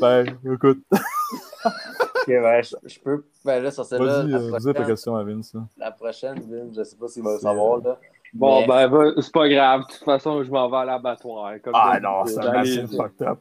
Ben, 0.00 0.24
écoute. 0.50 0.82
ok, 0.90 2.26
ben, 2.26 2.62
je, 2.62 2.98
peux. 3.00 3.26
Ben 3.44 3.62
là, 3.62 3.70
sur 3.70 3.84
celle-là. 3.84 4.22
Vas-y, 4.22 4.32
euh, 4.32 4.48
prochaine... 4.48 4.72
ta 4.72 4.84
question 4.84 5.14
à 5.16 5.24
Vince. 5.24 5.54
La 5.76 5.90
prochaine, 5.90 6.40
Vince, 6.40 6.74
je 6.74 6.84
sais 6.84 6.96
pas 6.96 7.08
s'il 7.08 7.22
va 7.22 7.34
le 7.34 7.38
savoir, 7.38 7.82
là. 7.82 7.98
Bon, 8.32 8.66
ben, 8.66 9.12
c'est 9.20 9.32
pas 9.32 9.46
grave. 9.48 9.82
De 9.82 9.92
toute 9.92 10.04
façon, 10.04 10.42
je 10.42 10.50
m'en 10.50 10.70
vais 10.70 10.78
à 10.78 10.86
l'abattoir. 10.86 11.52
Ah 11.74 12.00
non, 12.00 12.24
c'est 12.24 12.38
un 12.38 12.64
fucked 12.86 13.26
up. 13.26 13.40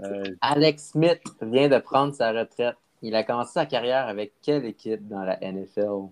Euh, 0.00 0.24
Alex 0.40 0.92
Smith 0.92 1.20
vient 1.42 1.68
de 1.68 1.78
prendre 1.78 2.14
sa 2.14 2.32
retraite. 2.32 2.76
Il 3.02 3.14
a 3.14 3.24
commencé 3.24 3.52
sa 3.52 3.66
carrière 3.66 4.08
avec 4.08 4.34
quelle 4.42 4.64
équipe 4.64 5.08
dans 5.08 5.22
la 5.22 5.38
NFL? 5.40 6.08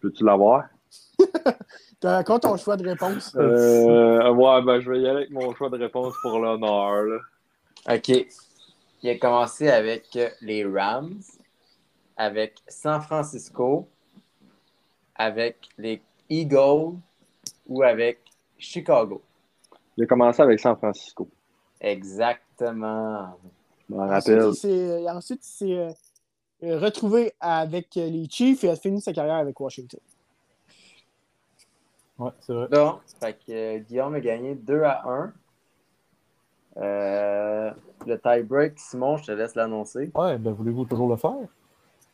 Peux-tu 0.00 0.24
l'avoir? 0.24 0.64
T'as 2.00 2.22
ton 2.22 2.56
choix 2.56 2.76
de 2.76 2.88
réponse? 2.88 3.34
Euh, 3.36 4.30
ouais, 4.32 4.62
ben 4.62 4.80
je 4.80 4.90
vais 4.90 5.00
y 5.00 5.06
aller 5.06 5.18
avec 5.18 5.30
mon 5.30 5.54
choix 5.54 5.68
de 5.68 5.78
réponse 5.78 6.14
pour 6.22 6.38
l'honneur. 6.38 7.20
OK. 7.90 8.26
Il 9.02 9.10
a 9.10 9.18
commencé 9.18 9.68
avec 9.68 10.18
les 10.40 10.64
Rams, 10.64 11.20
avec 12.16 12.56
San 12.68 13.00
Francisco, 13.00 13.88
avec 15.14 15.68
les 15.78 16.02
Eagles 16.28 16.96
ou 17.66 17.82
avec 17.82 18.20
Chicago. 18.58 19.22
Il 19.96 20.04
a 20.04 20.06
commencé 20.06 20.42
avec 20.42 20.60
San 20.60 20.76
Francisco. 20.76 21.28
Exactement. 21.80 23.36
Je 23.88 23.94
m'en 23.94 24.06
rappelle. 24.06 24.42
Ensuite, 24.42 25.44
il 25.60 25.94
euh, 26.62 26.78
retrouvé 26.78 27.32
avec 27.40 27.94
les 27.94 28.26
Chiefs 28.28 28.64
et 28.64 28.70
a 28.70 28.76
fini 28.76 29.00
sa 29.00 29.12
carrière 29.12 29.36
avec 29.36 29.58
Washington. 29.58 30.00
Ouais, 32.18 32.30
c'est 32.40 32.52
vrai. 32.52 32.68
Donc, 32.68 33.00
fait 33.18 33.32
que, 33.32 33.52
euh, 33.52 33.78
Guillaume 33.78 34.14
a 34.14 34.20
gagné 34.20 34.54
2 34.54 34.82
à 34.82 35.02
1. 35.08 35.32
Euh, 36.76 37.70
le 38.06 38.18
tie-break, 38.18 38.78
Simon, 38.78 39.16
je 39.16 39.24
te 39.24 39.32
laisse 39.32 39.54
l'annoncer. 39.54 40.10
Ouais, 40.14 40.36
ben 40.38 40.52
voulez-vous 40.52 40.84
toujours 40.84 41.08
le 41.08 41.16
faire? 41.16 41.32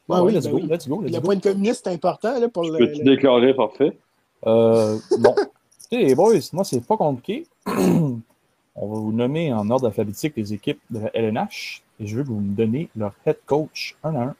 Ah, 0.08 0.22
oui, 0.22 0.32
let's, 0.32 0.44
ben 0.44 0.52
go, 0.52 0.56
oui. 0.58 0.66
let's 0.68 0.88
go, 0.88 1.02
let's 1.02 1.12
Le 1.12 1.18
go. 1.18 1.24
point 1.24 1.36
de 1.36 1.42
communiste, 1.42 1.82
c'est 1.84 1.92
important 1.92 2.38
là, 2.38 2.48
pour 2.48 2.62
le. 2.62 2.78
Peux-tu 2.78 3.02
le... 3.02 3.16
déclarer 3.16 3.54
parfait? 3.54 3.98
Euh, 4.46 4.96
bon. 5.18 5.34
Écoutez, 5.90 6.14
boys, 6.14 6.34
moi, 6.52 6.62
c'est 6.62 6.86
pas 6.86 6.96
compliqué. 6.96 7.46
On 7.66 8.88
va 8.88 9.00
vous 9.00 9.12
nommer 9.12 9.52
en 9.52 9.68
ordre 9.70 9.86
alphabétique 9.86 10.34
les 10.36 10.52
équipes 10.52 10.80
de 10.90 11.00
la 11.00 11.16
LNH 11.16 11.82
et 12.00 12.06
je 12.06 12.16
veux 12.16 12.22
que 12.22 12.28
vous 12.28 12.40
me 12.40 12.54
donner 12.54 12.88
leur 12.96 13.12
head 13.24 13.38
coach 13.46 13.96
un 14.04 14.14
à 14.14 14.22
un. 14.24 14.34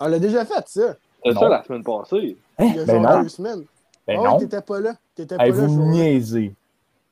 On 0.00 0.06
l'a 0.08 0.18
déjà 0.18 0.44
fait, 0.44 0.66
ça. 0.66 0.96
C'est 1.24 1.32
Non. 1.34 1.40
ça 1.40 1.48
la 1.48 1.64
semaine 1.64 1.84
passée. 1.84 2.36
Hein? 2.58 2.64
Il 2.66 2.76
y 2.76 2.78
a 2.80 2.84
Ben 2.84 3.02
genre 3.02 3.16
non. 3.16 3.22
deux 3.22 3.28
semaines. 3.28 3.64
Ben 4.06 4.16
oh, 4.20 4.24
non. 4.24 4.38
t'étais 4.38 4.62
pas 4.62 4.80
là. 4.80 4.94
T'étais 5.14 5.36
pas 5.36 5.44
Hey, 5.44 5.50
là. 5.52 5.56
vous 5.58 5.66
niaisez. 5.90 6.54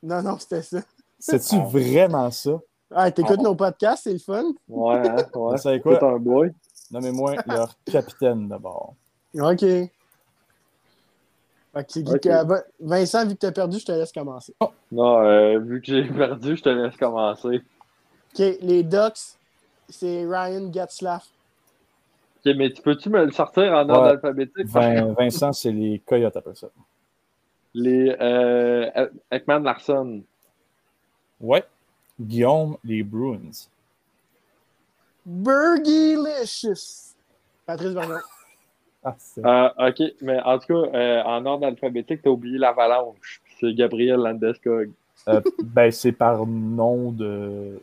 Non, 0.03 0.21
non, 0.21 0.37
c'était 0.39 0.61
ça. 0.61 0.79
C'est-tu 1.19 1.57
vraiment 1.61 2.29
ça? 2.31 2.59
Ah, 2.91 3.11
t'écoutes 3.11 3.41
nos 3.41 3.55
podcasts, 3.55 4.03
c'est 4.03 4.13
le 4.13 4.19
fun. 4.19 4.43
Ouais, 4.69 4.95
hein, 5.09 5.15
ouais. 5.35 5.57
Savez 5.57 5.81
quoi? 5.81 5.97
C'est 5.99 6.05
un 6.05 6.17
boy. 6.17 6.53
Nommez-moi 6.91 7.35
leur 7.47 7.75
capitaine 7.85 8.47
d'abord. 8.47 8.93
OK. 9.39 9.59
Fait 9.61 9.91
que, 11.73 11.99
Ok. 12.09 12.19
que- 12.21 12.63
Vincent, 12.79 13.25
vu 13.27 13.33
que 13.33 13.39
t'as 13.39 13.51
perdu, 13.51 13.79
je 13.79 13.85
te 13.85 13.91
laisse 13.91 14.11
commencer. 14.11 14.55
Non, 14.91 15.19
euh, 15.19 15.59
vu 15.59 15.81
que 15.81 15.87
j'ai 15.87 16.03
perdu, 16.13 16.55
je 16.55 16.61
te 16.63 16.69
laisse 16.69 16.95
commencer. 16.95 17.61
OK, 18.37 18.57
les 18.61 18.83
Ducks, 18.83 19.37
c'est 19.89 20.25
Ryan 20.25 20.71
Getzlaff. 20.71 21.25
Ok, 22.45 22.53
mais 22.57 22.71
tu 22.71 22.81
peux-tu 22.81 23.09
me 23.09 23.25
le 23.25 23.31
sortir 23.31 23.71
en 23.73 23.87
ordre 23.89 24.01
Ouais. 24.03 24.09
alphabétique? 24.09 24.65
Vin- 24.67 25.13
Vincent, 25.13 25.53
c'est 25.53 25.71
les 25.71 25.99
Coyotes 26.05 26.35
après 26.35 26.55
ça. 26.55 26.67
Les 27.73 28.15
euh, 28.19 29.07
Ekman 29.31 29.63
Larson. 29.63 30.21
Ouais. 31.41 31.63
Guillaume, 32.19 32.77
les 32.83 33.03
Bruins. 33.03 33.67
Burgilicious. 35.25 37.15
Patrice 37.65 37.91
Vernon. 37.93 38.19
Ah, 39.07 39.13
c'est 39.19 39.45
Euh, 39.45 39.69
ok, 39.89 40.01
mais 40.21 40.41
en 40.41 40.57
tout 40.57 40.65
cas, 40.65 40.97
euh, 40.97 41.21
en 41.25 41.45
ordre 41.45 41.67
alphabétique, 41.67 42.23
t'as 42.23 42.31
oublié 42.31 42.57
l'Avalanche. 42.57 43.39
C'est 43.59 43.71
Gabriel 43.75 44.15
Landeskog. 44.17 44.89
Euh, 45.27 45.41
ben, 45.63 45.91
c'est 45.91 46.11
par 46.11 46.45
nom 46.45 47.11
de, 47.11 47.79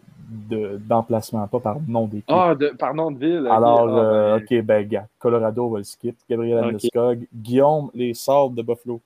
de- 0.49 0.76
d'emplacement, 0.78 1.47
pas 1.49 1.59
par 1.61 1.76
nom 1.88 2.07
d'équipe. 2.07 2.24
Ah, 2.28 2.55
de, 2.55 2.68
par 2.68 2.95
nom 2.95 3.11
de 3.11 3.18
ville. 3.18 3.47
Alors, 3.51 3.88
Ah, 3.88 3.93
euh, 3.99 4.38
ben, 4.38 4.45
ok, 4.61 4.64
ben, 4.64 4.86
gars, 4.88 5.07
Colorado 5.18 5.68
va 5.68 5.78
le 5.78 5.84
skip. 5.84 6.16
Gabriel 6.30 6.59
Ok. 6.59 6.64
Landeskog. 6.72 7.26
Guillaume, 7.34 7.90
les 7.95 8.14
Sabres 8.14 8.51
de 8.55 8.62
Buffalo. 8.62 9.01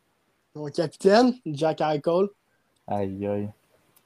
Mon 0.55 0.67
capitaine, 0.67 1.35
Jack 1.47 1.81
Eichel. 1.81 2.29
Aïe, 2.87 3.27
aïe. 3.27 3.49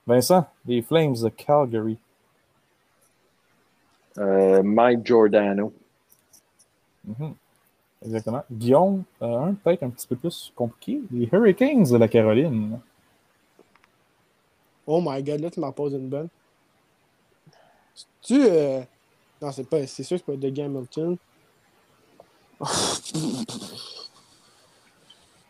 Vincent, 0.07 0.47
les 0.67 0.83
Flames 0.83 1.15
de 1.15 1.29
Calgary. 1.29 1.99
euh, 4.19 4.63
Mike 4.63 5.07
Giordano. 5.07 5.73
Mhm. 7.07 7.35
Exactement. 8.05 8.43
Guillaume, 8.51 9.03
euh, 9.23 9.39
un 9.39 9.55
peut-être 9.55 9.83
un 9.83 9.91
petit 9.91 10.07
peu 10.07 10.17
plus 10.17 10.53
compliqué. 10.57 11.01
Les 11.13 11.29
Hurricanes 11.31 11.85
de 11.85 11.97
la 11.97 12.09
Caroline. 12.09 12.79
Oh 14.87 15.01
my 15.05 15.23
god, 15.23 15.41
là, 15.41 15.51
tu 15.51 15.61
m'en 15.61 15.73
poses 15.73 15.95
une 15.95 16.09
bonne. 16.09 16.29
Tu. 18.23 18.43
Euh... 18.43 18.81
Non, 19.41 19.53
c'est 19.53 19.69
pas. 19.69 19.87
C'est 19.87 20.03
sûr 20.03 20.17
que 20.19 20.25
c'est 20.27 20.33
pas 20.39 20.51
de 20.51 20.61
Hamilton. 20.61 21.17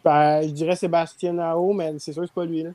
ben, 0.04 0.42
je 0.42 0.50
dirais 0.52 0.76
Sébastien 0.76 1.32
Nao, 1.32 1.72
mais 1.72 1.98
c'est 1.98 2.12
sûr 2.12 2.22
que 2.22 2.28
c'est 2.28 2.34
pas 2.34 2.44
lui, 2.44 2.62
là. 2.62 2.70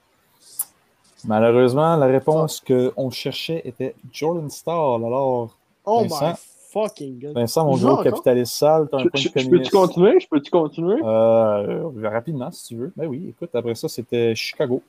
Malheureusement, 1.23 1.95
la 1.95 2.05
réponse 2.07 2.61
qu'on 2.61 3.09
cherchait 3.09 3.61
était 3.65 3.95
Jordan 4.11 4.49
Stall. 4.49 5.03
Alors, 5.05 5.57
Oh 5.85 6.01
Vincent. 6.01 6.29
my 6.29 6.33
fucking 6.71 7.19
god. 7.19 7.33
Vincent, 7.33 7.65
mon 7.65 7.77
gros 7.77 7.97
capitaliste 8.03 8.53
sale, 8.53 8.87
t'as 8.91 8.97
un 8.97 9.03
Je, 9.03 9.09
point 9.09 9.21
je- 9.21 9.29
de 9.29 9.39
je 9.39 9.49
peux-tu 9.49 9.69
continuer? 9.71 10.19
Je 10.19 10.27
peux-tu 10.27 10.51
continuer? 10.51 10.99
Euh, 11.03 11.89
rapidement, 12.03 12.51
si 12.51 12.65
tu 12.67 12.75
veux. 12.75 12.91
Ben 12.95 13.07
oui, 13.07 13.29
écoute, 13.29 13.55
après 13.55 13.75
ça, 13.75 13.87
c'était 13.87 14.35
Chicago. 14.35 14.83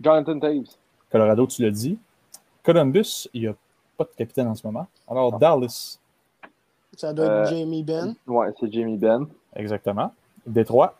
Jonathan 0.00 0.38
Taves. 0.38 0.76
Colorado, 1.10 1.46
tu 1.46 1.62
l'as 1.62 1.70
dit. 1.70 1.98
Columbus, 2.62 3.28
il 3.32 3.42
n'y 3.42 3.46
a 3.48 3.54
pas 3.96 4.04
de 4.04 4.10
capitaine 4.16 4.48
en 4.48 4.54
ce 4.54 4.66
moment. 4.66 4.86
Alors, 5.08 5.38
Dallas, 5.38 5.98
Ça 6.96 7.12
doit 7.12 7.26
être 7.26 7.32
Euh, 7.32 7.44
Jamie 7.58 7.82
Ben. 7.82 8.14
Ouais, 8.26 8.48
c'est 8.58 8.72
Jamie 8.72 8.96
Ben. 8.96 9.26
exactement. 9.54 10.12
Détroit, 10.46 10.96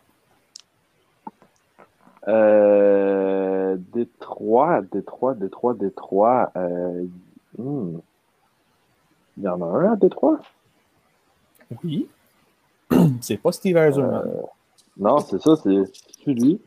Euh, 2.27 3.77
Détroit, 3.93 4.81
Détroit, 4.91 5.33
Détroit, 5.35 5.73
Détroit. 5.75 6.51
Euh, 6.57 7.05
hmm. 7.57 7.99
Il 9.37 9.43
y 9.43 9.47
en 9.47 9.61
a 9.61 9.65
un 9.65 9.93
à 9.93 9.95
Détroit? 9.95 10.39
oui. 11.83 12.07
C'est 13.21 13.37
pas 13.37 13.51
Steve 13.51 13.77
Eiserman. 13.77 14.23
Non, 14.97 15.19
c'est 15.19 15.39
ça, 15.41 15.55
c'est 15.57 15.83
c'est 16.23 16.33
lui. 16.33 16.59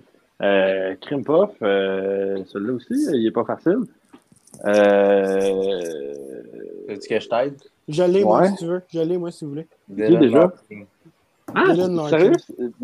Euh, 0.42 0.94
Krimpov, 1.00 1.50
euh, 1.62 2.42
celui-là 2.46 2.72
aussi, 2.72 2.94
il 3.12 3.26
est 3.26 3.30
pas 3.30 3.44
facile. 3.44 3.80
Euh, 4.64 6.42
Veux-tu 6.88 7.08
que 7.08 7.20
je 7.20 7.28
t'aide? 7.28 7.54
Je 7.88 8.02
l'ai, 8.04 8.24
moi, 8.24 8.46
si 8.48 8.56
tu 8.56 8.66
veux. 8.66 8.82
Je 8.92 9.00
l'ai, 9.00 9.18
moi, 9.18 9.30
si 9.30 9.44
vous 9.44 9.50
voulez. 9.50 9.66
Qui 9.88 10.16
déjà? 10.16 10.52
Ah, 11.54 11.72
Dylan 11.72 12.08
sérieux? 12.08 12.32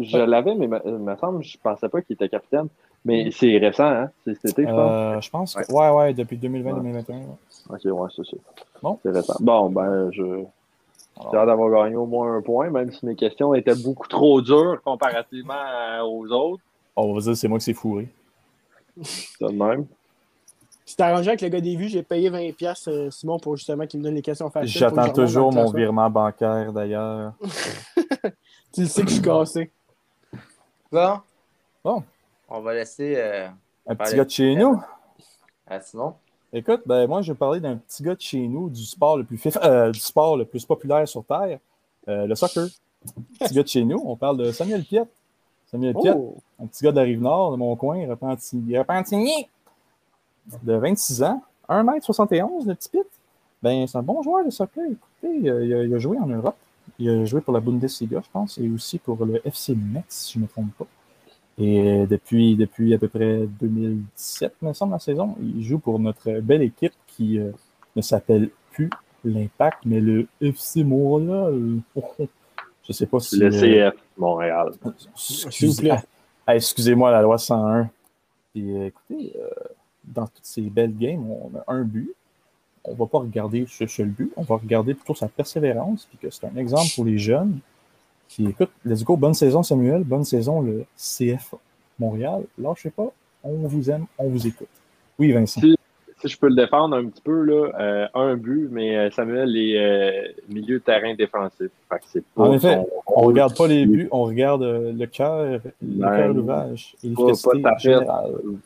Je 0.00 0.18
l'avais, 0.18 0.54
mais 0.54 0.68
il 0.84 0.92
me 0.92 1.16
semble, 1.16 1.42
je 1.42 1.56
pensais 1.62 1.88
pas 1.88 2.02
qu'il 2.02 2.14
était 2.14 2.28
capitaine. 2.28 2.68
Mais 3.04 3.30
c'est 3.30 3.56
récent, 3.58 3.86
hein? 3.86 4.10
C'est 4.24 4.34
cet 4.34 4.58
été, 4.58 4.62
je 4.62 4.68
pense. 4.68 4.90
Euh, 4.90 5.20
je 5.20 5.30
pense 5.30 5.54
que. 5.54 5.72
Ouais, 5.72 5.90
ouais, 5.90 6.14
depuis 6.14 6.36
2020-2021. 6.38 7.08
ouais. 7.08 7.24
Ok, 7.70 7.84
ouais, 7.84 8.08
c'est 8.16 8.26
ça. 8.26 8.36
Bon. 8.82 8.98
C'est 9.04 9.10
récent. 9.12 9.36
Bon, 9.40 9.70
ben, 9.70 10.10
je. 10.12 10.42
J'ai 11.32 11.38
hâte 11.38 11.46
d'avoir 11.46 11.84
gagné 11.84 11.96
au 11.96 12.04
moins 12.04 12.36
un 12.36 12.42
point, 12.42 12.68
même 12.68 12.92
si 12.92 13.06
mes 13.06 13.14
questions 13.14 13.54
étaient 13.54 13.74
beaucoup 13.76 14.06
trop 14.06 14.42
dures 14.42 14.82
comparativement 14.84 15.54
aux 16.04 16.26
autres. 16.30 16.62
On 16.96 17.12
va 17.14 17.20
dire 17.20 17.36
c'est 17.36 17.48
moi 17.48 17.58
qui 17.58 17.64
s'est 17.66 17.74
fourré. 17.74 18.08
C'est 19.02 19.44
de 19.44 19.52
même. 19.52 19.86
C'est 20.86 21.00
arrangé 21.00 21.28
avec 21.28 21.42
le 21.42 21.48
gars 21.48 21.60
des 21.60 21.76
vues, 21.76 21.88
j'ai 21.88 22.02
payé 22.02 22.30
20$ 22.30 22.54
piastres, 22.54 22.90
euh, 22.90 23.10
Simon 23.10 23.38
pour 23.38 23.56
justement 23.56 23.86
qu'il 23.86 23.98
me 24.00 24.04
donne 24.04 24.14
les 24.14 24.22
questions 24.22 24.48
faciles. 24.50 24.70
J'attends 24.70 25.10
toujours 25.12 25.50
le 25.50 25.56
mon 25.56 25.70
virement 25.72 26.08
bancaire 26.08 26.72
d'ailleurs. 26.72 27.32
Tu 28.72 28.82
le 28.82 28.86
sais 28.88 29.02
que 29.02 29.08
je 29.08 29.14
suis 29.14 29.22
cassé. 29.22 29.70
Bon. 30.92 31.18
Bon. 31.82 32.02
On 32.48 32.60
va 32.60 32.74
laisser 32.74 33.14
euh, 33.16 33.48
Un 33.86 33.94
petit 33.96 34.14
gars 34.16 34.24
de 34.24 34.30
chez 34.30 34.54
nous. 34.54 34.80
à 35.66 35.80
Simon. 35.80 36.14
Écoute, 36.52 36.82
ben 36.86 37.06
moi 37.08 37.22
je 37.22 37.32
vais 37.32 37.38
parler 37.38 37.58
d'un 37.60 37.76
petit 37.76 38.02
gars 38.02 38.14
de 38.14 38.20
chez 38.20 38.46
nous, 38.46 38.68
du 38.70 38.84
sport 38.84 39.16
le 39.18 39.24
plus 39.24 39.36
fif- 39.38 39.58
euh, 39.64 39.90
du 39.90 39.98
sport 39.98 40.36
le 40.36 40.44
plus 40.44 40.64
populaire 40.64 41.06
sur 41.08 41.24
Terre, 41.24 41.58
euh, 42.08 42.26
le 42.26 42.34
soccer. 42.34 42.66
Petit 43.40 43.54
gars 43.54 43.62
de 43.62 43.68
chez 43.68 43.84
nous, 43.84 44.02
on 44.04 44.14
parle 44.16 44.36
de 44.36 44.52
Samuel 44.52 44.84
Piette. 44.84 45.08
Samuel 45.76 45.94
Oh! 45.96 46.36
un 46.58 46.66
petit 46.66 46.84
gars 46.84 46.90
de 46.90 46.96
la 46.96 47.02
rive 47.02 47.20
nord 47.20 47.52
de 47.52 47.56
mon 47.58 47.76
coin, 47.76 48.08
Repentigny, 48.08 48.78
Repentigny, 48.78 49.48
de 50.62 50.72
26 50.74 51.22
ans, 51.22 51.42
1m71, 51.68 52.66
le 52.66 52.74
petit 52.74 52.88
Pitt. 52.88 53.06
Ben, 53.62 53.86
c'est 53.86 53.98
un 53.98 54.02
bon 54.02 54.22
joueur 54.22 54.44
de 54.44 54.50
soccer. 54.50 54.84
Écoutez, 54.84 55.38
il 55.38 55.50
a, 55.50 55.84
il 55.84 55.94
a 55.94 55.98
joué 55.98 56.18
en 56.18 56.26
Europe. 56.26 56.56
Il 56.98 57.10
a 57.10 57.24
joué 57.24 57.40
pour 57.40 57.52
la 57.52 57.60
Bundesliga, 57.60 58.22
je 58.24 58.30
pense, 58.32 58.58
et 58.58 58.68
aussi 58.70 58.98
pour 58.98 59.22
le 59.26 59.46
FC 59.46 59.74
Metz, 59.74 60.04
si 60.08 60.34
je 60.34 60.38
ne 60.38 60.44
me 60.44 60.48
trompe 60.48 60.72
pas. 60.78 60.86
Et 61.58 61.80
euh, 61.80 62.06
depuis, 62.06 62.56
depuis 62.56 62.94
à 62.94 62.98
peu 62.98 63.08
près 63.08 63.46
2017, 63.60 64.54
me 64.62 64.72
semble, 64.72 64.92
la 64.92 64.98
saison, 64.98 65.36
il 65.40 65.62
joue 65.62 65.78
pour 65.78 65.98
notre 65.98 66.40
belle 66.40 66.62
équipe 66.62 66.92
qui 67.06 67.38
euh, 67.38 67.50
ne 67.96 68.02
s'appelle 68.02 68.50
plus 68.72 68.90
l'Impact, 69.24 69.78
mais 69.84 70.00
le 70.00 70.26
FC 70.40 70.84
Montréal. 70.84 71.80
Je 72.86 72.92
sais 72.92 73.06
pas 73.06 73.20
si. 73.20 73.38
Le 73.38 73.46
euh, 73.46 73.90
CF 73.90 73.96
Montréal. 74.16 74.72
S'il 75.14 75.68
vous 75.70 75.76
plaît. 75.76 75.96
Ah, 76.46 76.54
Excusez-moi, 76.54 77.10
la 77.10 77.22
loi 77.22 77.38
101. 77.38 77.90
Puis, 78.52 78.76
euh, 78.76 78.86
écoutez, 78.86 79.32
euh, 79.36 79.48
dans 80.04 80.26
toutes 80.26 80.44
ces 80.44 80.62
belles 80.62 80.96
games, 80.96 81.28
on 81.28 81.50
a 81.58 81.64
un 81.72 81.82
but. 81.82 82.12
On 82.84 82.94
va 82.94 83.06
pas 83.06 83.18
regarder 83.18 83.66
ce 83.68 83.84
seul 83.88 84.06
but, 84.06 84.32
on 84.36 84.42
va 84.42 84.54
regarder 84.54 84.94
plutôt 84.94 85.14
sa 85.16 85.26
persévérance, 85.26 86.06
puis 86.08 86.18
que 86.18 86.30
c'est 86.30 86.46
un 86.46 86.56
exemple 86.56 86.86
pour 86.94 87.04
les 87.04 87.18
jeunes. 87.18 87.58
Puis 88.28 88.46
écoute, 88.46 88.70
let's 88.84 89.02
go, 89.02 89.16
bonne 89.16 89.34
saison 89.34 89.64
Samuel, 89.64 90.04
bonne 90.04 90.22
saison 90.24 90.60
le 90.60 90.84
CF 90.96 91.56
Montréal. 91.98 92.44
Lâchez 92.56 92.90
pas, 92.90 93.10
on 93.42 93.66
vous 93.66 93.90
aime, 93.90 94.06
on 94.18 94.28
vous 94.28 94.46
écoute. 94.46 94.68
Oui, 95.18 95.32
Vincent. 95.32 95.60
Si, 96.26 96.32
je 96.34 96.38
peux 96.38 96.48
le 96.48 96.54
défendre 96.54 96.96
un 96.96 97.06
petit 97.06 97.22
peu, 97.22 97.42
là, 97.44 97.70
euh, 97.80 98.06
un 98.14 98.36
but, 98.36 98.68
mais 98.70 98.96
euh, 98.96 99.10
Samuel 99.10 99.56
est 99.56 99.78
euh, 99.78 100.28
milieu 100.48 100.78
de 100.78 100.84
terrain 100.84 101.14
défensif. 101.14 101.68
Fait 101.88 101.96
que 101.98 102.04
c'est 102.06 102.24
pas 102.34 102.42
En 102.44 102.52
effet, 102.52 102.78
On 103.06 103.12
rôle. 103.20 103.26
regarde 103.32 103.56
pas 103.56 103.66
les 103.66 103.86
buts, 103.86 104.08
on 104.10 104.24
regarde 104.24 104.62
euh, 104.62 104.92
le 104.92 105.06
cœur, 105.06 105.44
le 105.44 105.60
Ben, 105.82 106.16
cœur 106.16 106.34
d'ouvrage 106.34 106.94
et 107.04 107.10
pas- 107.10 107.22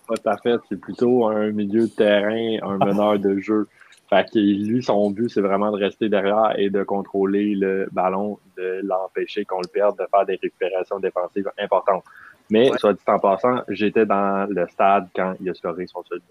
pas 0.09 0.17
ta 0.23 0.37
fête. 0.39 0.61
c'est 0.69 0.81
plutôt 0.81 1.27
un 1.27 1.51
milieu 1.51 1.83
de 1.83 1.87
terrain, 1.95 2.59
un 2.63 2.79
meneur 2.87 3.19
de 3.19 3.39
jeu. 3.39 3.67
Fait 4.09 4.27
que 4.29 4.39
lui, 4.39 4.83
son 4.83 5.11
but, 5.11 5.29
c'est 5.29 5.41
vraiment 5.41 5.71
de 5.71 5.77
rester 5.77 6.09
derrière 6.09 6.55
et 6.59 6.69
de 6.69 6.83
contrôler 6.83 7.55
le 7.55 7.89
ballon, 7.93 8.39
de 8.57 8.81
l'empêcher 8.83 9.45
qu'on 9.45 9.61
le 9.61 9.69
perde, 9.73 9.97
de 9.99 10.05
faire 10.11 10.27
des 10.27 10.33
récupérations 10.43 10.99
défensives 10.99 11.49
importantes. 11.63 12.03
Mais, 12.51 12.69
Ouais. 12.71 12.79
soit 12.79 12.95
dit 12.95 12.99
en 13.07 13.19
passant, 13.21 13.61
j'étais 13.69 14.05
dans 14.07 14.49
le 14.51 14.67
stade 14.67 15.07
quand 15.15 15.35
il 15.41 15.49
a 15.49 15.55
scoré 15.55 15.87
son 15.87 16.03
seul 16.09 16.19
but. 16.19 16.25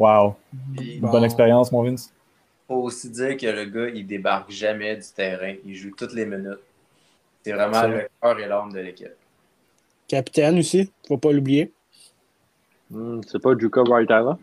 Wow, 0.00 0.34
Bon. 0.52 1.10
bonne 1.10 1.24
expérience, 1.24 1.70
mon 1.72 1.82
Vince. 1.82 2.10
faut 2.66 2.76
aussi 2.84 3.10
dire 3.10 3.36
que 3.36 3.46
le 3.46 3.64
gars, 3.66 3.88
il 3.94 4.06
débarque 4.06 4.50
jamais 4.50 4.96
du 4.96 5.06
terrain. 5.14 5.54
Il 5.64 5.74
joue 5.74 5.90
toutes 5.96 6.14
les 6.14 6.24
minutes. 6.24 6.58
C'est 7.42 7.52
vraiment 7.52 7.82
le 7.86 8.08
cœur 8.22 8.38
et 8.38 8.46
l'âme 8.46 8.72
de 8.72 8.80
l'équipe. 8.80 9.12
Capitaine 10.08 10.58
aussi, 10.58 10.90
faut 11.06 11.18
pas 11.18 11.32
l'oublier. 11.32 11.72
Hmm, 12.90 13.20
c'est 13.26 13.40
pas 13.42 13.56
Juka 13.58 13.82
Wright-Alla? 13.82 14.38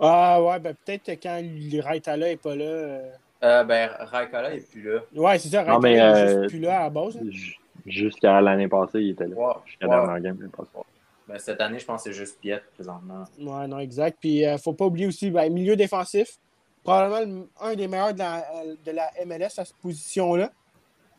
Ah 0.00 0.42
ouais, 0.42 0.58
ben 0.58 0.74
peut-être 0.84 1.04
que 1.04 1.12
quand 1.12 1.40
Raitala 1.88 2.30
est 2.30 2.36
pas 2.36 2.54
là. 2.56 2.64
euh, 2.64 3.10
Euh, 3.44 3.64
ben, 3.64 3.90
Raikkola 4.00 4.54
est 4.54 4.70
plus 4.70 4.82
là. 4.82 5.00
Ouais, 5.14 5.38
c'est 5.38 5.48
ça, 5.50 5.62
Non, 5.64 5.78
Raitala 5.78 5.80
mais, 5.80 5.94
est 5.94 6.02
euh, 6.02 6.38
juste 6.40 6.48
plus 6.50 6.60
là 6.60 6.80
à 6.80 6.82
la 6.84 6.90
base. 6.90 7.16
hein. 7.16 7.20
Jusqu'à 7.86 8.40
l'année 8.40 8.68
passée, 8.68 9.00
il 9.02 9.10
était 9.10 9.26
là. 9.26 9.36
Jusqu'à 9.66 9.86
la 9.86 9.96
dernière 9.96 10.20
game, 10.20 10.36
l'année 10.40 10.52
passée. 10.56 10.70
Ben, 11.26 11.38
cette 11.38 11.60
année, 11.60 11.78
je 11.78 11.84
pense 11.86 12.02
que 12.04 12.10
c'est 12.10 12.16
juste 12.16 12.38
Piet 12.40 12.60
présentement. 12.74 13.24
Ouais, 13.38 13.66
non, 13.66 13.78
exact. 13.78 14.18
Puis, 14.20 14.44
euh, 14.44 14.58
faut 14.58 14.74
pas 14.74 14.84
oublier 14.86 15.06
aussi, 15.06 15.30
ben, 15.30 15.50
milieu 15.52 15.74
défensif. 15.76 16.38
Probablement 16.82 17.48
le- 17.60 17.66
un 17.66 17.74
des 17.74 17.88
meilleurs 17.88 18.12
de 18.12 18.18
la, 18.18 18.44
euh, 18.56 18.74
de 18.84 18.90
la 18.90 19.10
MLS 19.24 19.58
à 19.58 19.64
cette 19.64 19.76
position-là. 19.76 20.52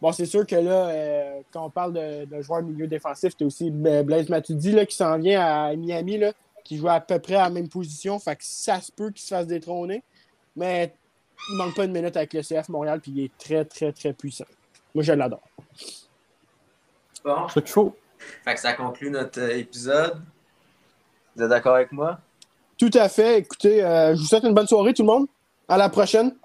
Bon, 0.02 0.12
c'est 0.12 0.26
sûr 0.28 0.46
que 0.46 0.56
là, 0.56 0.90
euh, 0.90 1.42
quand 1.52 1.66
on 1.66 1.70
parle 1.72 1.94
de, 1.94 2.26
de 2.26 2.42
joueur 2.42 2.62
milieu 2.62 2.86
défensif, 2.86 3.36
tu 3.36 3.44
as 3.46 3.48
aussi 3.48 3.74
euh, 3.86 4.04
Blaise 4.04 4.30
Matuidi 4.30 4.74
là, 4.74 4.86
qui 4.86 4.96
s'en 4.96 5.18
vient 5.18 5.42
à 5.42 5.76
Miami, 5.76 6.20
là, 6.20 6.34
qui 6.64 6.78
joue 6.78 6.88
à 6.90 7.00
peu 7.00 7.18
près 7.18 7.36
à 7.36 7.44
la 7.46 7.50
même 7.50 7.70
position. 7.70 8.20
Fait 8.20 8.36
que 8.36 8.44
ça 8.44 8.80
se 8.82 8.92
peut 8.92 9.10
qu'il 9.10 9.22
se 9.24 9.30
fasse 9.30 9.48
détrôner. 9.48 10.04
Mais 10.56 10.94
il 11.50 11.58
manque 11.58 11.76
pas 11.76 11.86
une 11.86 11.92
minute 11.94 12.16
avec 12.16 12.34
le 12.34 12.42
CF 12.44 12.70
Montréal, 12.70 13.00
puis 13.02 13.12
il 13.12 13.24
est 13.26 13.38
très, 13.40 13.66
très, 13.66 13.92
très 13.92 14.14
puissant. 14.14 14.46
Moi, 14.94 15.04
je 15.04 15.14
l'adore. 15.14 15.42
Bon, 17.24 17.48
C'est 17.52 17.68
faut. 17.68 17.96
Fait 18.44 18.54
que 18.56 18.60
ça 18.60 18.74
conclut 18.74 19.10
notre 19.10 19.40
euh, 19.40 19.58
épisode. 19.58 20.22
Vous 21.36 21.44
êtes 21.44 21.50
d'accord 21.50 21.76
avec 21.76 21.92
moi? 21.92 22.20
Tout 22.78 22.92
à 22.94 23.10
fait. 23.10 23.40
Écoutez, 23.40 23.84
euh, 23.84 24.16
je 24.16 24.20
vous 24.20 24.26
souhaite 24.26 24.44
une 24.44 24.54
bonne 24.54 24.68
soirée, 24.68 24.94
tout 24.94 25.04
le 25.04 25.08
monde. 25.08 25.28
À 25.68 25.78
la 25.78 25.90
prochaine. 25.90 26.36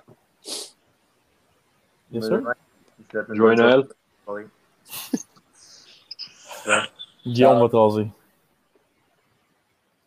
Bien 2.11 2.23
sûr. 2.23 2.41
Joyeux 3.31 3.57
Noël. 3.57 3.89
Guillaume 7.27 7.61
va 7.61 7.69
taser. 7.69 8.09